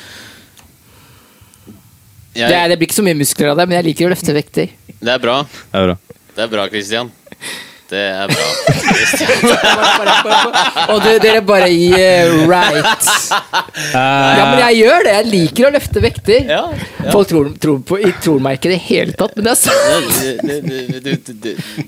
Det, 2.32 2.48
er, 2.48 2.68
det 2.72 2.78
blir 2.80 2.88
ikke 2.88 2.96
så 2.96 3.04
mye 3.04 3.18
muskler 3.18 3.52
av 3.52 3.58
det, 3.60 3.66
men 3.68 3.76
jeg 3.76 3.88
liker 3.90 4.08
å 4.08 4.12
løfte 4.14 4.34
vekter. 4.36 4.70
det 5.02 5.12
er 5.12 5.20
bra. 5.20 5.42
Det 5.44 5.80
er 5.82 5.90
bra. 5.90 5.96
Det 6.32 6.44
er 6.46 6.52
bra, 6.54 6.68
Christian. 6.72 7.10
Det 7.92 8.00
er 8.08 8.26
bra. 8.32 8.46
Og 10.92 11.02
du, 11.02 11.10
dere 11.20 11.42
bare 11.44 11.68
yeah, 11.68 12.30
right. 12.48 13.04
Ja, 13.92 14.46
men 14.48 14.58
jeg 14.62 14.78
gjør 14.80 15.04
det. 15.04 15.12
Jeg 15.18 15.26
liker 15.28 15.68
å 15.68 15.72
løfte 15.74 16.02
vekter. 16.04 16.46
Ja, 16.48 16.62
Folk 17.12 17.28
tror, 17.28 17.50
tror, 17.60 17.80
på, 17.84 17.98
tror 18.24 18.40
meg 18.44 18.56
ikke 18.58 18.70
i 18.70 18.72
det 18.72 18.80
hele 18.86 19.12
tatt, 19.18 19.34
men 19.36 19.44
det 19.44 19.52
er 19.52 19.60
sant. 19.60 20.12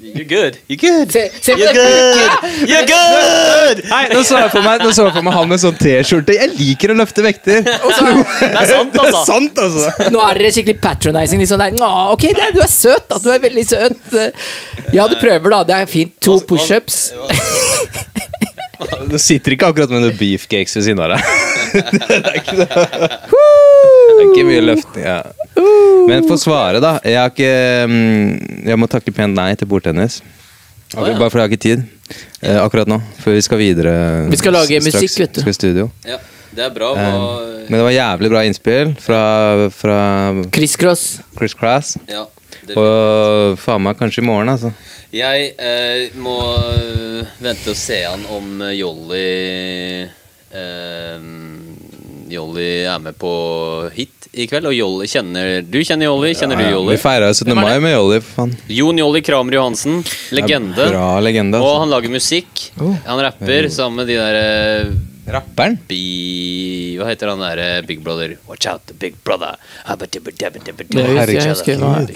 You're 0.05 0.29
good. 0.29 0.59
You're 0.69 0.81
good. 0.83 1.15
Se, 1.15 1.23
se 1.41 1.57
You're 1.57 1.73
good. 1.73 2.69
You're 2.69 2.85
good. 2.91 3.85
Nei, 3.89 4.03
nå 4.13 4.21
så 4.27 4.43
jeg 4.43 4.53
for 4.53 4.67
meg, 4.67 4.85
nå 4.85 4.93
så 4.93 5.09
jeg 5.09 5.17
for 5.17 5.25
meg 5.25 5.39
han 5.39 5.51
med 5.55 5.63
sånn 5.63 5.79
T-skjorte. 5.81 6.37
Jeg 6.37 6.53
liker 6.59 6.93
å 6.93 6.99
løfte 7.01 7.25
vekter. 7.25 7.65
Det 7.65 7.75
er 7.81 8.69
sant, 8.69 8.93
Det 8.93 9.01
er 9.01 9.09
altså. 9.09 9.25
sant, 9.29 9.59
altså. 9.61 10.11
Nå 10.13 10.21
er 10.25 10.39
dere 10.41 10.53
skikkelig 10.55 10.79
patronizing. 10.83 11.41
Liksom. 11.43 11.65
Ok, 12.13 12.29
det 12.37 12.45
er, 12.51 12.53
du 12.55 12.61
er 12.65 12.71
søt, 12.71 13.09
da. 13.11 13.19
Du 13.23 13.31
er 13.33 13.41
veldig 13.43 13.65
søt. 13.67 14.15
Ja, 14.95 15.09
du 15.11 15.17
prøver, 15.21 15.49
da. 15.57 15.63
Det 15.69 15.77
er 15.79 15.91
fint. 15.95 16.15
To 16.27 16.41
pushups. 16.51 17.07
Du 19.09 19.17
sitter 19.21 19.55
ikke 19.55 19.69
akkurat 19.71 19.91
med 19.93 20.03
noen 20.03 20.17
beefcakes 20.19 20.75
ved 20.77 20.85
siden 20.87 21.01
av 21.05 21.13
deg. 21.15 21.21
det, 21.75 22.19
er 22.19 22.37
ikke 22.41 22.57
det. 22.59 22.67
det 22.75 24.17
er 24.19 24.23
ikke 24.27 24.45
mye 24.49 24.63
løfting. 24.65 25.05
Ja. 25.05 25.19
Men 26.09 26.27
få 26.29 26.37
svare, 26.41 26.81
da. 26.83 26.97
Jeg, 27.07 27.17
har 27.21 27.31
ikke, 27.33 27.53
mm, 27.89 28.65
jeg 28.69 28.81
må 28.81 28.89
takke 28.91 29.15
pent 29.15 29.37
nei 29.39 29.51
til 29.61 29.71
bordtennis. 29.71 30.19
Ja. 30.95 31.07
Bare 31.17 31.31
fordi 31.33 31.41
jeg 31.41 31.47
har 31.47 31.53
ikke 31.53 31.65
tid 31.65 31.85
eh, 32.43 32.59
akkurat 32.61 32.91
nå. 32.91 32.99
For 33.23 33.37
vi 33.37 33.43
skal 33.47 33.61
videre. 33.63 33.95
Vi 34.33 34.41
skal 34.41 34.57
lage 34.59 34.81
straks 34.83 35.01
musikk, 35.01 35.17
vet 35.25 35.35
du. 35.39 35.43
Skal 35.47 35.55
i 35.55 35.59
studio. 35.61 35.89
Ja, 36.09 36.19
det 36.59 36.67
er 36.69 36.75
bra. 36.77 36.93
Eh, 36.99 37.19
Og, 37.19 37.57
men 37.71 37.79
det 37.79 37.85
var 37.89 37.97
jævlig 37.97 38.33
bra 38.35 38.45
innspill 38.51 38.95
fra, 39.03 39.23
fra 39.75 39.99
Chris 40.55 40.77
cross. 40.81 41.07
Chris 41.39 41.57
Cross. 41.57 41.97
ja, 42.11 42.27
Og 42.77 43.59
faen 43.61 43.83
meg 43.85 43.99
kanskje 44.01 44.23
i 44.23 44.27
morgen, 44.27 44.49
altså. 44.53 44.73
jeg 45.15 45.53
eh, 45.59 46.15
må 46.19 46.39
eh, 46.73 47.33
vente 47.45 47.71
og 47.75 47.79
se 47.79 48.01
an 48.09 48.25
om 48.35 48.63
eh, 48.65 48.75
Jolly 48.79 49.29
eh, 50.55 51.19
Jolly 52.35 52.69
er 52.89 52.99
med 53.05 53.17
på 53.21 53.31
hit 53.95 54.29
i 54.33 54.47
kveld. 54.51 54.67
Og 54.71 54.75
Jolly 54.75 55.07
kjenner 55.11 55.61
Du 55.63 55.79
kjenner 55.85 56.09
Jolly? 56.09 56.33
Kjenner 56.35 56.59
du 56.59 56.65
Jolly? 56.67 56.97
Vi 56.97 57.03
feira 57.03 57.29
17. 57.35 57.53
Er 57.53 57.59
mai 57.61 57.77
med 57.85 57.93
Jolly, 57.95 58.21
faen. 58.25 58.55
Jon 58.73 58.99
Jolly 58.99 59.23
Kramer 59.23 59.59
Johansen. 59.59 60.01
Legende. 60.35 60.89
Bra 60.91 61.09
legende. 61.23 61.61
Og 61.61 61.69
Altså. 61.69 61.81
han 61.85 61.93
lager 61.95 62.15
musikk. 62.17 62.65
Oh. 62.81 62.95
Han 63.07 63.23
rapper 63.29 63.69
sammen 63.71 64.03
med 64.03 64.11
de 64.11 64.17
derre 64.19 64.95
Rapperen? 65.25 65.79
Bi... 65.89 66.97
Hva 67.01 67.09
heter 67.09 67.31
han 67.33 67.41
derre 67.41 67.69
Big 67.89 68.03
Brother? 68.05 68.37
Watch 68.47 68.67
out, 68.69 68.85
the 68.87 68.95
big 68.95 69.17
brother. 69.25 69.57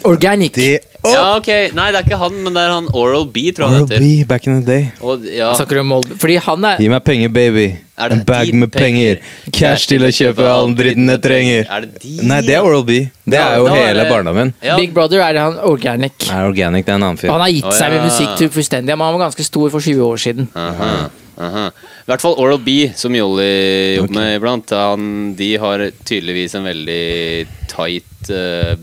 Organic. 0.05 0.53
Det 0.53 0.81
Ja, 1.05 1.37
ok. 1.37 1.49
Nei, 1.75 1.89
det 1.93 2.01
er 2.01 2.05
ikke 2.05 2.19
han, 2.21 2.37
men 2.45 2.55
det 2.55 2.63
er 2.63 2.73
han 2.75 2.89
Oral 2.93 3.27
B, 3.33 3.49
tror 3.57 3.69
jeg 3.69 3.79
han 3.79 3.87
Oral. 3.89 4.05
B, 4.05 4.29
back 4.29 4.47
in 4.47 4.61
the 4.61 4.67
day. 4.67 4.87
Og, 5.01 5.25
ja, 5.25 5.53
Snakker 5.57 5.79
du 5.79 5.81
om 5.85 5.93
Old 5.99 6.13
Fordi 6.21 6.37
han 6.43 6.65
er 6.69 6.83
Gi 6.83 6.89
meg 6.93 7.05
penger, 7.07 7.33
baby. 7.33 7.67
Er 7.99 8.13
det 8.13 8.19
En 8.21 8.25
bag 8.29 8.53
med 8.55 8.71
penger. 8.73 9.19
Cash 9.53 9.89
til 9.91 10.05
å 10.07 10.11
kjøpe 10.15 10.45
all 10.47 10.75
dritten 10.79 11.09
jeg 11.11 11.23
trenger. 11.25 11.65
Er 11.67 11.87
det 11.87 12.03
de? 12.05 12.15
Nei, 12.29 12.41
det 12.47 12.55
er 12.59 12.67
Oral 12.67 12.85
B. 12.87 13.01
Det 13.25 13.39
Ja, 13.41 13.49
er 13.55 13.63
jo 13.63 13.67
da 13.67 13.75
er 13.75 13.87
hele 13.89 14.05
det- 14.05 14.13
barndommen. 14.13 14.53
Ja. 14.63 14.77
Big 14.77 14.93
Brother 14.95 15.25
er 15.25 15.41
han 15.41 15.59
Organic. 15.67 16.29
Er 16.31 16.47
Organic, 16.47 16.85
det 16.87 16.93
er 16.93 17.01
en 17.01 17.03
annen 17.09 17.19
fyr. 17.19 17.31
han 17.33 17.41
har 17.41 17.51
gitt 17.51 17.73
seg 17.73 17.91
med 17.91 18.03
ja. 18.03 18.05
musikk 18.05 18.37
til 18.39 18.51
fullstendig. 18.51 18.95
Men 18.97 19.07
han 19.09 19.19
var 19.19 19.27
ganske 19.31 19.45
stor 19.45 19.71
for 19.71 19.81
20 19.81 20.05
år 20.05 20.17
siden. 20.23 20.49
Aha, 20.55 21.11
aha. 21.39 21.71
I 22.09 22.11
hvert 22.15 22.23
fall 22.25 22.39
Oral 22.41 22.57
B, 22.65 22.75
som 22.97 23.13
Jolly 23.13 23.99
jobber 23.99 24.15
med 24.17 24.37
iblant. 24.39 24.71
Han, 24.73 25.03
de 25.37 25.49
har 25.61 25.83
tydeligvis 26.09 26.55
en 26.57 26.65
veldig 26.65 27.03
tight 27.69 28.31
uh, 28.33 28.79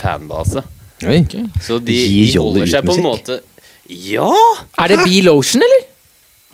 fanbase. 0.00 0.62
Oi. 1.04 1.18
Så 1.60 1.76
de, 1.84 1.96
de 2.08 2.22
holder 2.38 2.70
seg 2.72 2.86
på 2.88 2.94
en 2.96 3.04
måte 3.04 3.34
Ja! 3.92 4.30
Er 4.80 4.94
det 4.94 5.02
Bee 5.04 5.20
Lotion, 5.26 5.60
eller? 5.66 5.82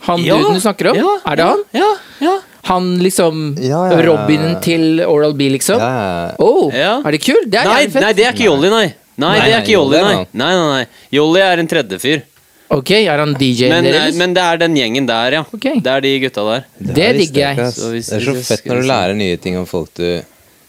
Han 0.09 0.25
Ja, 0.27 0.35
du 0.43 0.59
snakker 0.59 0.89
om? 0.91 0.99
ja, 0.99 1.13
er 1.31 1.39
det 1.39 1.45
han? 1.47 1.63
Ja, 1.71 1.87
ja. 2.25 2.33
Han 2.67 2.89
liksom 2.99 3.39
Ja, 3.63 3.85
ja, 3.87 3.95
ja. 3.95 4.01
Robinen 4.09 4.57
til 4.63 4.99
Oral 5.07 5.31
B, 5.39 5.47
liksom? 5.55 5.79
Ja. 5.79 6.35
Oh, 6.43 6.67
Ja. 6.75 6.97
Er 6.99 7.15
det 7.15 7.23
kult? 7.23 7.47
Det 7.47 7.61
er 7.63 7.71
Nei, 7.71 7.79
jævlig 7.85 7.95
fett. 7.95 8.03
nei, 8.03 8.11
det 8.19 8.27
er 8.27 8.35
ikke 8.35 8.49
Jolly, 8.49 8.73
nei. 8.75 8.83
Nei, 9.15 9.31
Nei, 9.37 9.39
det 9.47 9.55
er 9.55 9.63
ikke 9.63 9.75
Jolly, 9.77 10.03
nei. 10.03 10.13
Nei, 10.33 10.51
nei, 10.59 10.67
nei. 10.75 10.85
Jolly 11.15 11.47
er 11.47 11.63
en 11.63 11.71
tredje 11.71 12.03
fyr. 12.03 12.27
Ok, 12.73 12.89
er 12.97 13.17
han 13.21 13.33
DJ-en 13.37 13.69
Men, 13.75 13.85
eh, 13.85 13.91
deres? 13.99 14.15
men 14.17 14.33
det 14.33 14.43
er 14.43 14.57
den 14.63 14.75
gjengen 14.79 15.05
der, 15.07 15.31
ja. 15.37 15.41
Ok. 15.53 15.65
Det 15.83 15.91
er 15.93 16.01
de 16.01 16.13
gutta 16.23 16.43
der. 16.47 16.63
Det 16.79 17.09
visste 17.15 17.17
digger 17.33 17.41
jeg. 17.61 17.73
Så 17.75 17.89
hvis- 17.93 18.09
Det 18.09 18.17
er 18.17 18.25
så 18.25 18.33
hvis- 18.37 18.47
fett 18.49 18.65
når 18.65 18.81
du 18.81 18.87
lærer 18.89 19.15
nye 19.15 19.37
ting 19.37 19.57
om 19.57 19.65
folk 19.69 19.93
du 19.93 20.21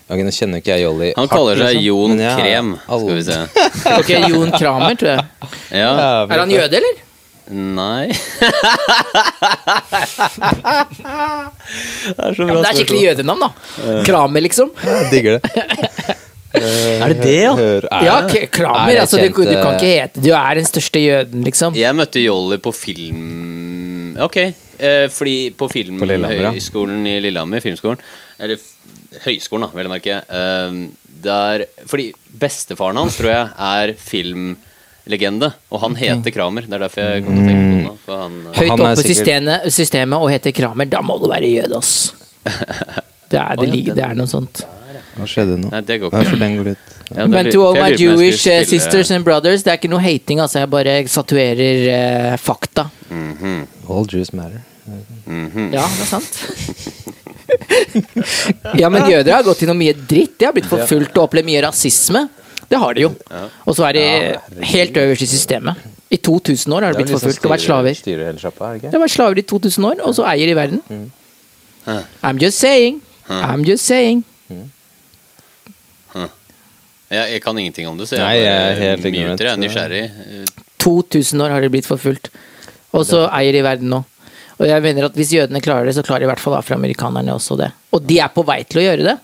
Ok, 0.04 0.18
Nå 0.20 0.28
kjenner 0.36 0.60
ikke 0.60 0.68
jeg 0.76 0.82
Jolly 0.84 1.12
Han 1.16 1.24
hardt, 1.26 1.30
kaller 1.32 1.56
seg 1.56 1.64
liksom, 1.78 1.84
Jon 1.86 2.10
men 2.10 2.18
jeg 2.18 2.30
har 2.30 2.40
Krem. 2.44 2.78
Skal 2.84 3.14
vi 3.14 3.22
se. 3.24 3.38
Ok, 3.98 4.10
Jon 4.28 4.50
Kramer, 4.52 4.94
tror 5.00 5.08
jeg. 5.14 5.24
Ja. 5.72 5.92
Er 6.28 6.38
han 6.44 6.50
jøde, 6.52 6.74
eller? 6.76 6.94
Nei 7.48 8.06
Det 10.84 12.18
er 12.18 12.34
så 12.34 12.44
Ja, 12.44 12.52
men 12.52 12.62
det 12.62 12.68
er 12.68 12.76
skikkelig 12.78 13.02
jødenavn, 13.08 13.40
da. 13.40 13.48
Kramer, 14.04 14.40
liksom. 14.44 14.70
Jeg 14.84 15.10
digger 15.10 15.38
det. 15.40 16.16
Er 16.54 17.12
det 17.12 17.18
det, 17.22 17.38
ja? 17.42 17.54
Hør, 17.58 17.86
er 17.90 18.04
Ja, 18.06 18.16
det? 18.28 18.44
Kramer. 18.54 18.92
Er 18.92 19.00
Altså, 19.04 19.18
du, 19.18 19.28
du 19.28 19.54
kan 19.54 19.74
eh, 19.74 19.78
ikke 19.78 19.88
hete 19.90 20.22
Du 20.22 20.30
er 20.36 20.60
den 20.60 20.68
største 20.68 21.02
jøden, 21.02 21.42
liksom. 21.46 21.74
Jeg 21.78 21.96
møtte 21.98 22.22
Jolly 22.22 22.60
på 22.62 22.72
film... 22.76 24.14
Ok, 24.22 24.36
eh, 24.38 25.06
fordi 25.10 25.50
på 25.58 25.66
Filmhøgskolen 25.72 27.00
ja. 27.02 27.16
I 27.16 27.22
Lillehammer, 27.24 27.62
filmskolen, 27.64 27.98
eller 28.38 28.60
høyskolen 29.24 29.66
da, 29.66 29.72
vel 29.74 29.88
å 29.88 29.90
merke, 29.90 30.20
eh, 30.22 30.76
der, 31.24 31.64
fordi 31.90 32.12
bestefaren 32.38 33.00
hans, 33.02 33.16
tror 33.18 33.32
jeg, 33.32 33.48
er 33.66 33.94
filmlegende, 33.98 35.50
og 35.74 35.82
han 35.82 35.98
heter 35.98 36.34
Kramer, 36.36 36.68
det 36.68 36.78
er 36.78 36.84
derfor 36.86 37.08
jeg 37.08 37.24
kom 37.26 37.40
til 37.40 37.42
å 37.42 37.48
tenke 37.48 37.72
på 37.72 37.80
det. 37.80 37.96
For 38.04 38.22
han, 38.22 38.38
Høyt 38.52 38.70
Han 38.70 38.84
er 38.84 38.86
oppe 38.86 38.94
på 39.00 39.08
systemet, 39.08 39.66
systemet 39.74 40.22
og 40.22 40.30
heter 40.30 40.54
Kramer. 40.54 40.90
Da 40.94 41.02
må 41.02 41.18
du 41.18 41.26
være 41.32 41.50
jøde, 41.50 41.82
ass. 41.82 42.12
Det 43.34 43.40
er, 43.40 43.56
det, 43.58 43.66
ligger, 43.66 43.96
det 43.96 44.02
er 44.04 44.14
noe 44.14 44.30
sånt. 44.30 44.60
Hva 45.14 45.26
skjedde 45.30 45.56
nå? 45.60 45.70
Nei, 45.70 45.80
det 45.86 46.00
går 46.02 46.10
Hvorfor 46.10 46.38
den 46.40 46.56
går 46.58 46.70
ut? 46.74 46.92
Ja, 47.14 47.26
Men 47.30 47.50
to 47.52 47.62
all 47.66 47.74
my 47.78 47.90
Jewish 47.94 48.40
spille- 48.42 48.66
sisters 48.66 49.10
and 49.14 49.24
brothers, 49.24 49.62
det 49.62 49.70
er 49.72 49.78
ikke 49.78 49.90
noe 49.92 50.00
hating, 50.02 50.40
altså. 50.40 50.58
Jeg 50.64 50.70
bare 50.72 50.94
statuerer 51.06 52.32
uh, 52.32 52.36
fakta. 52.40 52.88
All 53.88 54.06
Jews 54.10 54.32
matter. 54.32 54.60
Mhm. 55.26 55.70
Ja, 55.72 55.84
det 55.86 56.02
er 56.04 56.10
sant. 56.10 56.40
ja, 58.80 58.88
men 58.90 59.06
jøder 59.10 59.32
har 59.36 59.44
gått 59.46 59.62
gjennom 59.62 59.78
mye 59.80 59.94
dritt. 59.96 60.34
De 60.40 60.48
har 60.48 60.54
blitt 60.56 60.68
forfulgt 60.68 61.16
og 61.16 61.28
opplevd 61.28 61.46
mye 61.48 61.62
rasisme. 61.64 62.26
Det 62.68 62.80
har 62.80 62.94
de 62.96 63.04
jo. 63.06 63.10
Og 63.68 63.76
så 63.76 63.86
er 63.90 63.98
de 63.98 64.04
helt 64.72 64.96
øverst 64.96 65.22
i 65.26 65.30
systemet. 65.30 65.76
I 66.10 66.18
2000 66.18 66.72
år 66.74 66.86
har 66.88 66.92
de 66.94 67.02
blitt 67.02 67.12
forfulgt 67.14 67.44
og 67.46 67.52
vært 67.54 67.64
slaver. 67.64 67.94
Er 67.94 68.78
De 68.80 68.90
har 68.92 69.02
vært 69.04 69.14
slaver 69.14 69.38
i 69.40 69.46
2000 69.54 69.88
år, 69.90 70.00
og 70.04 70.14
så 70.16 70.26
eier 70.32 70.46
de 70.50 70.56
verden. 70.58 71.10
I'm 72.24 72.38
just 72.40 72.58
saying. 72.58 73.02
I'm 73.28 73.64
just 73.64 73.84
saying. 73.86 74.24
Ja, 77.14 77.28
jeg 77.30 77.42
kan 77.44 77.58
ingenting 77.60 77.86
om 77.90 78.00
det, 78.00 78.08
så 78.10 78.18
jeg, 78.18 78.24
Nei, 78.24 78.40
jeg 78.42 78.64
er 78.72 78.80
helt 78.82 79.06
ignorant, 79.10 79.44
jeg 79.44 79.52
er 79.52 79.62
nysgjerrig. 79.62 80.02
2000 80.84 81.44
år 81.44 81.54
har 81.54 81.64
de 81.64 81.70
blitt 81.72 81.88
forfulgt. 81.88 82.32
Og 82.94 83.06
så 83.08 83.24
eier 83.34 83.56
de 83.56 83.62
verden 83.64 83.90
nå. 83.90 84.02
Og 84.54 84.68
jeg 84.68 84.82
mener 84.84 85.08
at 85.08 85.16
hvis 85.18 85.32
jødene 85.34 85.62
klarer 85.62 85.88
det, 85.88 85.96
så 85.96 86.04
klarer 86.06 86.26
i 86.26 86.30
hvert 86.30 86.42
fall 86.42 86.54
afroamerikanerne 86.58 87.34
også 87.34 87.56
det. 87.58 87.72
Og 87.94 88.04
de 88.06 88.20
er 88.22 88.30
på 88.30 88.44
vei 88.46 88.60
til 88.68 88.82
å 88.82 88.84
gjøre 88.84 89.06
det. 89.08 89.16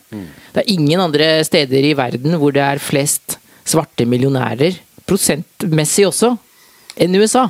Det 0.55 0.65
er 0.65 0.73
ingen 0.75 1.03
andre 1.03 1.29
steder 1.47 1.87
i 1.87 1.95
verden 1.99 2.35
hvor 2.41 2.55
det 2.55 2.65
er 2.67 2.83
flest 2.83 3.37
svarte 3.71 4.07
millionærer, 4.09 4.79
prosentmessig 5.07 6.09
også, 6.09 6.33
enn 7.01 7.19
USA. 7.21 7.47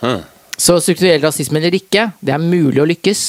Huh. 0.00 0.22
Så 0.60 0.76
strukturell 0.84 1.22
rasisme 1.24 1.58
eller 1.60 1.74
ikke, 1.76 2.10
det 2.20 2.34
er 2.34 2.42
mulig 2.42 2.82
å 2.82 2.88
lykkes. 2.88 3.24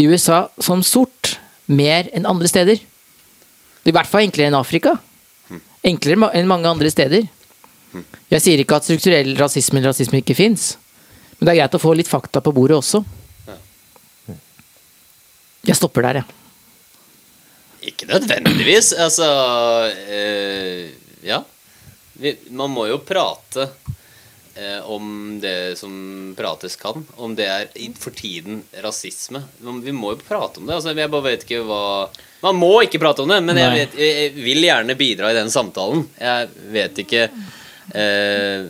I 0.00 0.06
USA 0.10 0.46
som 0.62 0.82
sort 0.84 1.36
mer 1.66 2.10
enn 2.16 2.28
andre 2.28 2.50
steder. 2.50 2.80
I 3.86 3.94
hvert 3.94 4.10
fall 4.10 4.26
enklere 4.26 4.50
enn 4.50 4.58
Afrika. 4.58 4.96
Enklere 5.86 6.30
enn 6.34 6.48
mange 6.50 6.68
andre 6.70 6.90
steder. 6.90 7.28
Jeg 8.32 8.42
sier 8.42 8.60
ikke 8.60 8.80
at 8.80 8.86
strukturell 8.88 9.36
rasisme 9.38 9.78
eller 9.78 9.92
rasisme 9.92 10.18
ikke 10.20 10.34
fins, 10.36 10.74
men 11.38 11.46
det 11.46 11.52
er 11.52 11.60
greit 11.62 11.76
å 11.78 11.80
få 11.80 11.92
litt 11.96 12.10
fakta 12.10 12.42
på 12.44 12.52
bordet 12.56 12.76
også. 12.80 13.04
Jeg 15.66 15.78
stopper 15.78 16.06
der, 16.06 16.20
jeg. 16.20 16.36
Ikke 17.92 18.08
nødvendigvis. 18.10 18.92
Altså 18.98 19.26
øh, 20.10 20.88
Ja. 21.26 21.42
Vi, 22.16 22.32
man 22.56 22.70
må 22.72 22.86
jo 22.88 22.96
prate 23.04 23.66
om 24.88 25.36
det 25.42 25.76
som 25.78 26.32
prates 26.38 26.76
kan. 26.80 27.02
Om 27.20 27.34
det 27.36 27.46
er 27.50 27.66
for 28.00 28.14
tiden 28.16 28.62
rasisme. 28.84 29.42
Vi 29.84 29.92
må 29.92 30.14
jo 30.14 30.22
prate 30.24 30.60
om 30.62 30.66
det. 30.68 30.78
Altså, 30.78 30.94
jeg 30.96 31.10
bare 31.12 31.26
vet 31.28 31.44
ikke 31.44 31.60
hva 31.68 31.82
Man 32.46 32.56
må 32.60 32.70
ikke 32.84 33.00
prate 33.02 33.24
om 33.24 33.28
det, 33.32 33.40
men 33.44 33.58
jeg, 33.60 33.74
vet, 33.74 33.94
jeg 34.00 34.32
vil 34.36 34.64
gjerne 34.64 34.96
bidra 34.96 35.30
i 35.32 35.36
den 35.38 35.50
samtalen. 35.52 36.06
Jeg 36.20 36.48
vet 36.72 37.00
ikke 37.04 37.26
eh, 37.26 38.66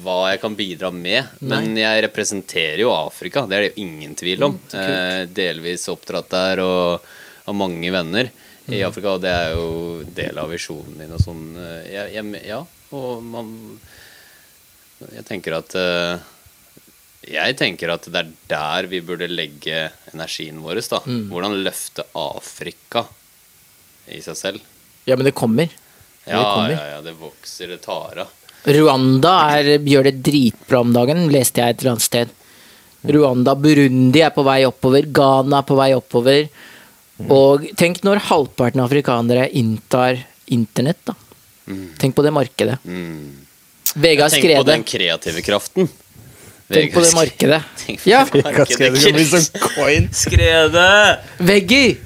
hva 0.00 0.18
jeg 0.32 0.40
kan 0.40 0.54
bidra 0.56 0.90
med, 0.94 1.26
men 1.44 1.74
jeg 1.76 2.04
representerer 2.06 2.80
jo 2.84 2.92
Afrika. 2.94 3.44
Det 3.46 3.56
er 3.58 3.66
det 3.66 3.72
jo 3.74 3.82
ingen 3.84 4.14
tvil 4.16 4.46
om. 4.48 4.58
Eh, 4.72 5.26
delvis 5.28 5.88
oppdratt 5.92 6.30
der 6.32 6.62
og 6.64 7.10
har 7.44 7.56
mange 7.56 7.90
venner 7.92 8.30
i 8.70 8.80
Afrika, 8.86 9.16
og 9.18 9.24
det 9.24 9.32
er 9.34 9.54
jo 9.58 10.04
del 10.14 10.38
av 10.40 10.50
visjonen 10.54 10.96
min 10.96 11.12
og 11.16 11.20
sånn. 11.22 11.44
Eh, 11.58 11.90
Jeg, 11.92 12.14
jeg, 12.16 12.44
ja. 12.48 12.62
Og 12.96 13.20
man 13.22 13.50
Jeg 15.00 15.24
tenker 15.28 15.56
at 15.56 15.74
eh, 15.78 16.18
Jeg 17.30 17.56
tenker 17.56 17.92
at 17.94 18.08
det 18.10 18.20
er 18.20 18.32
der 18.50 18.88
vi 18.90 19.00
burde 19.04 19.28
legge 19.30 19.90
energien 20.12 20.60
vår. 20.64 20.80
da 20.90 21.00
Mm. 21.06 21.28
Hvordan 21.30 21.62
løfte 21.64 22.04
Afrika 22.16 23.06
i 24.10 24.20
seg 24.24 24.36
selv. 24.36 24.60
Ja, 25.06 25.16
men 25.16 25.24
det 25.24 25.34
kommer. 25.34 25.68
Ja, 26.26 26.42
kommer. 26.42 26.74
ja, 26.74 26.86
ja, 26.96 27.00
det 27.02 27.14
vokser, 27.18 27.68
det 27.68 27.80
tar 27.82 28.24
av. 28.24 28.28
Rwanda 28.66 29.32
er, 29.56 29.78
gjør 29.78 30.04
det 30.10 30.20
dritbra 30.26 30.80
om 30.84 30.92
dagen, 30.92 31.28
leste 31.32 31.62
jeg 31.62 31.74
et 31.76 31.80
eller 31.80 31.94
annet 31.94 32.04
sted. 32.04 32.34
Rwanda, 33.08 33.54
Burundi 33.56 34.20
er 34.20 34.32
på 34.34 34.44
vei 34.44 34.58
oppover, 34.68 35.06
Ghana 35.08 35.62
er 35.62 35.68
på 35.68 35.78
vei 35.78 35.92
oppover. 35.96 36.48
Og 37.30 37.64
tenk 37.76 38.02
når 38.04 38.20
halvparten 38.28 38.80
av 38.82 38.88
afrikanere 38.90 39.46
inntar 39.56 40.20
internett, 40.52 41.00
da. 41.08 41.14
Tenk 42.00 42.16
på 42.16 42.24
det 42.26 42.32
markedet. 42.34 42.76
Mm. 42.84 43.46
Vegard 43.94 44.30
Tenk 44.30 44.46
på 44.56 44.62
den 44.68 44.84
kreative 44.86 45.42
kraften. 45.42 45.88
Tenk 46.70 46.94
på 46.94 47.02
det 47.02 47.14
markedet. 47.16 47.62
Tenk 47.82 48.02
på 48.04 48.10
Ja, 48.12 48.22
det 48.30 48.44
markedet. 48.46 48.92
Det 48.94 49.12
blir 49.16 49.26
sånn 49.26 49.48
coin. 49.74 50.06
Skrede! 50.14 50.86
Veggie! 51.42 51.98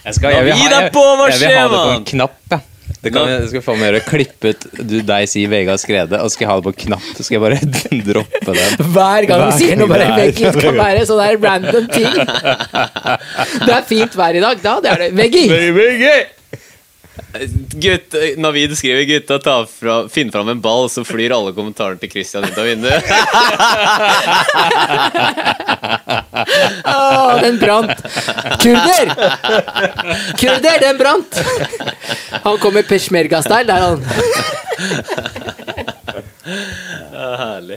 Jeg 0.00 0.16
skal, 0.16 0.32
jeg 0.32 0.44
vil 0.48 0.56
gi 0.56 0.68
deg 0.72 0.90
på, 0.94 1.04
hva 1.04 1.28
jeg 1.28 1.40
vil 1.42 1.56
ha 1.58 1.68
det 1.68 1.80
på 1.84 1.94
en 1.98 2.04
knapp, 2.14 2.36
ja. 2.54 2.60
Det 3.00 3.12
kan 3.14 3.28
jeg, 3.30 3.44
skal 3.48 3.62
få 3.64 3.74
meg 3.80 3.86
gjøre. 3.86 4.00
Klippe 4.04 4.50
ut 4.52 4.64
du, 4.76 4.96
deg 5.08 5.28
si 5.30 5.46
Vegard 5.48 5.80
Skrede, 5.80 6.18
og 6.20 6.32
skal 6.32 6.44
jeg 6.44 6.50
ha 6.50 6.56
det 6.58 6.66
på 6.66 6.72
knapp. 6.82 7.06
Så 7.16 7.24
skal 7.24 7.38
jeg 7.38 7.44
bare 7.46 7.60
droppe 8.10 8.56
den. 8.58 8.90
Hver 8.92 9.28
gang 9.30 9.44
du 9.46 9.54
sier 9.56 9.78
noe, 9.80 9.88
bare 9.88 10.08
Veggie 10.18 10.52
skal 10.56 10.76
være 10.76 11.06
sånn 11.08 11.22
der 11.22 11.38
random 11.40 11.86
ting. 11.94 12.12
Det 13.64 13.72
er 13.78 13.86
fint 13.88 14.18
vær 14.20 14.36
i 14.36 14.42
dag, 14.44 14.60
da. 14.64 14.74
Det 14.84 14.92
er 14.92 15.04
det. 15.06 15.10
Veggie! 15.16 16.18
Gutt, 17.80 18.14
Navid 18.36 18.78
skriver 18.78 19.02
'gutta, 19.08 19.38
ta 19.38 19.66
fra, 19.66 20.08
finn 20.08 20.32
fram 20.32 20.48
en 20.48 20.60
ball', 20.60 20.90
så 20.90 21.04
flyr 21.06 21.30
alle 21.36 21.52
kommentarene 21.56 21.98
til 22.00 22.10
Christian 22.10 22.44
ut 22.44 22.58
av 22.58 22.64
vinduet. 22.66 23.04
Å, 26.90 27.38
den 27.42 27.58
brant! 27.60 28.02
Kurder! 28.62 29.06
Kurder, 30.40 30.80
den 30.82 30.98
brant! 30.98 31.40
Han 32.44 32.58
kommer 32.62 32.82
peshmerga-style, 32.88 33.66
der 33.70 33.80
han. 33.86 33.98
Det 37.30 37.36
er 37.36 37.42
herlig. 37.44 37.76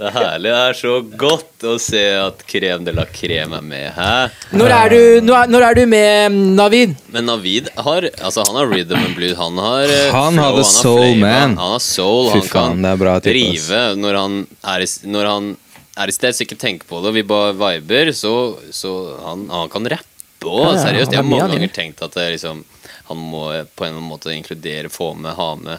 Det 0.00 0.06
er 0.08 0.14
herlig. 0.16 0.50
Det 0.50 0.60
er 0.66 0.76
så 0.80 0.92
godt 1.20 1.64
å 1.70 1.74
se 1.78 2.00
at 2.18 2.40
Krem 2.50 2.84
de 2.88 2.94
la 2.96 3.04
Krem 3.06 3.52
er 3.54 3.62
med. 3.62 3.84
Hæ? 3.94 4.30
Når 4.58 4.74
er 4.74 4.88
du, 4.90 5.00
når 5.28 5.36
er- 5.44 5.50
når 5.54 5.62
er 5.68 5.74
du 5.78 5.82
med, 5.86 6.32
Navid? 6.58 6.96
Men 7.14 7.26
Navid 7.30 7.68
har 7.76 8.08
Altså 8.18 8.42
han 8.48 8.56
har 8.58 8.66
rhythm 8.66 8.96
and 8.98 9.14
blues. 9.14 9.36
Han 9.38 9.56
har 9.62 9.84
eh, 9.84 10.10
Han 10.10 10.34
flow, 10.34 10.44
hadde 10.44 10.64
har 10.64 10.70
soul, 10.72 10.98
flame, 11.04 11.20
man. 11.20 11.56
Han 11.56 11.74
har 11.76 11.84
soul. 11.84 12.30
Fy 12.32 12.40
han 12.40 12.48
kan 12.48 12.70
faen, 12.70 12.82
det 12.82 12.90
er 12.90 12.96
bra 13.04 13.14
type, 13.20 13.30
ass. 13.30 13.68
drive 13.68 13.82
når 14.02 14.18
han 14.22 14.38
er 14.74 14.80
i, 14.86 14.88
når 15.14 15.30
han 15.30 15.50
er 16.00 16.08
i 16.08 16.16
sted, 16.16 16.34
så 16.34 16.46
ikke 16.48 16.58
tenk 16.58 16.86
på 16.90 17.02
det. 17.04 17.14
Vi 17.14 17.22
bare 17.22 17.54
viber, 17.60 18.10
så, 18.16 18.34
så 18.74 18.94
han, 19.22 19.46
han 19.52 19.68
kan 19.70 19.86
rappe 19.94 20.50
òg. 20.50 20.74
Seriøst. 20.82 21.12
Jeg 21.14 21.20
har 21.22 21.28
mange 21.30 21.46
ganger 21.54 21.74
tenkt 21.78 22.02
at 22.02 22.14
det, 22.18 22.26
liksom, 22.38 22.64
han 23.10 23.16
må 23.30 23.46
på 23.76 23.84
en 23.86 23.92
eller 23.92 24.00
annen 24.00 24.10
måte 24.10 24.34
inkludere, 24.34 24.88
få 24.90 25.12
med, 25.14 25.34
ha 25.38 25.54
med. 25.60 25.78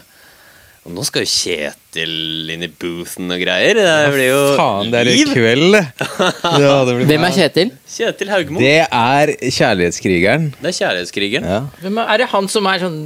Og 0.82 0.90
nå 0.96 1.04
skal 1.06 1.22
jo 1.22 1.30
Kjetil 1.30 2.50
inn 2.50 2.64
i 2.66 2.68
boothen 2.68 3.30
og 3.30 3.38
greier. 3.38 3.78
Det 3.78 4.08
blir 4.16 4.26
jo 4.32 4.40
Faen, 4.58 4.88
det 4.90 4.98
er 5.04 5.10
i 5.12 5.12
liv. 5.20 5.28
kveld. 5.36 5.76
Ja, 6.64 6.72
det 6.88 6.96
blir 6.98 7.06
Hvem 7.12 7.26
er 7.28 7.36
Kjetil? 7.36 7.70
Kjetil 7.86 8.32
Haugmo. 8.32 8.58
Det 8.58 8.72
er 8.88 9.32
kjærlighetskrigeren. 9.46 10.48
Det 10.58 10.72
er 10.72 10.76
kjærlighetskrigeren. 10.80 11.46
Ja. 11.46 11.60
Hvem 11.84 12.00
er, 12.02 12.10
er 12.16 12.24
det 12.24 12.28
han 12.32 12.50
som 12.50 12.66
er 12.72 12.82
sånn 12.82 12.98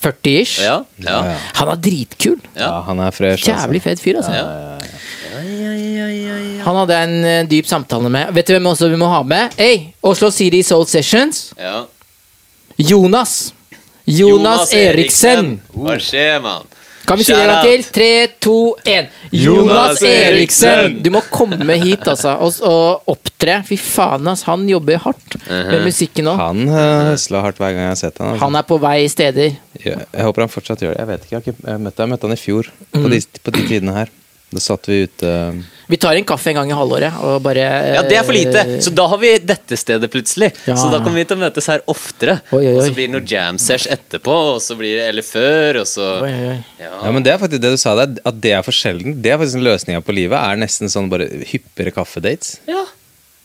40-ish? 0.00 0.56
Ja, 0.64 0.78
ja. 1.04 1.18
Han 1.60 1.72
er 1.74 1.82
dritkul. 1.84 2.40
ja, 2.56 2.70
han 2.88 3.02
er 3.04 3.12
fresh. 3.14 3.44
Jævlig 3.52 3.82
fet 3.84 4.00
fyr, 4.00 4.22
altså. 4.22 4.32
Ja. 4.32 4.80
Han 6.64 6.78
hadde 6.80 6.96
en 7.04 7.14
uh, 7.24 7.32
dyp 7.50 7.66
samtale 7.68 8.08
med 8.12 8.30
Vet 8.36 8.48
du 8.48 8.54
hvem 8.54 8.68
også 8.70 8.88
vi 8.92 8.96
må 9.00 9.08
ha 9.12 9.20
med? 9.26 9.52
Hey, 9.60 9.90
Oslo 10.06 10.30
City 10.32 10.62
Soul 10.64 10.86
Sessions. 10.88 11.50
ja. 11.60 11.82
Jonas. 12.80 13.52
Jonas, 14.04 14.72
Eriksen. 14.74 15.60
Hva 15.70 15.94
skjer, 16.02 16.40
mann? 16.42 16.66
Kan 17.06 17.18
vi 17.20 17.24
si 17.26 17.32
det 17.32 17.40
en 17.44 17.50
gang 17.52 17.64
til? 17.68 17.84
Tre, 17.94 18.10
to, 18.44 18.56
én. 18.88 19.08
Jonas 19.30 20.02
Eriksen. 20.08 20.98
Du 21.04 21.10
må 21.14 21.22
komme 21.32 21.76
hit, 21.80 22.04
altså, 22.10 22.34
og, 22.44 22.58
og 22.68 23.14
opptre. 23.14 23.58
Fy 23.68 23.78
faen, 23.80 24.28
ass. 24.32 24.44
Han 24.48 24.66
jobber 24.68 25.00
hardt 25.04 25.38
med 25.48 25.84
musikken 25.86 26.28
òg. 26.32 26.40
Han 26.42 26.64
uh, 26.68 27.10
høsla 27.12 27.42
hardt 27.44 27.60
hver 27.62 27.72
gang 27.76 27.86
jeg 27.86 27.92
har 27.94 28.00
sett 28.02 28.18
han. 28.20 28.34
altså. 28.34 28.44
Han 28.44 28.60
er 28.60 28.68
på 28.68 28.80
vei 28.82 28.96
i 29.04 29.10
steder. 29.12 29.56
Jeg, 29.80 30.04
jeg 30.10 30.28
håper 30.28 30.46
han 30.46 30.52
fortsatt 30.52 30.84
gjør 30.84 30.94
det. 30.94 31.00
Jeg 31.04 31.10
vet 31.12 31.24
ikke, 31.26 31.32
jeg 31.34 31.40
har 31.40 31.48
ikke 31.48 31.78
møtt 31.78 31.84
møtte, 31.88 32.02
jeg 32.04 32.12
møtte 32.14 32.28
han 32.28 32.36
i 32.36 32.40
fjor, 32.40 32.70
på, 32.92 33.04
Mm. 33.04 33.10
de, 33.10 33.20
på 33.44 33.50
de 33.54 33.66
tidene 33.68 33.92
her. 33.98 34.10
Da 34.54 34.62
satt 34.62 34.86
vi 34.86 35.00
ute 35.08 35.30
Vi 35.90 35.98
tar 36.00 36.14
en 36.16 36.24
kaffe 36.28 36.52
en 36.52 36.60
gang 36.60 36.70
i 36.70 36.76
halvåret 36.78 37.16
og 37.26 37.40
bare 37.44 37.64
Ja, 37.96 38.02
det 38.06 38.16
er 38.20 38.24
for 38.26 38.36
lite, 38.36 38.62
så 38.84 38.92
da 38.94 39.06
har 39.10 39.18
vi 39.20 39.32
dette 39.42 39.76
stedet 39.80 40.08
plutselig. 40.12 40.52
Ja. 40.68 40.76
Så 40.78 40.86
da 40.92 41.00
kommer 41.02 41.20
vi 41.20 41.26
til 41.28 41.36
å 41.36 41.42
møtes 41.42 41.68
her 41.68 41.82
oftere. 41.90 42.38
Oi, 42.54 42.60
oi, 42.62 42.70
oi. 42.70 42.76
Og 42.78 42.82
så 42.86 42.94
blir 42.96 43.10
det 43.10 43.14
noe 43.16 43.26
jam 43.28 43.58
sesh 43.60 43.90
etterpå, 43.92 44.36
og 44.54 44.62
så 44.64 44.76
blir 44.78 44.96
det 45.00 45.08
eller 45.10 45.26
før, 45.26 45.80
og 45.82 45.88
så 45.90 46.06
Oi, 46.22 46.30
oi, 46.32 46.48
oi. 46.54 46.58
ja. 46.80 46.92
Ja, 46.94 47.12
men 47.16 47.26
det 47.26 47.34
er 47.34 47.42
faktisk 47.42 47.64
det 47.66 47.74
du 47.74 47.80
sa 47.80 47.96
der, 48.00 48.14
at 48.30 48.40
det 48.46 48.54
er 48.56 48.64
for 48.66 48.76
sjelden. 48.76 49.18
Det 49.24 49.34
er 49.34 49.40
faktisk 49.42 49.64
løsninga 49.66 50.04
på 50.06 50.14
livet. 50.16 50.38
Er 50.38 50.60
nesten 50.62 50.92
sånn 50.92 51.10
bare 51.12 51.28
hyppigere 51.50 51.92
kaffedates. 51.98 52.60
Ja. 52.70 52.86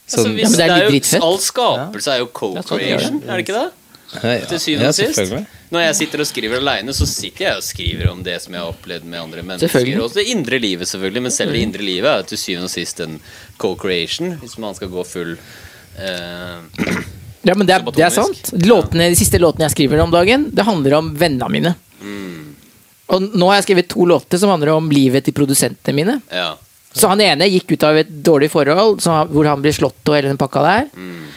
Altså, 0.09 0.23
Sånn, 0.23 0.37
hvis 0.37 0.45
Ja, 0.45 0.49
men 0.49 0.57
det 0.57 0.65
er 0.65 0.71
litt 0.73 0.85
jo, 0.85 0.93
dritfett. 0.95 1.25
All 1.25 1.37
skapelse 1.43 2.13
er 2.15 2.23
jo 2.23 2.29
det 2.29 2.33
co-creation, 2.39 3.19
er 3.27 3.35
det 3.35 3.43
ikke 3.45 3.57
det? 3.59 3.67
Ja, 4.09 4.45
Til 4.49 4.61
syvende 4.61 4.87
ja, 4.87 4.93
og 4.93 4.97
sist. 4.97 5.49
Når 5.69 5.83
jeg 5.83 5.97
sitter 5.99 6.23
og 6.23 6.27
skriver 6.29 6.57
aleine, 6.57 6.93
så 6.97 7.05
sitter 7.09 7.45
jeg 7.45 7.59
og 7.59 7.65
skriver 7.65 8.09
om 8.09 8.23
det 8.25 8.39
som 8.41 8.55
jeg 8.55 8.63
har 8.63 8.71
opplevd 8.71 9.05
med 9.05 9.21
andre 9.21 9.43
mennesker. 9.45 9.89
Og 10.01 10.15
det 10.17 10.25
indre 10.33 10.59
livet, 10.61 10.89
selvfølgelig, 10.89 11.23
men 11.27 11.35
selv 11.35 11.53
det 11.53 11.61
indre 11.67 11.85
livet 11.85 12.09
er 12.09 12.25
til 12.31 12.41
syvende 12.41 12.69
og 12.69 12.73
sist 12.73 13.03
en 13.05 13.19
co-creation, 13.61 14.33
hvis 14.41 14.57
man 14.61 14.77
skal 14.77 14.89
gå 14.93 15.05
full 15.05 15.35
eh, 15.35 16.95
Ja, 17.45 17.53
men 17.55 17.67
det 17.69 17.75
er, 17.77 17.85
det 17.95 18.03
er 18.03 18.13
sant. 18.13 18.49
Låtene, 18.65 19.11
de 19.13 19.19
siste 19.19 19.39
låtene 19.39 19.67
jeg 19.69 19.77
skriver 19.77 20.01
om 20.03 20.11
dagen, 20.11 20.49
det 20.51 20.65
handler 20.67 20.97
om 20.97 21.13
vennene 21.17 21.51
mine. 21.53 21.75
Mm. 22.01 22.55
Og 23.09 23.29
nå 23.33 23.51
har 23.51 23.59
jeg 23.59 23.69
skrevet 23.69 23.89
to 23.93 24.05
låter 24.09 24.41
som 24.41 24.51
handler 24.53 24.73
om 24.75 24.89
livet 24.93 25.25
til 25.25 25.37
produsentene 25.37 25.95
mine. 25.95 26.17
Ja. 26.33 26.51
Så 26.91 27.09
han 27.11 27.21
ene 27.21 27.47
gikk 27.49 27.75
ut 27.75 27.85
av 27.85 27.97
et 28.01 28.09
dårlig 28.25 28.49
forhold, 28.53 28.99
så 29.03 29.19
han, 29.19 29.31
hvor 29.33 29.47
han 29.49 29.61
ble 29.61 29.73
slått 29.75 30.09
og 30.09 30.17
hele 30.17 30.31
den 30.31 30.41
pakka 30.41 30.65
der. 30.65 30.89
Mm. 30.97 31.29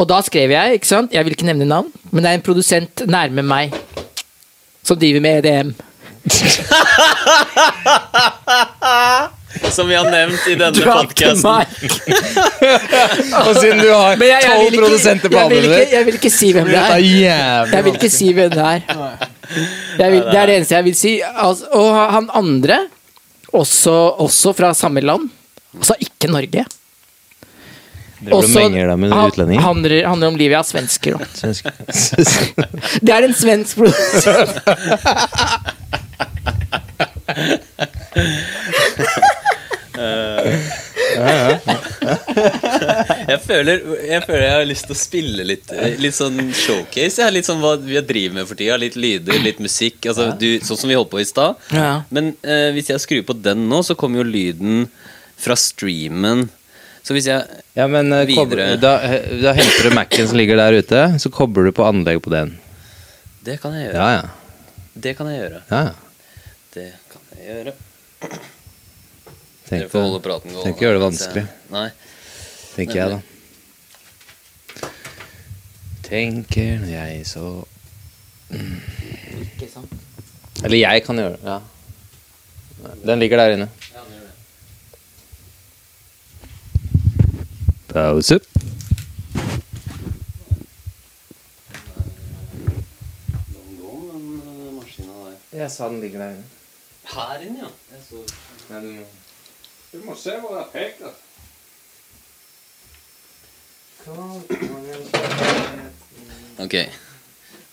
Og 0.00 0.08
da 0.08 0.22
skrev 0.24 0.52
jeg, 0.54 0.78
ikke 0.78 0.88
sant, 0.88 1.12
jeg 1.12 1.26
vil 1.26 1.34
ikke 1.36 1.44
nevne 1.50 1.66
navn, 1.68 1.90
men 2.10 2.24
det 2.24 2.30
er 2.30 2.38
en 2.38 2.44
produsent 2.44 3.02
nærme 3.10 3.44
meg 3.44 3.74
som 4.86 4.96
driver 4.96 5.20
med 5.20 5.44
EDM. 5.44 5.74
Som 9.74 9.90
vi 9.90 9.96
har 9.98 10.08
nevnt 10.08 10.46
i 10.48 10.54
denne 10.56 10.84
podkasten. 10.88 11.44
Og 13.44 13.52
siden 13.58 13.82
du 13.82 13.90
har 13.90 14.16
Men 14.16 14.30
jeg, 14.30 14.46
jeg, 14.46 14.56
tolv 14.56 14.78
produsenter 14.78 15.32
på 15.32 15.40
albumet 15.42 15.74
ditt 15.74 15.94
jeg 15.96 16.06
vil 16.08 16.18
ikke 16.20 16.32
si 16.32 16.50
hvem 16.54 16.70
det 16.70 16.76
Det 16.76 16.80
er 16.80 16.88
er. 17.34 17.74
Jeg 17.74 17.86
vil 17.86 17.98
ikke 18.00 18.12
si 18.14 18.32
hvem 18.36 18.50
det 18.56 18.66
er. 18.70 18.80
Jeg 20.00 20.12
vil, 20.14 20.20
det 20.30 20.38
er 20.38 20.46
det 20.46 20.56
eneste 20.60 20.76
jeg 20.78 20.86
vil 20.88 20.96
si. 20.96 21.14
Altså, 21.20 21.68
og 21.76 21.88
han 22.16 22.30
andre, 22.40 22.78
også, 23.52 23.96
også 24.24 24.54
fra 24.56 24.72
samme 24.78 25.02
land, 25.04 25.28
altså 25.76 25.98
ikke 26.00 26.30
Norge. 26.30 26.64
Det 28.20 28.30
burde 28.30 28.96
med 28.96 29.12
han- 29.12 29.30
utlendinger. 29.30 29.62
handler, 29.64 30.04
handler 30.04 30.28
om 30.28 30.36
livet 30.36 30.58
av 30.58 30.64
svensker. 30.68 31.16
da. 31.18 31.24
Svensk. 31.34 31.64
Det 33.06 33.14
er 33.14 33.22
en 33.28 33.34
svensk 33.34 33.76
produsent. 33.80 34.60
Jeg 42.10 43.38
føler, 43.44 43.82
jeg 44.08 44.22
føler 44.26 44.44
jeg 44.44 44.54
har 44.54 44.66
lyst 44.68 44.86
til 44.88 44.94
å 44.96 44.98
spille 44.98 45.46
litt 45.46 45.72
Litt 46.00 46.16
sånn 46.16 46.38
showcase. 46.56 47.26
Litt 47.34 47.48
sånn 47.48 47.60
hva 47.62 47.74
vi 47.80 48.00
driver 48.06 48.40
med 48.40 48.48
for 48.48 48.58
tida. 48.58 48.78
Litt 48.80 48.96
lyder, 49.00 49.38
litt 49.44 49.60
musikk. 49.62 50.00
Altså, 50.10 50.30
du, 50.40 50.48
sånn 50.64 50.80
som 50.80 50.90
vi 50.90 50.98
holdt 50.98 51.12
på 51.12 51.20
i 51.22 51.28
stad. 51.28 51.60
Ja. 51.74 51.90
Men 52.14 52.32
eh, 52.42 52.70
hvis 52.76 52.90
jeg 52.92 53.02
skrur 53.04 53.26
på 53.28 53.36
den 53.44 53.66
nå, 53.70 53.82
så 53.86 53.96
kommer 53.98 54.22
jo 54.22 54.28
lyden 54.30 54.86
fra 55.40 55.56
streamen. 55.58 56.48
Så 57.02 57.14
hvis 57.16 57.26
jeg 57.30 57.42
Ja, 57.78 57.86
men 57.88 58.12
eh, 58.12 58.26
Videre. 58.28 58.44
kobler, 58.44 58.76
da, 58.80 58.92
eh, 59.06 59.30
da 59.42 59.52
henter 59.56 59.88
du 59.88 59.94
Mac-en 59.96 60.28
som 60.28 60.36
ligger 60.36 60.56
der 60.60 60.76
ute, 60.82 61.00
så 61.22 61.30
kobler 61.32 61.70
du 61.70 61.72
på 61.76 61.86
anlegg 61.88 62.20
på 62.22 62.30
den. 62.34 62.58
Det 63.44 63.56
kan 63.62 63.72
jeg 63.72 63.88
gjøre. 63.88 63.96
Ja, 63.96 64.08
ja. 64.20 64.28
Det 65.00 65.16
kan 65.16 65.30
jeg 65.32 65.40
gjøre. 65.42 65.62
ja. 65.70 65.82
Det 66.74 66.92
kan 67.10 67.22
jeg 67.34 67.46
gjøre. 67.48 67.72
Tenk 69.70 69.80
Dere 69.80 69.88
får 69.90 70.02
holde 70.04 70.20
praten 70.22 70.50
gående. 70.52 70.64
tenk 70.68 70.76
å 70.82 70.84
gjøre 70.84 70.98
det 70.98 71.02
vanskelig. 71.06 71.44
Nei. 71.70 71.88
tenker 72.76 72.96
jeg, 73.00 73.10
da. 73.10 73.20
Tenker 76.10 76.86
jeg 76.90 77.26
så 77.28 77.44
Ikke 78.50 79.68
sant? 79.70 79.92
Eller 80.64 80.76
jeg 80.80 81.04
kan 81.06 81.16
gjøre 81.22 81.36
det. 81.38 81.42
Ja. 81.46 81.60
Den 83.06 83.20
ligger 83.22 83.38
der 83.42 83.54
inne. 83.56 83.68
Pause. 87.90 88.40
Jeg 95.50 95.70
sa 95.70 95.88
den 95.88 96.00
ligger 96.00 96.22
der 96.22 96.30
inne. 96.30 96.44
Her 97.10 97.42
inne, 97.42 97.58
ja. 97.58 97.70
Jeg 97.90 98.04
så... 98.06 98.22
den. 98.68 98.86
du 98.86 98.92
må 98.94 99.06
Du 99.92 100.06
må 100.06 100.14
se 100.14 100.36
hvor 100.38 100.54
jeg 100.56 100.66
peker. 100.72 101.10
Ok. 106.58 106.76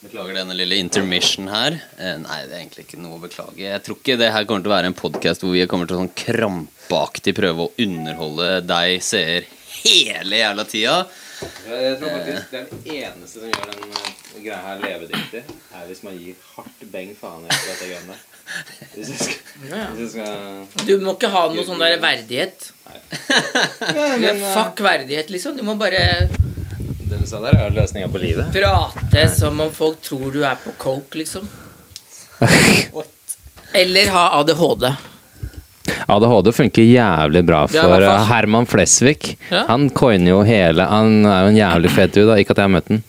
Beklager 0.02 0.34
denne 0.34 0.58
lille 0.58 0.80
intermission 0.82 1.48
her. 1.52 1.78
Eh, 1.98 2.18
nei, 2.24 2.40
det 2.48 2.56
er 2.56 2.64
egentlig 2.64 2.88
ikke 2.88 3.00
noe 3.04 3.20
å 3.20 3.22
beklage. 3.22 3.62
Jeg 3.62 3.86
tror 3.86 4.02
ikke 4.02 4.18
det 4.18 4.32
her 4.34 4.50
kommer 4.50 4.66
til 4.66 4.74
å 4.74 4.76
være 4.76 4.92
en 4.92 4.98
podkast 4.98 5.46
hvor 5.46 5.54
vi 5.54 5.66
kommer 5.70 5.90
til 5.90 6.00
å 6.00 6.02
sånn 6.02 6.14
krampaktig 6.18 7.36
prøve 7.38 7.68
å 7.68 7.74
underholde 7.86 8.50
deg 8.66 8.98
seer 9.06 9.48
hele 9.84 10.40
jævla 10.42 10.64
tida. 10.70 10.98
Jeg 11.68 11.98
tror 12.00 12.10
faktisk 12.16 12.52
Den 12.52 12.68
eneste 12.96 13.40
som 13.44 13.52
gjør 13.52 13.68
den 13.70 13.92
eh, 13.94 14.08
greia 14.42 14.58
her 14.64 14.80
levedyktig, 14.82 15.44
er 15.78 15.84
hvis 15.90 16.02
man 16.06 16.16
gir 16.18 16.34
hardt 16.56 16.86
beng 16.94 17.12
faen 17.20 17.44
i 17.46 17.52
dette 17.52 17.76
det 17.84 17.90
greiene. 17.92 18.18
Hvis 18.96 19.10
jeg 19.12 19.20
skal, 19.20 19.36
Ja, 19.68 19.76
ja. 19.84 19.88
hvis 19.94 20.16
jeg 20.16 20.26
skal 20.26 20.88
Du 20.88 20.94
må 21.04 21.14
ikke 21.18 21.30
ha 21.34 21.44
noe 21.52 21.66
sånn 21.68 21.82
der 21.84 21.98
verdighet. 22.02 22.72
men, 22.88 24.24
Eller 24.24 24.42
Fuck 24.56 24.82
verdighet, 24.86 25.30
liksom. 25.34 25.58
Du 25.60 25.64
må 25.68 25.76
bare 25.78 26.30
Det 26.32 27.20
du 27.22 27.28
sa 27.28 27.42
der, 27.44 27.60
er 27.68 27.76
løsninga 27.76 28.08
på 28.12 28.22
livet. 28.24 28.50
prate 28.56 29.28
som 29.36 29.60
om 29.64 29.72
folk 29.76 30.02
tror 30.02 30.32
du 30.34 30.42
er 30.48 30.58
på 30.64 30.74
coke, 30.82 31.20
liksom. 31.22 31.46
Eller 33.74 34.10
ha 34.10 34.26
ADHD. 34.40 34.90
ADHD 36.06 36.52
funker 36.56 36.86
jævlig 36.88 37.44
bra 37.48 37.64
for 37.72 38.04
ja, 38.04 38.12
uh, 38.18 38.28
Herman 38.30 38.68
Flesvig. 38.70 39.34
Ja. 39.52 39.64
Han 39.72 39.90
coiner 39.96 40.32
jo 40.32 40.42
hele 40.48 40.86
Han 40.88 41.26
er 41.26 41.46
jo 41.46 41.54
en 41.54 41.60
jævlig 41.60 41.94
fet 41.96 42.14
dude, 42.16 42.28
da. 42.32 42.38
ikke 42.42 42.56
at 42.56 42.62
jeg 42.62 42.70
har 42.70 42.76
møtt 42.76 42.92
den, 42.92 43.02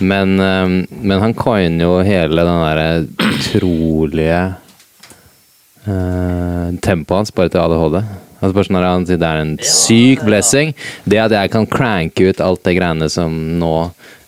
men, 0.00 0.36
um, 0.40 0.76
men 1.00 1.24
han 1.24 1.34
coiner 1.38 1.86
jo 1.86 1.96
hele 2.06 2.44
den 2.46 2.62
derre 2.66 2.88
utrolige 3.30 4.44
uh, 5.88 6.70
tempoet 6.84 7.18
hans 7.22 7.34
bare 7.34 7.52
til 7.52 7.64
ADHD. 7.64 8.00
Altså 8.36 8.52
bare 8.52 8.68
sånn 8.68 8.84
han 8.84 9.06
sier 9.08 9.20
Det 9.20 9.28
er 9.28 9.42
en 9.42 9.54
syk 9.64 10.24
blessing. 10.26 10.74
Det 11.08 11.20
at 11.22 11.34
jeg 11.34 11.52
kan 11.54 11.68
cranke 11.70 12.28
ut 12.28 12.42
alt 12.44 12.64
det 12.66 12.76
greiene 12.78 13.08
som 13.12 13.32
nå 13.60 13.72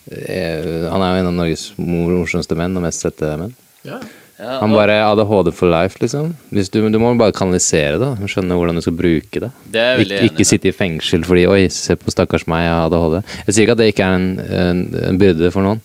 eh, 0.09 0.87
Han 0.89 1.03
er 1.03 1.11
jo 1.13 1.21
en 1.21 1.29
av 1.29 1.35
Norges 1.37 1.69
morsomste 1.77 2.57
menn 2.57 2.77
og 2.79 2.85
mest 2.87 3.05
sette 3.05 3.35
menn. 3.39 3.53
Ja. 3.85 3.99
Ja, 4.39 4.59
Han 4.61 4.71
bare 4.71 4.93
ADHD 5.03 5.49
for 5.53 5.67
life, 5.67 5.97
liksom. 5.99 6.29
Hvis 6.55 6.69
du, 6.71 6.79
du 6.87 6.95
må 7.01 7.09
bare 7.19 7.33
kanalisere 7.35 7.97
det. 7.99 8.09
Skjønne 8.31 8.55
hvordan 8.55 8.77
du 8.79 8.81
skal 8.85 8.95
bruke 8.95 9.41
det. 9.43 9.49
Det 9.73 9.81
er 9.83 9.99
Ik 9.99 10.29
ikke 10.31 10.45
sitte 10.47 10.69
i 10.71 10.71
fengsel 10.71 11.25
fordi 11.27 11.43
Oi, 11.51 11.65
se 11.75 11.97
på 11.99 12.13
stakkars 12.13 12.45
meg, 12.47 12.63
jeg 12.63 12.71
har 12.71 12.85
ADHD. 12.87 13.17
Jeg 13.49 13.53
sier 13.57 13.65
ikke 13.67 13.75
at 13.75 13.81
det 13.83 13.89
ikke 13.91 14.05
er 14.07 14.15
en, 14.15 14.29
en, 14.61 14.81
en 15.11 15.19
byrde 15.19 15.51
for 15.51 15.65
noen. 15.67 15.81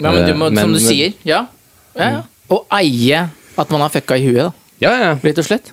Ja, 0.00 0.12
men 0.14 0.22
du 0.28 0.34
må, 0.38 0.46
Eh, 0.46 0.54
men- 0.54 0.62
som 0.62 0.72
du 0.72 0.78
men- 0.78 0.86
sier, 0.86 1.12
ja. 1.26 1.42
ja, 1.98 2.10
ja. 2.20 2.22
Å 2.50 2.62
eie 2.78 3.24
at 3.58 3.70
man 3.74 3.80
har 3.82 3.90
fucka 3.90 4.16
i 4.16 4.24
huet, 4.28 4.38
da. 4.46 4.52
Ja, 4.80 4.90
ja. 4.96 5.10
Rett 5.20 5.38
og 5.42 5.44
slett. 5.44 5.70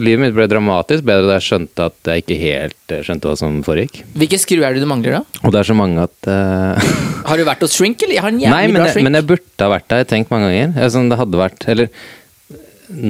Livet 0.00 0.22
mitt 0.22 0.34
ble 0.36 0.46
dramatisk 0.48 1.04
bedre 1.04 1.28
da 1.28 1.34
jeg 1.36 1.44
skjønte 1.44 1.88
at 1.90 2.08
jeg 2.08 2.22
ikke 2.24 2.38
helt 2.40 2.94
eh, 2.96 3.02
skjønte 3.04 3.28
hva 3.28 3.34
som 3.36 3.58
foregikk. 3.66 3.98
Hvilke 4.16 4.38
skruer 4.40 4.64
er 4.64 4.76
det 4.76 4.84
du 4.84 4.88
mangler, 4.88 5.18
da? 5.18 5.40
Og 5.44 5.52
det 5.52 5.60
er 5.60 5.68
så 5.68 5.76
mange 5.76 6.06
at 6.06 6.28
uh... 6.32 6.92
Har 7.28 7.36
du 7.36 7.44
vært 7.44 7.64
hos 7.66 7.74
shrink, 7.76 8.00
eller? 8.06 8.16
Jeg 8.16 8.24
har 8.24 8.32
en 8.32 8.38
jævlig 8.40 8.54
Nei, 8.54 8.62
men, 8.70 8.78
bra 8.80 8.86
jeg- 8.88 8.96
shrink. 8.96 9.08
men 9.10 9.18
jeg 9.20 9.28
burde 9.28 9.66
ha 9.66 9.72
vært 9.74 9.88
der, 9.90 10.00
jeg 10.00 10.06
har 10.06 10.12
tenkt 10.14 10.32
mange 10.32 10.48
ganger. 10.48 10.88
Sånn, 10.94 11.10
det 11.12 11.18
hadde 11.20 11.40
vært 11.42 11.66
Eller 11.74 11.90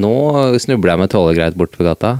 nå 0.00 0.14
snubler 0.64 0.94
jeg 0.94 1.02
med 1.04 1.12
tålegreit 1.12 1.58
bort 1.60 1.76
på 1.78 1.86
gata. 1.86 2.16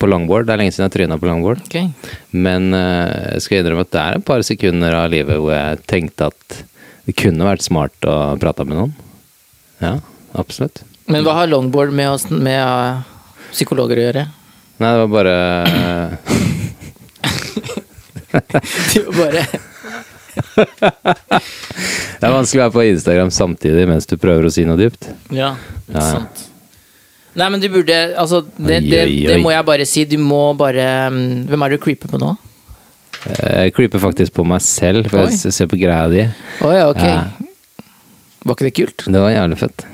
På 0.00 0.08
longboard. 0.10 0.48
Det 0.48 0.54
er 0.56 0.62
lenge 0.64 0.74
siden 0.74 0.88
jeg 0.88 0.94
tryna 0.96 1.18
på 1.22 1.28
longboard. 1.30 1.60
Okay. 1.68 1.92
Men 2.34 2.72
uh, 2.74 3.36
jeg 3.36 3.44
skal 3.44 3.60
innrømme 3.60 3.84
at 3.86 3.92
det 3.94 4.00
er 4.02 4.18
et 4.18 4.26
par 4.26 4.42
sekunder 4.42 4.96
av 4.98 5.12
livet 5.14 5.38
hvor 5.38 5.54
jeg 5.54 5.84
tenkte 5.90 6.32
at 6.32 6.58
det 7.04 7.14
kunne 7.20 7.46
vært 7.46 7.62
smart 7.62 8.08
å 8.08 8.16
prate 8.42 8.64
med 8.66 8.80
noen. 8.80 8.96
Ja, 9.84 9.98
absolutt. 10.40 10.82
Men 11.10 11.24
hva 11.26 11.34
har 11.36 11.50
longboard 11.50 11.92
med, 11.92 12.08
oss, 12.14 12.28
med 12.30 12.60
uh, 12.64 13.02
psykologer 13.52 14.00
å 14.00 14.06
gjøre? 14.06 14.24
Nei, 14.80 14.90
det 14.90 15.00
var 15.04 15.10
bare 15.12 15.34
Du 18.94 19.00
bare 19.14 19.44
Det 22.18 22.26
er 22.26 22.32
vanskelig 22.32 22.58
å 22.58 22.64
være 22.64 22.74
på 22.74 22.86
Instagram 22.88 23.30
samtidig 23.34 23.84
mens 23.90 24.08
du 24.10 24.16
prøver 24.18 24.48
å 24.48 24.52
si 24.52 24.64
noe 24.66 24.80
dypt. 24.80 25.10
Ja, 25.34 25.54
Ja, 25.92 26.00
sant. 26.00 26.48
Nei, 27.34 27.48
men 27.50 27.58
du 27.62 27.66
burde 27.68 27.94
Altså, 28.14 28.44
det, 28.56 28.80
det, 28.86 29.04
det 29.26 29.38
må 29.42 29.50
jeg 29.52 29.66
bare 29.66 29.86
si. 29.90 30.04
Du 30.06 30.16
må 30.22 30.54
bare 30.58 30.84
mm, 31.10 31.46
Hvem 31.50 31.64
er 31.66 31.72
det 31.72 31.78
du 31.80 31.84
creeper 31.84 32.12
på 32.12 32.20
nå? 32.22 32.30
Jeg 33.24 33.72
creeper 33.74 34.02
faktisk 34.02 34.34
på 34.36 34.44
meg 34.46 34.60
selv, 34.62 35.08
for 35.08 35.24
Oi. 35.24 35.32
jeg 35.32 35.54
ser 35.56 35.68
på 35.70 35.78
greia 35.80 36.04
di. 36.12 36.26
Oi, 36.66 36.76
ok. 36.84 37.00
Ja. 37.02 37.22
Var 38.44 38.56
ikke 38.56 38.66
det 38.68 38.74
kult? 38.76 39.04
Det 39.08 39.22
var 39.22 39.32
jævlig 39.32 39.56
fett. 39.62 39.86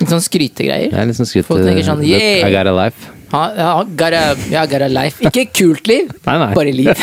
Litt 0.00 0.08
sånn 0.10 0.22
skrytegreier. 0.24 0.94
Er 0.96 1.08
litt 1.10 1.18
sånn 1.18 1.28
skryte, 1.28 1.46
Folk 1.50 1.64
tenker 1.66 1.84
sånn, 1.86 2.02
yeah. 2.08 2.46
I 2.48 2.52
got 2.54 2.66
a 2.70 2.72
life. 2.74 3.10
Ha, 3.30 3.42
ja, 3.54 3.70
got 4.00 4.16
a, 4.16 4.22
ja, 4.50 4.64
got 4.66 4.82
a 4.82 4.88
life. 4.90 5.20
Ikke 5.22 5.44
kult 5.54 5.86
liv, 5.90 6.08
Nei, 6.26 6.36
nei. 6.40 6.52
bare 6.56 6.72
liv. 6.74 6.94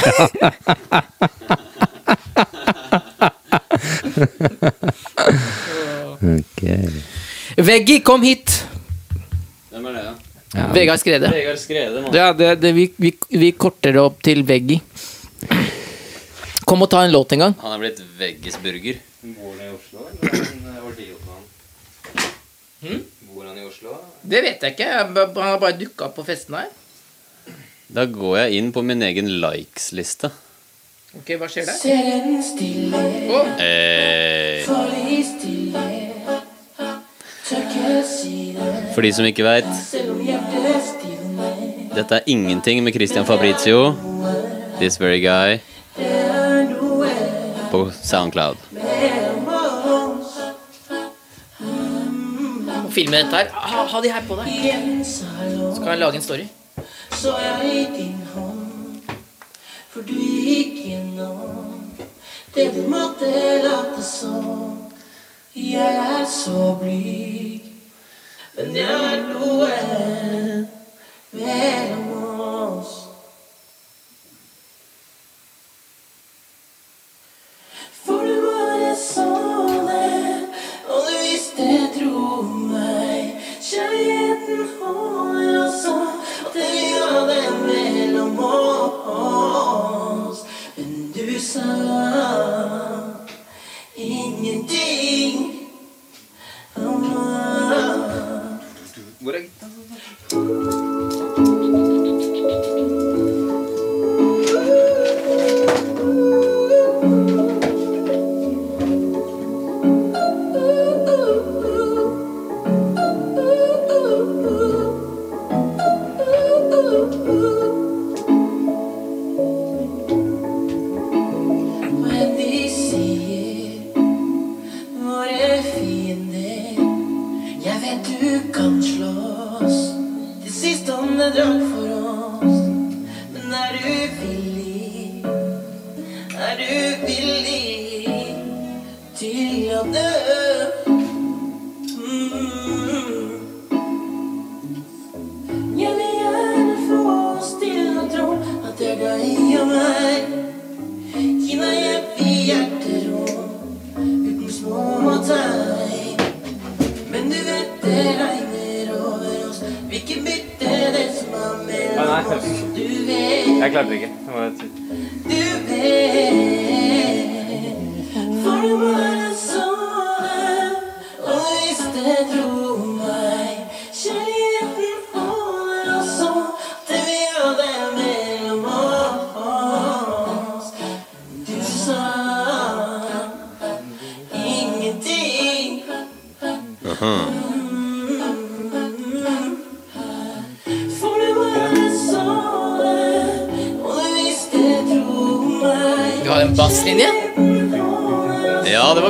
Ok. 6.18 6.62
Veggie, 7.58 8.00
kom 8.04 8.24
hit! 8.26 8.66
Hvem 9.72 9.86
er 9.90 9.94
det, 9.98 10.04
da? 10.04 10.14
Ja. 10.58 10.66
Vegard 10.74 11.00
Skrede. 11.02 11.30
Vegard 11.32 11.60
Skrede. 11.62 12.04
Ja, 12.16 12.32
det, 12.34 12.56
det, 12.64 12.72
vi, 12.74 12.88
vi, 12.98 13.12
vi 13.30 13.52
korter 13.52 13.94
det 13.98 14.02
opp 14.02 14.22
til 14.26 14.42
Veggie. 14.48 14.82
Kom 16.68 16.82
og 16.84 16.90
ta 16.92 17.04
en 17.06 17.14
låt 17.14 17.36
en 17.36 17.46
gang. 17.46 17.54
Han 17.62 17.76
er 17.78 17.84
blitt 17.86 18.02
veggisburger. 18.20 18.98
Bor 19.28 19.54
han 19.54 19.62
i 19.64 19.70
Oslo, 19.76 20.08
eller 20.08 20.34
Hm? 22.88 23.06
Bor 23.34 23.46
han 23.46 23.58
i 23.60 23.66
Oslo? 23.68 23.96
Det 24.22 24.42
vet 24.46 24.64
jeg 24.64 24.76
ikke. 24.76 24.90
Han 24.90 25.16
har 25.44 25.62
bare 25.62 25.78
dukka 25.78 26.10
opp 26.10 26.18
på 26.20 26.26
festen 26.28 26.58
her. 26.60 26.70
Da 27.88 28.04
går 28.12 28.38
jeg 28.42 28.60
inn 28.60 28.74
på 28.76 28.84
min 28.84 29.02
egen 29.08 29.30
likes-liste. 29.42 30.32
Ok, 31.16 31.30
hva 31.40 31.48
skjer 31.50 31.70
der? 31.70 31.78
Ser 31.80 32.04
den 32.26 32.42
stille, 32.44 33.00
oh. 33.32 33.48
Eh, 33.64 34.66
for 38.94 39.02
de 39.06 39.12
som 39.14 39.26
ikke 39.30 39.46
veit, 39.46 39.70
dette 41.96 42.20
er 42.20 42.28
ingenting 42.28 42.84
med 42.84 42.94
Christian 42.94 43.26
Fabrizio. 43.26 43.96
This 44.82 45.00
very 45.02 45.22
guy. 45.24 45.60
På 47.72 47.88
Soundcloud. 48.04 48.58
Filme 52.98 53.22
dette 53.22 53.36
her. 53.38 53.52
Ha, 53.54 53.84
ha 53.92 54.02
de 54.02 54.12
her 54.12 54.26
på 54.28 54.38
deg. 54.40 55.06
Så 55.06 55.82
kan 55.82 55.94
jeg 55.94 56.00
lage 56.02 56.22
en 56.22 56.26
story. 56.26 56.48
så 57.12 57.34
jeg 57.42 57.70
i 57.74 57.84
din 57.98 58.22
hånd. 58.34 59.12
For 59.92 60.06
du 60.06 60.14
gikk 60.18 60.76
gjennom 60.86 61.94
det 62.56 62.68
du 62.76 62.84
måtte 62.90 63.30
late 63.64 64.04
som. 64.06 64.90
Jeg 65.58 65.96
er 65.98 66.26
så 66.30 66.76
blyg, 66.78 67.66
men 68.58 68.76
jeg 68.78 69.08
er 69.14 69.24
noe 69.26 69.70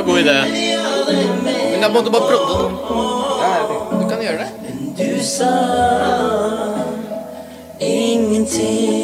god 0.08 0.18
idé. 0.18 0.44
men 1.70 1.80
da 1.80 1.88
må 1.88 2.00
du 2.00 2.10
bare 2.10 2.22
prodde 2.30 2.54
den. 2.62 2.72
Du 4.00 4.08
kan 4.08 4.22
gjøre 4.22 4.38
det. 4.38 4.50
Du 4.98 5.24
sa 5.24 5.52
ingenting. 7.80 8.97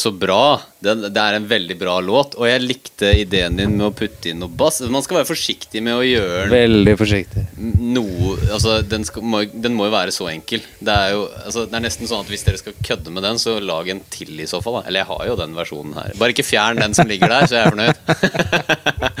Så 0.00 0.12
bra. 0.12 0.60
Det, 0.80 0.94
det 1.12 1.22
er 1.22 1.36
en 1.36 1.46
veldig 1.48 1.76
bra 1.80 1.98
låt. 2.04 2.36
Og 2.40 2.48
jeg 2.48 2.62
likte 2.64 3.10
ideen 3.20 3.58
din 3.58 3.74
med 3.76 3.86
å 3.90 3.92
putte 3.96 4.30
inn 4.30 4.40
noe 4.42 4.50
bass. 4.50 4.80
Man 4.88 5.04
skal 5.04 5.20
være 5.20 5.28
forsiktig 5.28 5.82
med 5.84 5.98
å 5.98 6.04
gjøre 6.06 6.48
Veldig 6.52 6.94
forsiktig. 7.00 7.44
noe 7.60 8.36
Altså, 8.50 8.78
den, 8.86 9.04
skal, 9.06 9.24
må, 9.26 9.42
den 9.52 9.76
må 9.76 9.88
jo 9.88 9.94
være 9.94 10.14
så 10.14 10.30
enkel. 10.32 10.64
Det 10.80 10.94
er 10.94 11.14
jo 11.14 11.26
altså, 11.44 11.66
Det 11.68 11.78
er 11.78 11.84
nesten 11.84 12.10
sånn 12.10 12.24
at 12.24 12.32
hvis 12.32 12.46
dere 12.46 12.60
skal 12.60 12.78
kødde 12.86 13.14
med 13.14 13.26
den, 13.26 13.40
så 13.42 13.58
lag 13.62 13.90
en 13.92 14.02
til 14.12 14.40
i 14.40 14.48
så 14.50 14.62
fall. 14.64 14.80
Da. 14.80 14.86
Eller 14.88 15.04
jeg 15.04 15.10
har 15.12 15.26
jo 15.30 15.38
den 15.40 15.58
versjonen 15.58 15.98
her. 16.00 16.16
Bare 16.20 16.34
ikke 16.34 16.48
fjern 16.48 16.80
den 16.80 16.96
som 16.96 17.10
ligger 17.10 17.30
der, 17.32 17.50
så 17.50 17.60
er 17.60 17.74
fornøyd. 17.74 17.96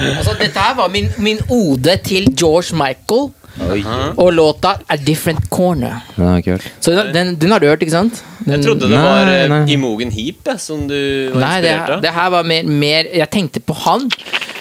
Altså, 0.00 0.32
dette 0.38 0.56
her 0.56 0.72
var 0.78 0.88
min, 0.92 1.10
min 1.20 1.40
ode 1.52 1.92
til 2.06 2.30
George 2.32 2.72
Michael, 2.76 3.28
Oi. 3.60 3.80
og 4.16 4.28
låta 4.32 4.76
A 4.88 4.96
Different 4.96 5.48
Corner. 5.50 6.00
Den 6.16 6.26
har 6.26 6.36
jeg 6.38 6.44
ikke 6.44 6.52
hørt. 6.56 6.68
Så 6.80 6.92
den, 6.94 7.10
den, 7.12 7.32
den 7.42 7.50
har 7.50 7.58
du 7.60 7.66
hørt, 7.66 7.82
ikke 7.82 7.92
sant? 7.96 8.20
Den, 8.44 8.54
Jeg 8.54 8.64
trodde 8.64 8.86
det 8.88 8.94
Nei, 8.94 9.02
var 9.04 9.30
eh, 9.32 9.48
nei. 9.50 9.58
Imogen 9.74 10.12
Heap 10.14 10.46
jeg, 10.52 10.60
som 10.62 10.86
du 10.88 10.94
var 11.34 11.40
Nei, 11.42 11.56
inspirert 11.58 11.90
av. 11.96 12.04
det 12.06 12.12
her 12.14 12.30
var 12.30 12.46
mer, 12.46 12.62
mer 12.84 13.10
Jeg 13.20 13.30
tenkte 13.34 13.60
på 13.60 13.74
han. 13.84 14.06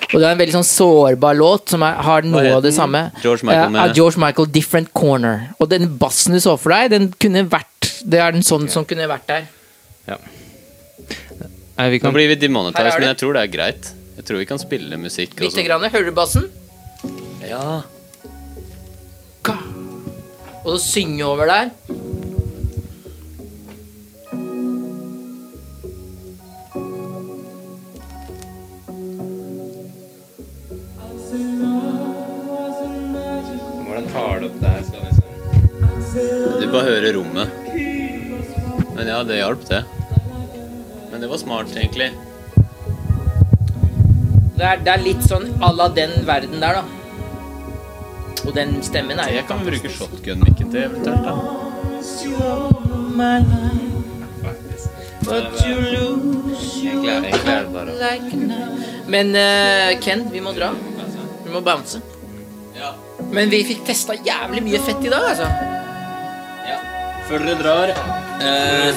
Og 0.09 0.15
det 0.17 0.25
er 0.25 0.31
en 0.33 0.39
veldig 0.41 0.55
sånn 0.57 0.65
sårbar 0.65 1.37
låt 1.37 1.69
som 1.69 1.83
er, 1.85 1.99
har 2.01 2.25
noe 2.25 2.49
av 2.55 2.63
det 2.65 2.73
samme. 2.73 3.11
George 3.21 3.45
Michael 3.45 3.69
med- 3.75 3.91
Uh, 3.91 3.93
George 3.93 4.17
Michael, 4.17 4.47
Different 4.51 4.89
Corner. 4.97 5.49
Og 5.61 5.69
den 5.69 5.85
bassen 6.01 6.33
du 6.33 6.39
så 6.41 6.57
for 6.57 6.73
deg, 6.73 6.89
den 6.89 7.11
kunne 7.13 7.45
vært 7.47 7.67
Det 8.09 8.17
er 8.19 8.31
den 8.33 8.41
sånn 8.41 8.67
som 8.73 8.85
kunne 8.89 9.05
vært 9.07 9.27
der. 9.27 9.45
Nei, 11.77 11.89
vi 11.93 11.99
Nå 12.03 12.11
blir 12.11 12.27
vi 12.27 12.35
demonetized, 12.35 12.89
er 12.89 12.99
men 12.99 13.07
jeg 13.13 13.17
tror 13.21 13.33
det 13.37 13.41
er 13.45 13.51
greit. 13.53 13.91
Jeg 14.17 14.25
tror 14.27 14.41
vi 14.41 14.45
kan 14.49 14.59
spille 14.59 14.97
musikk. 14.99 15.37
Litt 15.39 15.53
sånn. 15.53 15.63
grann. 15.67 15.85
Hører 15.93 16.09
du 16.09 16.11
bassen? 16.11 16.49
Ja. 17.47 17.83
Og 20.65 20.79
så 20.79 20.79
synge 20.85 21.25
over 21.25 21.45
der. 21.45 21.69
Hvordan 33.85 34.07
tar 34.11 34.39
du 34.39 34.45
opp 34.49 34.59
det 34.59 34.69
her? 34.69 34.83
Skal 34.83 34.99
liksom 35.07 36.61
Du 36.61 36.67
bare 36.71 36.83
hører 36.83 37.13
rommet. 37.17 37.47
Men 38.95 39.07
ja, 39.07 39.23
det 39.23 39.39
hjalp, 39.39 39.65
det. 39.69 39.83
Men 41.11 41.21
det 41.21 41.29
var 41.31 41.37
smart, 41.37 41.75
egentlig. 41.75 42.11
Det 44.59 44.65
er, 44.67 44.81
det 44.83 44.91
er 44.91 45.03
litt 45.05 45.23
sånn 45.23 45.47
à 45.63 45.71
la 45.71 45.87
den 45.95 46.11
verden 46.27 46.59
der, 46.59 46.81
da. 46.81 46.98
Og 48.47 48.55
den 48.55 48.83
stemmen 48.83 49.19
er 49.19 49.29
jo 49.29 49.35
Jeg 49.41 49.47
kan 49.47 49.65
bruke 49.65 49.89
shotgun-mikken 49.89 50.71
til 50.71 50.79
eventuelt. 50.87 51.23
da 51.23 51.33
det 57.55 57.73
bare 57.73 57.91
Men 59.07 59.35
uh, 59.35 59.99
Ken, 60.01 60.31
vi 60.31 60.39
må 60.39 60.51
dra. 60.51 60.71
Vi 61.45 61.51
må 61.51 61.61
bounce. 61.61 62.01
Men 63.31 63.49
vi 63.51 63.63
fikk 63.67 63.83
testa 63.85 64.13
jævlig 64.25 64.63
mye 64.65 64.79
fett 64.81 65.03
i 65.05 65.09
dag, 65.11 65.23
altså. 65.33 65.47
Før 67.29 67.43
dere 67.45 67.57
drar 67.61 67.87
eh, 67.91 68.89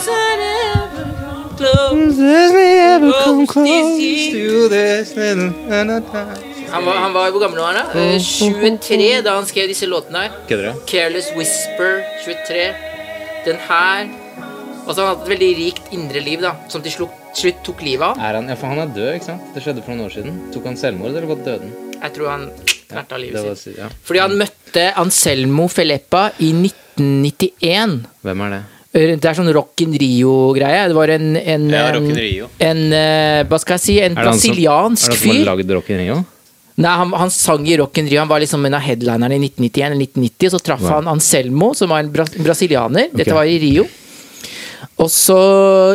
Han 6.72 6.84
var, 6.86 6.96
han 7.04 7.12
var 7.12 7.30
Hvor 7.34 7.40
gammel 7.44 7.60
var 7.60 7.74
han? 7.74 7.86
da? 7.92 8.00
Eh, 8.00 8.18
23 8.18 9.22
da 9.26 9.36
han 9.36 9.46
skrev 9.48 9.68
disse 9.70 9.86
låtene 9.90 10.24
her. 10.24 10.36
Kødder 10.48 10.72
du? 10.72 10.80
Careless 10.88 11.30
Whisper, 11.36 12.02
23. 12.24 12.66
Den 13.46 13.58
her 13.68 14.08
Og 14.86 14.94
så 14.96 15.02
har 15.04 15.06
han 15.06 15.16
hadde 15.16 15.22
et 15.28 15.32
veldig 15.36 15.50
rikt 15.60 15.92
indre 15.94 16.20
liv, 16.24 16.40
da, 16.42 16.56
som 16.72 16.82
til 16.82 16.90
slutt, 16.90 17.60
tok 17.62 17.82
livet 17.86 18.02
av. 18.02 18.18
Er 18.18 18.34
han, 18.40 18.48
ja, 18.50 18.56
for 18.58 18.66
han 18.72 18.80
er 18.82 18.90
død, 18.90 19.12
ikke 19.14 19.28
sant? 19.28 19.52
Det 19.54 19.62
skjedde 19.62 19.84
for 19.84 19.94
noen 19.94 20.08
år 20.08 20.14
siden. 20.16 20.40
Tok 20.52 20.64
han 20.66 20.76
selvmord, 20.80 21.12
eller 21.12 21.28
gått 21.30 21.44
døden? 21.46 21.70
Jeg 22.02 22.14
tror 22.16 22.30
han 22.32 22.48
knerta 22.90 23.14
Det 23.14 23.20
livet 23.22 23.46
var, 23.46 23.54
sitt. 23.60 23.76
ja. 23.78 23.86
Fordi 24.08 24.22
han 24.24 24.34
møtte 24.40 24.88
Anselmo 24.98 25.68
Feleppa 25.70 26.24
i 26.42 26.50
1991. 26.52 28.00
Hvem 28.26 28.42
er 28.48 28.56
det? 28.56 28.62
Det 28.92 29.24
er 29.24 29.38
sånn 29.38 29.52
Rock 29.54 29.80
in 29.86 29.94
Rio-greie. 29.96 30.82
Det 30.90 30.96
var 30.98 31.14
en, 31.14 31.30
en, 31.36 31.70
Ja, 31.72 31.86
en, 31.96 32.10
en 32.60 32.82
eh, 32.92 33.44
Hva 33.48 33.58
skal 33.62 33.78
jeg 33.78 33.84
si? 33.86 33.94
En 34.04 34.16
han 34.18 34.34
som- 34.34 34.50
Er 34.52 34.58
det 34.58 34.68
han 34.68 34.96
som 34.96 35.14
har 35.14 35.22
fyr. 35.22 35.44
lagd 35.46 35.70
Rock 35.78 35.88
in 35.94 36.02
Rio? 36.02 36.18
Nei, 36.80 36.92
han, 37.02 37.10
han 37.12 37.30
sang 37.30 37.66
i 37.68 37.76
Rock 37.76 37.98
in 38.00 38.06
Rio. 38.08 38.20
Han 38.22 38.30
var 38.30 38.40
liksom 38.40 38.64
en 38.64 38.74
av 38.78 38.80
headlinerne 38.84 39.36
i 39.36 39.40
1991 39.44 39.86
eller 39.90 40.06
1990. 40.06 40.52
Så 40.54 40.60
traff 40.64 40.80
Wow. 40.80 40.92
han 40.96 41.10
Anselmo, 41.12 41.72
som 41.76 41.90
var 41.92 42.00
en 42.00 42.12
bra 42.14 42.24
brasilianer. 42.36 43.10
Okay. 43.10 43.18
Dette 43.20 43.36
var 43.36 43.44
i 43.50 43.58
Rio. 43.62 43.84
Og 45.02 45.10
så 45.12 45.36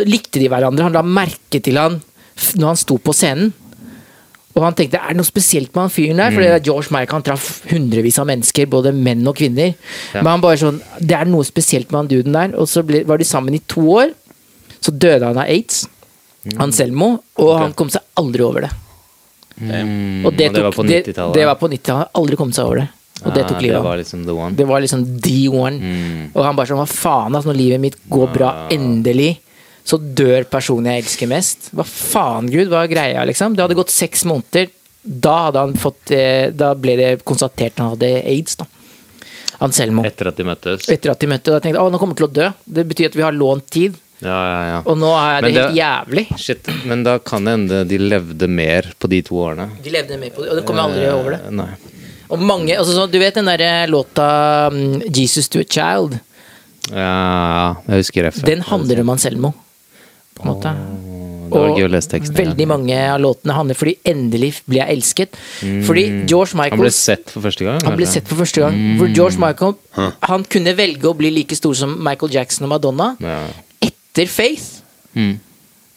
likte 0.08 0.42
de 0.42 0.50
hverandre. 0.52 0.86
Han 0.88 0.98
la 0.98 1.02
merke 1.06 1.62
til 1.64 1.80
han 1.82 1.98
når 2.58 2.68
han 2.70 2.78
sto 2.78 3.00
på 3.02 3.16
scenen. 3.18 3.50
Og 4.58 4.64
han 4.66 4.74
tenkte 4.78 4.98
er 4.98 5.14
det 5.14 5.20
noe 5.20 5.28
spesielt 5.28 5.70
med 5.76 5.84
han 5.84 5.92
fyren 5.94 6.18
der? 6.22 6.32
For 6.34 6.42
det 6.42 6.50
er 6.56 6.64
George 6.66 6.94
Merck 6.94 7.12
han 7.14 7.26
traff 7.26 7.50
hundrevis 7.70 8.18
av 8.22 8.26
mennesker, 8.30 8.66
både 8.70 8.90
menn 8.94 9.22
og 9.30 9.38
kvinner. 9.38 9.76
Ja. 10.16 10.24
Men 10.24 10.32
han 10.36 10.42
bare 10.42 10.58
sånn 10.62 10.80
Det 10.98 11.14
er 11.14 11.30
noe 11.30 11.46
spesielt 11.46 11.92
med 11.94 12.00
han 12.04 12.10
duden 12.10 12.34
der. 12.38 12.56
Og 12.58 12.70
så 12.70 12.82
ble, 12.86 13.04
var 13.06 13.22
de 13.22 13.28
sammen 13.28 13.58
i 13.58 13.62
to 13.70 13.86
år. 14.00 14.16
Så 14.82 14.94
døde 14.94 15.26
han 15.30 15.38
av 15.38 15.46
aids. 15.50 15.84
Anselmo. 16.62 17.18
Og 17.42 17.54
han 17.60 17.74
kom 17.78 17.90
seg 17.94 18.02
aldri 18.18 18.46
over 18.46 18.66
det. 18.66 18.74
Mm, 19.60 20.26
Og 20.26 20.36
det, 20.38 20.52
var 20.54 20.68
tok, 20.72 20.76
på 20.76 20.84
det, 20.88 21.00
90-tallet? 21.08 21.34
det 21.34 21.46
var 21.50 21.56
på 21.58 21.68
90-tallet. 21.72 22.10
Aldri 22.20 22.36
kommet 22.38 22.56
seg 22.56 22.66
over 22.70 22.76
det. 22.84 22.88
Og 23.26 23.34
det 23.34 23.44
Ah, 23.44 23.48
tok 23.50 23.62
livet 23.64 23.78
av 23.80 23.84
var 23.84 23.96
ham. 23.96 24.00
liksom 24.04 24.26
the 24.28 24.34
one. 24.38 24.56
Det 24.56 24.68
var 24.70 24.82
liksom 24.84 25.06
the 25.26 25.48
one. 25.50 25.80
Mm. 25.82 26.32
Og 26.36 26.44
han 26.46 26.56
bare 26.56 26.68
sånn 26.70 26.78
Hva 26.78 26.88
faen, 26.92 27.34
altså, 27.36 27.50
når 27.50 27.58
livet 27.58 27.80
mitt 27.82 27.98
går 28.10 28.28
bra, 28.36 28.50
Ah. 28.54 28.68
endelig, 28.70 29.40
så 29.84 29.98
dør 29.98 30.44
personen 30.52 30.92
jeg 30.94 31.04
elsker 31.04 31.28
mest. 31.28 31.70
Hva 31.74 31.84
faen, 31.88 32.52
Gud? 32.52 32.68
Hva 32.70 32.84
er 32.84 32.88
greia, 32.94 33.26
liksom? 33.26 33.56
Det 33.56 33.64
hadde 33.66 33.76
gått 33.80 33.90
seks 33.90 34.24
måneder. 34.26 34.70
Da 35.04 35.46
hadde 35.48 35.60
han 35.64 35.74
fått 35.74 36.12
eh, 36.12 36.50
Da 36.52 36.74
ble 36.76 36.96
det 36.98 37.24
konstatert 37.24 37.72
at 37.74 37.80
han 37.80 37.90
hadde 37.96 38.10
aids, 38.28 38.56
da. 38.58 38.66
Anselmo. 39.60 40.04
Etter 40.06 40.28
at 40.28 40.36
de 40.38 40.44
møttes? 40.44 40.88
Etter 40.92 41.10
at 41.12 41.20
de 41.20 41.28
møttes. 41.32 41.50
da 41.56 41.60
tenkte 41.60 41.80
jeg 41.80 41.82
å, 41.82 41.90
nå 41.92 41.98
kommer 41.98 42.14
han 42.14 42.20
til 42.20 42.28
å 42.28 42.34
dø. 42.34 42.50
Det 42.68 42.84
betyr 42.88 43.06
at 43.10 43.16
vi 43.16 43.24
har 43.26 43.32
lånt 43.34 43.66
tid. 43.74 43.96
Ja, 44.20 44.38
ja, 44.50 44.62
ja. 44.72 44.78
Og 44.90 44.98
nå 44.98 45.12
er 45.14 45.44
det, 45.46 45.52
det 45.54 45.62
helt 45.62 45.78
jævlig. 45.78 46.24
Shit, 46.42 46.70
men 46.90 47.04
da 47.06 47.18
kan 47.22 47.46
det 47.46 47.54
hende 47.54 47.82
de 47.90 48.00
levde 48.02 48.50
mer 48.50 48.90
på 48.98 49.10
de 49.12 49.22
to 49.26 49.38
årene. 49.44 49.70
De 49.84 49.94
levde 49.94 50.18
mer 50.18 50.34
på 50.34 50.42
det, 50.42 50.50
og 50.54 50.58
det 50.58 50.64
kommer 50.66 50.88
aldri 50.88 51.06
over 51.12 51.36
det. 51.36 51.42
Eh, 51.46 51.54
Nei. 51.60 51.70
Og 52.34 52.42
mange, 52.44 52.74
altså, 52.76 52.96
så, 52.98 53.06
Du 53.08 53.20
vet 53.22 53.38
den 53.38 53.48
der 53.48 53.88
låta 53.88 54.70
mm, 54.74 55.06
'Jesus 55.08 55.48
to 55.48 55.60
a 55.60 55.64
Child'? 55.64 56.18
Ja, 56.92 57.76
jeg 57.88 58.04
husker 58.04 58.24
det 58.24 58.46
Den 58.48 58.62
handler 58.62 59.02
om 59.02 59.10
Anselmo. 59.10 59.54
På 60.38 60.44
en 60.44 60.54
måte. 60.54 60.74
Og 61.48 61.80
veldig 61.80 62.68
mange 62.68 62.96
av 63.10 63.22
låtene 63.24 63.56
handler 63.56 63.78
fordi 63.80 63.96
endelig 64.06 64.50
ble 64.68 64.82
jeg 64.82 64.98
elsket. 64.98 65.38
Fordi 65.88 66.04
George 66.28 66.58
Han 66.58 66.80
ble 66.80 66.92
sett 66.92 67.32
for 67.32 67.42
første 67.42 67.64
gang? 67.64 67.80
han 67.84 67.96
ble 67.96 68.06
sett 68.06 68.28
for 68.28 68.36
første 68.42 68.62
gang. 68.62 68.76
For 69.00 69.08
George 69.08 69.40
Michael 69.40 69.76
Han 70.28 70.44
kunne 70.44 70.76
velge 70.76 71.08
å 71.08 71.16
bli 71.18 71.32
like 71.32 71.56
stor 71.56 71.74
som 71.74 71.96
Michael 72.04 72.34
Jackson 72.34 72.68
og 72.68 72.76
Madonna 72.76 73.16
Ja. 73.24 73.40
Etter 74.18 74.32
Faith. 74.32 74.82
Mm. 75.14 75.40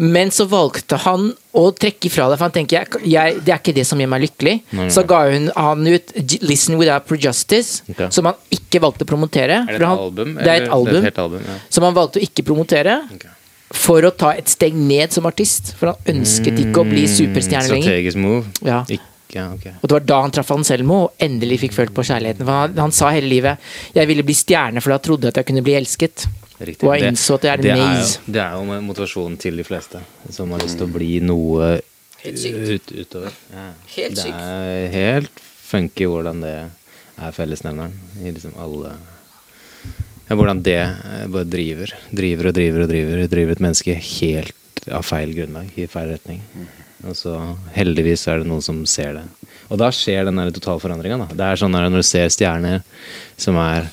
Men 0.01 0.31
så 0.33 0.47
valgte 0.49 0.97
han 1.03 1.27
å 1.53 1.62
trekke 1.77 2.09
ifra 2.09 2.31
det, 2.31 2.39
for 2.39 2.49
han 2.49 2.55
tenker 2.55 2.79
jeg, 2.79 3.01
jeg, 3.12 3.41
det 3.45 3.53
er 3.53 3.59
ikke 3.61 3.75
det 3.77 3.83
som 3.85 4.01
gjør 4.01 4.09
meg 4.14 4.23
lykkelig. 4.25 4.55
Nei, 4.79 4.87
Så 4.95 5.05
ga 5.05 5.18
hun 5.29 5.51
han 5.53 5.91
ut 5.91 6.14
'Listen 6.41 6.79
Without 6.81 7.05
Prejustice', 7.05 7.83
okay. 7.85 8.09
som 8.09 8.31
han 8.31 8.39
ikke 8.49 8.81
valgte 8.81 9.05
å 9.05 9.11
promotere. 9.11 9.61
Er 9.68 9.77
det 9.77 9.83
et 9.83 9.85
han, 9.85 10.01
album? 10.07 10.33
Det 10.39 10.49
er 10.49 10.62
et 10.62 10.73
album, 10.73 11.03
Det 11.03 11.11
er 11.11 11.12
et 11.12 11.21
album 11.27 11.45
ja. 11.45 11.59
som 11.68 11.85
han 11.85 11.99
valgte 11.99 12.16
å 12.16 12.25
ikke 12.25 12.47
promotere. 12.49 12.97
Okay. 13.12 13.37
For 13.77 14.09
å 14.09 14.11
ta 14.11 14.33
et 14.41 14.49
steg 14.49 14.75
ned 14.75 15.12
som 15.12 15.29
artist. 15.29 15.75
For 15.79 15.93
han 15.93 16.16
ønsket 16.16 16.57
ikke 16.64 16.81
å 16.81 16.89
bli 16.89 17.05
superstjerne 17.05 17.68
lenger. 17.68 17.93
Strategisk 17.93 18.25
move? 18.25 18.49
Ja. 18.64 18.81
Ikke, 18.89 19.05
ja, 19.37 19.51
ok. 19.53 19.66
Og 19.77 19.85
det 19.85 19.99
var 19.99 20.09
da 20.09 20.23
han 20.25 20.33
traff 20.35 20.51
Anselmo 20.57 21.05
og 21.05 21.27
endelig 21.29 21.61
fikk 21.66 21.77
følt 21.77 21.93
på 21.95 22.09
kjærligheten. 22.09 22.49
For 22.49 22.64
han, 22.64 22.81
han 22.89 22.97
sa 22.97 23.12
hele 23.12 23.29
livet 23.29 23.61
'jeg 23.93 24.09
ville 24.09 24.25
bli 24.25 24.35
stjerne 24.35 24.81
for 24.81 24.97
da 24.97 24.99
trodde 24.99 25.29
jeg 25.29 25.37
at 25.37 25.45
jeg 25.45 25.53
kunne 25.53 25.66
bli 25.68 25.77
elsket'. 25.77 26.25
Riktig. 26.61 26.84
Og 26.84 26.92
jeg 26.92 27.12
innså 27.14 27.38
at 27.38 27.44
det 27.44 27.50
er 27.50 27.62
det 27.64 27.70
er, 27.72 27.78
maze. 27.80 28.18
jo, 28.18 28.32
det 28.34 28.42
er 28.42 28.56
jo 28.58 28.80
motivasjonen 28.84 29.38
til 29.40 29.56
de 29.56 29.64
fleste 29.64 30.02
som 30.28 30.50
har 30.52 30.61
lyst 30.61 30.76
til 30.76 30.88
å 30.88 30.92
bli 30.92 31.14
noe 31.24 31.78
Helt 32.20 32.42
ut, 32.44 32.90
utover. 32.92 33.36
Ja. 33.48 33.62
Helt 33.94 34.18
det 34.18 34.26
er 34.28 34.90
helt 34.92 35.40
funky 35.40 36.04
hvordan 36.04 36.42
det 36.44 36.52
er 36.61 37.32
fellesnevneren 37.32 37.94
i 38.20 38.34
liksom 38.34 38.58
alle 38.61 38.92
ja, 40.28 40.36
Hvordan 40.36 40.61
det 40.62 40.78
eh, 40.78 41.24
bare 41.32 41.48
driver. 41.48 41.94
Driver 42.14 42.50
og 42.50 42.54
driver 42.54 42.84
og 42.84 42.92
driver. 42.92 43.24
Driver 43.32 43.56
et 43.56 43.64
menneske 43.64 43.96
helt 43.96 44.84
av 44.92 45.02
feil 45.02 45.32
grunnlag, 45.34 45.72
i 45.74 45.88
feil 45.90 46.12
retning. 46.12 46.44
Og 47.08 47.16
så 47.16 47.34
heldigvis 47.74 48.26
er 48.28 48.42
det 48.42 48.50
noen 48.50 48.62
som 48.62 48.84
ser 48.88 49.16
det. 49.16 49.24
Og 49.72 49.80
da 49.80 49.88
skjer 49.94 50.28
den 50.28 50.38
totalforandringa. 50.54 51.32
Det 51.32 51.46
er 51.46 51.58
sånn 51.58 51.74
når 51.74 51.88
du 51.96 52.04
ser 52.06 52.30
stjerner 52.30 52.84
som 53.40 53.58
er 53.58 53.88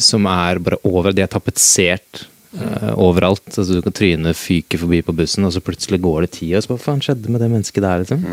Som 0.00 0.26
er 0.30 0.58
bare 0.62 0.80
over 0.88 1.14
De 1.14 1.22
er 1.22 1.30
tapetsert 1.30 2.24
eh, 2.58 2.92
overalt. 2.98 3.46
Altså, 3.52 3.76
du 3.76 3.82
kan 3.84 3.94
tryne 3.94 4.34
fyke 4.36 4.78
forbi 4.80 5.02
på 5.06 5.14
bussen, 5.16 5.46
og 5.46 5.54
så 5.54 5.62
plutselig 5.64 6.00
går 6.02 6.26
det 6.26 6.32
tid. 6.38 6.54
Og 6.58 6.64
så 6.64 6.72
hva 6.72 6.78
faen 6.82 7.02
skjedde 7.04 7.32
med 7.32 7.44
det 7.44 7.50
mennesket 7.52 7.84
der? 7.84 8.04
Liksom? 8.04 8.24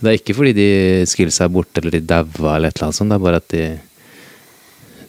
Det 0.00 0.12
er 0.12 0.20
ikke 0.20 0.36
fordi 0.38 0.54
de 0.56 0.68
skillsa 1.10 1.48
er 1.48 1.54
borte 1.54 1.82
eller 1.82 1.98
de 1.98 2.04
daua, 2.04 2.56
eller 2.56 2.72
et 2.72 2.78
eller 2.78 2.88
annet 2.88 3.00
sånt. 3.00 3.12
Det 3.12 3.18
er 3.18 3.26
bare 3.28 3.42
at 3.42 3.50
de 3.56 3.64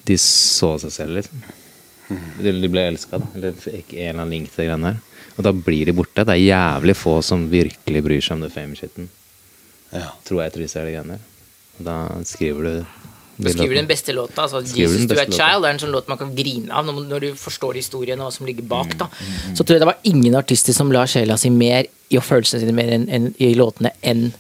De 0.05 0.17
så 0.21 0.75
seg 0.77 0.91
selv, 0.93 1.15
liksom. 1.17 1.45
Eller 2.37 2.61
de 2.61 2.69
ble 2.69 2.83
elska, 2.91 3.17
da. 3.17 3.27
Eller 3.33 3.55
fikk 3.57 3.95
en 3.95 4.09
eller 4.11 4.19
annen 4.19 4.33
link 4.35 4.51
til 4.53 4.67
greiene 4.67 4.91
der. 4.91 4.99
Og 5.35 5.47
da 5.47 5.51
blir 5.51 5.89
de 5.89 5.95
borte. 5.95 6.23
Det 6.23 6.35
er 6.35 6.43
jævlig 6.43 6.95
få 6.95 7.17
som 7.25 7.47
virkelig 7.51 8.03
bryr 8.05 8.21
seg 8.23 8.37
om 8.37 8.45
det 8.45 8.53
fame-shiten. 8.53 9.09
Ja. 9.91 10.11
Tror 10.27 10.43
jeg, 10.43 10.53
tror 10.53 10.65
jeg 10.65 10.71
de 10.75 10.93
greiene 10.93 11.17
der. 11.17 11.25
Og 11.79 11.87
da 11.89 11.97
skriver 12.27 12.69
du 12.69 13.04
Du 13.37 13.49
skriver 13.51 13.75
den 13.75 13.87
beste 13.87 14.13
låta. 14.13 14.45
Altså, 14.45 14.61
Skriver 14.63 14.93
'Jesus 14.93 15.07
du 15.07 15.19
a. 15.19 15.25
Child' 15.25 15.65
er 15.65 15.73
en 15.73 15.79
sånn 15.79 15.91
låt 15.91 16.07
man 16.07 16.17
kan 16.17 16.35
grine 16.35 16.71
av 16.71 16.85
når, 16.85 17.19
du 17.19 17.35
forstår 17.35 17.75
historien 17.75 18.19
og 18.19 18.29
hva 18.29 18.33
som 18.33 18.45
ligger 18.47 18.63
bak. 18.63 18.95
Da. 18.97 19.09
Så 19.53 19.63
tror 19.63 19.75
jeg 19.75 19.83
det 19.83 19.91
var 19.91 19.99
ingen 20.03 20.35
artister 20.35 20.73
som 20.73 20.91
la 20.91 21.05
sjela 21.05 21.37
si 21.37 21.49
mer 21.49 21.85
i 22.09 22.17
følelsene 22.21 22.63
sine 22.63 22.75
mer 22.75 22.91
enn, 22.95 23.07
enn, 23.09 23.33
i 23.39 23.53
låtene 23.55 23.91
enn 24.01 24.31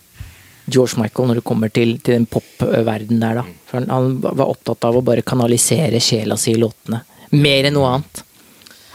George 0.65 0.97
Michael 0.97 1.27
når 1.27 1.41
det 1.41 1.45
kommer 1.45 1.69
til, 1.69 1.97
til 1.99 2.15
den 2.15 2.25
popverdenen 2.25 3.19
der. 3.19 3.41
Da. 3.41 3.43
For 3.67 3.81
han, 3.81 3.89
han 3.89 4.21
var 4.21 4.47
opptatt 4.47 4.87
av 4.87 4.97
å 4.97 5.03
bare 5.05 5.21
kanalisere 5.21 5.99
sjela 5.99 6.37
si 6.37 6.55
i 6.55 6.61
låtene. 6.61 7.03
Mer 7.35 7.67
enn 7.67 7.75
noe 7.75 7.97
annet. 7.97 8.23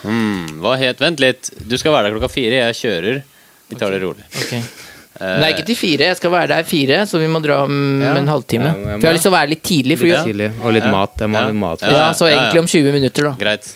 Hmm, 0.01 0.61
hva 0.63 0.79
het 0.81 1.01
Vent 1.03 1.21
litt. 1.21 1.53
Du 1.61 1.77
skal 1.79 1.93
være 1.93 2.09
der 2.09 2.17
klokka 2.17 2.33
fire. 2.33 2.63
Jeg 2.65 2.79
kjører. 2.81 3.23
Vi 3.69 3.77
tar 3.79 3.93
det 3.93 4.01
rolig. 4.03 4.25
Ok. 4.41 4.57
Nei, 5.21 5.51
ikke 5.53 5.67
til 5.67 5.77
fire. 5.77 6.07
Jeg 6.13 6.17
skal 6.17 6.31
være 6.33 6.49
der 6.55 6.63
fire, 6.65 7.03
så 7.11 7.19
vi 7.21 7.27
må 7.29 7.43
dra 7.45 7.65
om 7.65 8.01
Ja. 8.01 8.15
en 8.17 8.27
halvtime. 8.31 8.71
Ja, 8.71 8.73
må- 8.73 9.01
For 9.01 9.01
jeg 9.01 9.11
har 9.11 9.15
lyst 9.19 9.23
til 9.27 9.33
å 9.33 9.37
være 9.37 9.49
litt 9.51 9.63
tidlig. 9.63 9.99
For, 9.99 10.07
Litt 10.07 10.25
tidlig. 10.31 10.51
Og 10.63 10.73
litt 10.73 10.85
Ja. 10.85 10.91
mat. 10.91 11.11
Jeg 11.19 11.29
må 11.29 11.37
ha 11.37 11.47
litt 11.47 11.55
mat. 11.57 11.81
Ja. 11.83 12.13
så 12.13 12.27
egentlig 12.31 12.59
om 12.61 12.67
20 12.67 12.93
minutter, 12.93 13.23
da. 13.25 13.33
Greit. 13.39 13.75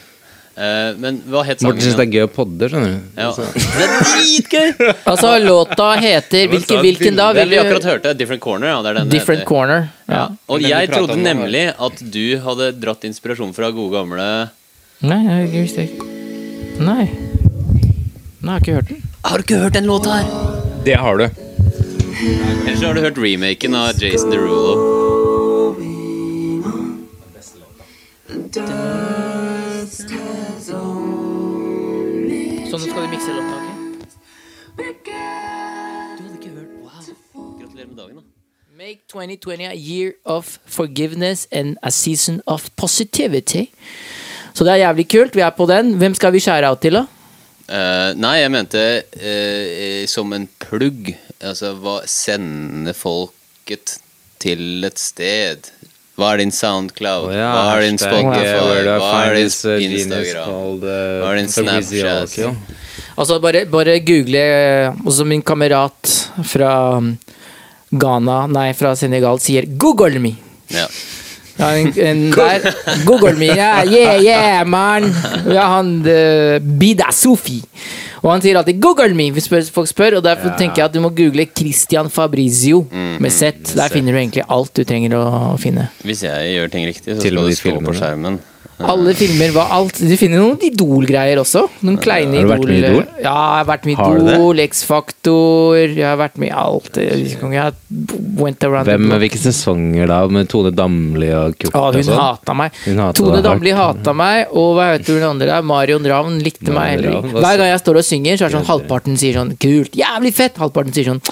Eh, 0.57 0.95
men 0.97 1.18
hva 1.28 1.45
het 1.45 1.59
sangen? 1.59 1.74
Morten 1.74 1.82
syns 1.82 1.97
det 1.99 2.07
er 2.07 2.12
gøy 2.14 2.28
å 2.28 2.30
podde, 2.30 2.68
skjønner 2.70 2.87
du. 2.87 3.01
Ja. 3.18 3.32
Det 3.35 3.82
er 3.82 3.91
dritgøy! 4.07 4.95
Altså, 5.05 5.32
låta 5.43 5.97
heter 5.99 6.47
hvilken, 6.49 6.78
hvilken 6.80 7.16
da? 7.16 7.32
Vil 7.32 7.49
vi 7.49 7.57
akkurat 7.57 7.82
hørte, 7.82 8.16
Different 8.16 8.41
Corner. 8.41 8.68
Ja, 8.68 8.80
det 8.82 8.91
er 8.91 8.95
den 9.01 9.09
Different 9.09 9.41
heter. 9.41 9.49
Corner. 9.49 9.89
Ja. 10.09 10.14
Ja. 10.14 10.28
Og 10.49 10.61
jeg 10.62 10.91
trodde 10.91 11.16
nemlig 11.18 11.74
at 11.76 11.99
du 12.09 12.39
hadde 12.39 12.72
dratt 12.80 13.03
inspirasjon 13.03 13.53
fra 13.53 13.72
gode 13.72 13.91
gamle 13.99 14.51
Nei, 15.03 15.22
jeg 15.26 15.51
visste 15.66 15.89
ikke. 15.89 16.07
Nei. 16.78 17.11
Nei, 18.41 18.55
jeg 18.55 18.55
har 18.55 18.61
ikke 18.61 18.74
hørt 18.78 18.89
den. 18.89 19.03
Har 19.24 19.37
du 19.39 19.43
ikke 19.43 19.59
hørt 19.61 19.72
den 19.72 19.87
låta 19.87 20.22
her? 20.22 20.64
Det 20.85 20.95
har 20.95 21.16
du. 21.16 21.24
Eller 21.24 22.76
så 22.76 22.87
har 22.87 22.95
du 22.95 23.01
hørt 23.01 23.18
remaken 23.18 23.74
av 23.74 24.03
Jason 24.03 24.30
Derulo. 24.30 24.74
Sånn 32.68 32.85
skal 32.85 33.01
vi 33.01 33.09
mikse 33.14 33.32
låta, 33.32 33.55
ok? 33.57 33.66
Du 34.76 34.82
hadde 36.20 36.37
ikke 36.37 36.53
hørt 36.53 36.76
Wow. 36.85 37.49
Gratulerer 37.62 37.89
med 37.89 37.97
dagen, 37.97 38.20
da. 38.20 38.22
Make 38.76 39.01
2020 39.09 39.64
a 39.70 39.74
year 39.74 40.12
of 40.24 40.59
forgiveness 40.66 41.49
and 41.51 41.78
a 41.82 41.91
season 41.91 42.43
of 42.47 42.68
positivity. 42.76 43.70
Så 44.53 44.64
det 44.64 44.72
er 44.76 44.85
jævlig 44.85 45.09
kult. 45.09 45.37
Vi 45.37 45.41
er 45.41 45.51
på 45.51 45.66
den. 45.66 45.95
Hvem 45.97 46.14
skal 46.14 46.32
vi 46.32 46.45
skjære 46.45 46.68
av 46.68 46.76
til, 46.82 47.01
da? 47.01 47.07
Eh, 47.65 48.11
nei, 48.21 48.35
jeg 48.43 48.53
mente 48.53 48.85
uh, 49.17 50.05
som 50.11 50.33
en 50.37 50.47
plugg. 50.61 51.15
Altså 51.45 51.73
hva 51.81 52.01
sende 52.09 52.93
folket 52.97 53.99
til 54.43 54.85
et 54.85 55.01
sted. 55.01 55.71
Hva 56.15 56.35
er 56.35 56.45
din 56.45 56.53
Soundcloud? 56.55 57.31
Oh, 57.33 57.35
ja, 57.35 57.49
hva 57.51 57.79
er 57.79 57.89
din 57.89 57.99
Spotify? 57.99 58.45
uh, 58.45 58.85
I 58.85 58.99
Hva 59.01 59.12
er 59.25 59.39
din 59.41 59.49
uh, 59.49 59.87
Instagram? 59.99 60.45
called, 60.47 60.85
uh, 60.87 61.17
Hva 61.23 61.33
er 61.33 61.41
din 61.41 61.51
Snapchat? 61.51 62.77
Altså, 63.15 63.39
bare, 63.43 63.65
bare 63.71 63.99
google 64.03 64.45
Også 65.07 65.27
min 65.27 65.43
kamerat 65.43 66.12
fra 66.51 66.71
um, 66.99 67.15
Ghana, 67.95 68.45
nei, 68.51 68.73
fra 68.75 68.95
Senegal, 68.99 69.39
sier 69.43 69.67
'Google 69.71 70.19
me'. 70.19 70.35
Ja. 70.75 70.89
Ja, 71.59 71.69
en, 71.79 71.93
en 71.97 72.25
der. 72.35 72.71
Google 73.07 73.35
me, 73.39 73.53
yeah, 73.53 73.85
yeah, 73.87 74.23
yeah, 74.23 74.67
man. 74.67 75.07
Ja, 75.47 75.69
han 75.77 76.01
uh, 76.03 76.59
Bida 76.81 77.13
Sofi. 77.15 77.61
Og 78.25 78.31
han 78.33 78.41
sier 78.41 78.57
alltid 78.57 78.79
'Google 78.81 79.13
me' 79.13 79.29
hvis 79.37 79.51
folk 79.71 79.89
spør, 79.91 80.17
og 80.19 80.25
derfor 80.25 80.55
tenker 80.57 80.81
jeg 80.81 80.89
at 80.89 80.95
du 80.95 81.01
må 81.05 81.11
google 81.13 81.45
Christian 81.53 82.09
Fabrizio 82.11 82.87
med 83.21 83.31
Z. 83.31 83.75
Der 83.77 83.93
finner 83.93 84.17
du 84.17 84.19
egentlig 84.19 84.47
alt 84.49 84.73
du 84.73 84.81
trenger 84.89 85.19
å 85.19 85.27
finne. 85.61 85.91
Hvis 86.03 86.25
jeg 86.25 86.55
gjør 86.57 86.73
ting 86.73 86.89
riktig, 86.89 87.19
så 87.19 87.21
Til 87.21 87.37
skal 87.37 87.43
du 87.45 87.51
det 87.53 87.59
stå 87.59 87.75
på 87.85 87.97
skjermen. 88.01 88.41
Alle 88.83 89.12
filmer 89.14 89.53
var 89.55 89.68
alt. 89.77 90.01
Du 90.03 90.16
finner 90.18 90.41
noen 90.43 90.59
Idol-greier 90.66 91.39
også. 91.39 91.62
Noen 91.87 91.99
kleine 92.03 92.41
Har 92.41 92.49
du 92.49 92.51
vært 92.51 92.64
med 92.66 92.75
i 92.75 92.79
Idol. 92.81 92.97
Idol? 92.99 93.05
Ja, 93.22 93.35
jeg 93.35 93.61
har 93.61 93.68
vært 93.68 93.85
med? 93.87 94.01
Idol, 94.35 94.62
X-Faktor 94.64 95.77
Jeg 95.95 96.05
har 96.09 96.16
vært 96.18 96.39
med 96.43 96.49
i 96.49 96.55
alt. 96.59 96.99
Hvem, 98.85 99.07
hvilke 99.22 99.39
sesonger 99.41 100.11
da? 100.11 100.18
Med 100.33 100.49
Tone 100.51 100.72
Damli 100.75 101.31
og 101.37 101.57
Kurt 101.61 101.75
Ah, 101.79 101.91
hun 101.95 102.07
sånn? 102.07 102.18
hata 102.18 102.57
meg. 102.59 102.72
Hun 102.87 102.99
hatet 103.05 103.20
Tone 103.22 103.43
Damli 103.45 103.75
hata 103.77 104.14
meg, 104.16 104.49
og 104.53 104.75
hva 104.79 104.89
heter 104.95 105.18
hun 105.20 105.29
andre 105.35 105.51
der? 105.53 105.62
Marion 105.66 106.05
Ravn 106.11 106.41
likte 106.45 106.75
meg 106.75 106.97
heller 106.97 107.20
ikke. 107.20 107.35
Hver 107.39 107.61
gang 107.62 107.70
jeg 107.72 107.83
står 107.85 108.01
og 108.03 108.09
synger, 108.11 108.37
så 108.41 108.47
er 108.47 108.53
det 108.53 108.59
sånn 108.59 108.68
halvparten 108.72 109.16
sier 109.20 109.39
sånn 109.39 109.55
kult, 109.61 109.95
jævlig 109.99 110.35
fett, 110.35 110.59
halvparten 110.61 110.95
sier 110.97 111.12
sånn 111.12 111.22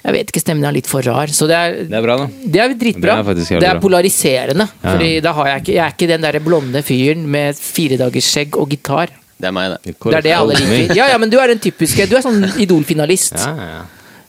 jeg 0.00 0.14
vet 0.16 0.30
ikke, 0.32 0.40
stemmen 0.40 0.64
er 0.64 0.72
litt 0.72 0.88
for 0.88 1.04
rar. 1.04 1.28
Så 1.34 1.46
det 1.50 1.56
er, 1.56 1.74
Det 1.90 1.96
er 1.98 2.04
bra, 2.04 2.16
da. 2.22 2.26
det 2.54 2.60
er 2.62 2.74
dritbra. 2.80 3.16
Det 3.22 3.44
er 3.44 3.60
Det 3.60 3.68
er 3.68 3.80
polariserende. 3.82 4.66
Ja. 4.80 4.94
Fordi 4.94 5.10
da 5.20 5.32
har 5.36 5.50
jeg 5.50 5.62
ikke 5.62 5.74
Jeg 5.74 5.82
er 5.84 5.94
ikke 5.96 6.08
den 6.08 6.24
derre 6.24 6.40
blonde 6.40 6.82
fyren 6.86 7.26
med 7.28 7.56
firedagersskjegg 7.60 8.56
og 8.56 8.70
gitar. 8.72 9.12
Det 9.40 9.48
er 9.48 9.52
meg, 9.56 9.76
det. 9.84 9.96
Det 10.00 10.16
er 10.18 10.24
det 10.24 10.32
alle 10.36 10.56
liker. 10.58 10.94
Ja, 10.96 11.08
ja, 11.12 11.18
men 11.20 11.30
du 11.32 11.38
er 11.40 11.52
den 11.52 11.60
typiske. 11.62 12.06
Du 12.08 12.16
er 12.16 12.24
sånn 12.24 12.42
Idol-finalist. 12.60 13.36
Ja, 13.40 13.54
ja. 13.74 13.80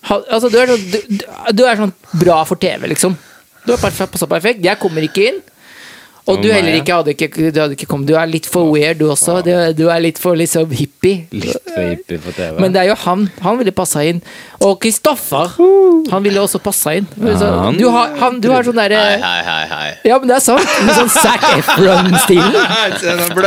Altså, 0.10 0.50
du 0.50 0.58
er 0.58 0.72
sånn, 0.72 0.86
du, 0.92 1.26
du 1.56 1.64
er 1.68 1.80
sånn 1.80 1.92
bra 2.20 2.42
for 2.48 2.60
TV, 2.60 2.88
liksom. 2.94 3.16
Du 3.66 3.74
er 3.76 3.82
perfekt, 3.82 4.12
passa 4.16 4.28
perfekt. 4.28 4.64
Jeg 4.66 4.80
kommer 4.82 5.04
ikke 5.06 5.28
inn. 5.30 5.42
Og 6.30 6.38
du 6.44 6.52
heller 6.54 6.76
ikke 6.78 6.94
hadde 7.00 7.16
ikke, 7.16 7.30
du 7.50 7.58
hadde 7.58 7.74
ikke 7.74 7.88
kommet. 7.90 8.08
Du 8.10 8.14
er 8.20 8.30
litt 8.30 8.46
for 8.50 8.70
weird, 8.70 9.00
du 9.02 9.08
også. 9.10 9.40
Du, 9.46 9.52
du 9.78 9.88
er 9.90 10.04
litt 10.04 10.20
for 10.22 10.38
liksom 10.38 10.70
hippie. 10.78 11.26
Litt 11.34 11.58
for 11.66 11.82
hippie 11.82 12.22
på 12.22 12.34
TV. 12.36 12.60
Men 12.62 12.76
det 12.76 12.84
er 12.84 12.92
jo 12.92 12.98
han. 13.08 13.26
Han 13.42 13.58
ville 13.58 13.74
passa 13.76 14.04
inn. 14.06 14.22
Og 14.62 14.78
Kristoffer, 14.84 15.56
han 16.12 16.22
ville 16.26 16.44
også 16.44 16.62
passa 16.62 16.94
inn. 17.00 17.10
Så, 17.18 17.50
du, 17.80 17.88
har, 17.90 18.14
han, 18.22 18.38
du 18.44 18.52
har 18.54 18.68
sånn 18.68 18.78
derre 18.78 19.02
Hei, 19.02 19.18
hei, 19.24 19.42
hei. 19.48 19.66
hei. 19.74 19.90
Ja, 20.12 20.20
men 20.22 20.30
det 20.30 20.38
er 20.38 20.46
sant. 20.46 20.78
Med 20.86 20.94
sånn 21.00 21.12
Zac 21.16 21.48
Efron-stilen. 21.56 22.56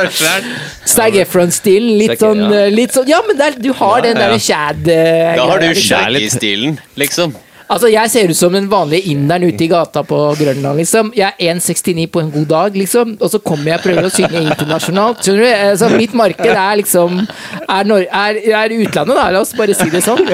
Zac 0.97 1.23
Efron-stilen. 1.23 1.95
Litt 2.03 2.19
sånn, 2.23 2.43
ja. 2.51 2.67
litt 2.75 2.97
sånn 2.97 3.09
Ja, 3.11 3.23
men 3.27 3.39
det 3.39 3.53
er, 3.53 3.59
du 3.63 3.71
har 3.79 4.03
den 4.05 4.19
derre 4.19 4.41
Chad 4.43 4.83
Da 4.85 5.47
har 5.47 5.63
du. 5.63 5.71
Shaggy-stilen, 5.79 6.79
liksom. 6.99 7.35
Altså, 7.69 7.89
Jeg 7.89 8.11
ser 8.13 8.29
ut 8.29 8.37
som 8.37 8.53
den 8.53 8.67
vanlige 8.71 9.09
inderen 9.15 9.47
ute 9.49 9.65
i 9.65 9.69
gata 9.71 10.03
på 10.05 10.19
Grønland, 10.39 10.77
liksom. 10.79 11.13
Jeg 11.17 11.33
er 11.33 11.55
1,69 11.55 12.07
på 12.13 12.21
en 12.21 12.31
god 12.31 12.47
dag, 12.51 12.77
liksom. 12.77 13.17
Og 13.21 13.31
så 13.31 13.39
kommer 13.39 13.71
jeg 13.71 13.79
og 13.79 13.85
prøver 13.87 14.09
å 14.09 14.13
synge 14.13 14.43
internasjonalt. 14.43 15.23
Skjønner 15.25 15.43
du? 15.43 15.49
Altså, 15.71 15.89
mitt 15.97 16.15
marked 16.15 16.51
er 16.53 16.77
liksom 16.83 17.23
er, 17.25 17.85
Nor 17.89 18.05
er, 18.05 18.41
er 18.45 18.77
utlandet, 18.77 19.17
da. 19.17 19.31
La 19.33 19.41
oss 19.41 19.55
bare 19.57 19.77
si 19.77 19.89
det 19.93 20.05
sånn. 20.05 20.27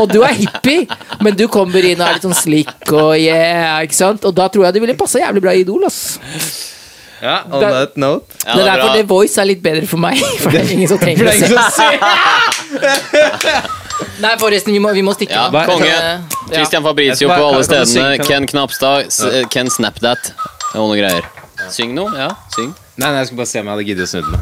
Og 0.00 0.08
du 0.10 0.20
er 0.26 0.34
hippie, 0.34 0.86
men 1.22 1.38
du 1.38 1.46
kommer 1.52 1.86
inn 1.86 2.00
og 2.00 2.08
er 2.08 2.18
litt 2.18 2.26
sånn 2.26 2.36
slick 2.36 2.92
og 2.92 3.14
yeah, 3.14 3.78
ikke 3.86 3.96
sant? 3.96 4.26
Og 4.26 4.34
da 4.34 4.48
tror 4.50 4.66
jeg 4.66 4.76
du 4.76 4.82
ville 4.82 4.98
passa 4.98 5.22
jævlig 5.22 5.44
bra 5.46 5.54
i 5.54 5.62
Idol, 5.62 5.86
ass. 5.86 6.18
Ja, 7.22 7.40
on 7.48 7.62
that 7.62 7.96
note. 7.96 8.24
Ja, 8.44 8.52
det 8.52 8.60
er 8.60 8.68
er 8.68 8.76
derfor. 8.76 8.96
The 8.98 9.06
Voice 9.08 9.40
er 9.40 9.48
litt 9.48 9.62
bedre 9.62 9.86
for 9.86 10.02
meg. 10.02 10.20
For 10.42 10.50
det 10.52 10.60
er 10.66 10.74
ingen 10.76 10.90
som 10.90 10.98
trenger 11.00 11.30
å 11.30 11.34
se. 11.72 11.88
Nei, 14.20 14.34
forresten, 14.40 14.72
vi 14.72 14.80
må, 14.82 14.92
vi 14.96 15.02
må 15.04 15.12
stikke 15.16 15.32
Ja, 15.36 15.48
konge. 15.68 15.92
Christian 16.50 16.84
Fabrizio 16.84 17.28
på 17.28 17.48
alle 17.48 17.64
stedene. 17.64 18.18
Ken 18.24 18.46
Knapstad. 18.48 19.10
S 19.12 19.20
eh, 19.24 19.42
Ken 19.52 19.70
Snapdat. 19.72 20.32
Og 20.74 20.90
noe 20.90 20.98
greier. 20.98 21.24
Syng 21.72 21.94
noe? 21.96 22.12
Ja, 22.16 22.30
syng. 22.56 22.74
Nei, 22.96 23.10
nei, 23.10 23.18
jeg 23.20 23.26
skulle 23.30 23.42
bare 23.42 23.50
se 23.52 23.60
om 23.60 23.66
jeg 23.66 23.74
hadde 23.74 23.86
giddet 23.90 24.04
å 24.06 24.10
snu 24.12 24.20
den. 24.24 24.40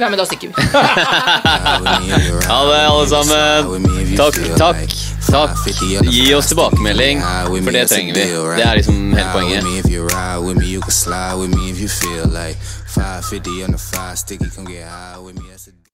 Ja, 0.00 0.08
men 0.08 0.16
da 0.16 0.24
stikker 0.24 0.48
vi. 0.48 0.54
Ha 2.50 2.58
det, 2.66 2.78
alle 2.88 3.06
sammen. 3.10 4.16
Takk, 4.16 4.38
takk. 4.56 4.76
takk. 5.28 5.52
Gi 6.08 6.34
oss 6.34 6.48
tilbakemelding, 6.52 7.20
for 7.20 7.72
det 7.74 7.84
trenger 7.90 8.14
vi. 8.16 8.24
Det 8.56 8.64
er 8.64 8.80
liksom 8.80 9.12
hele 9.14 9.30
poenget. 9.34 9.64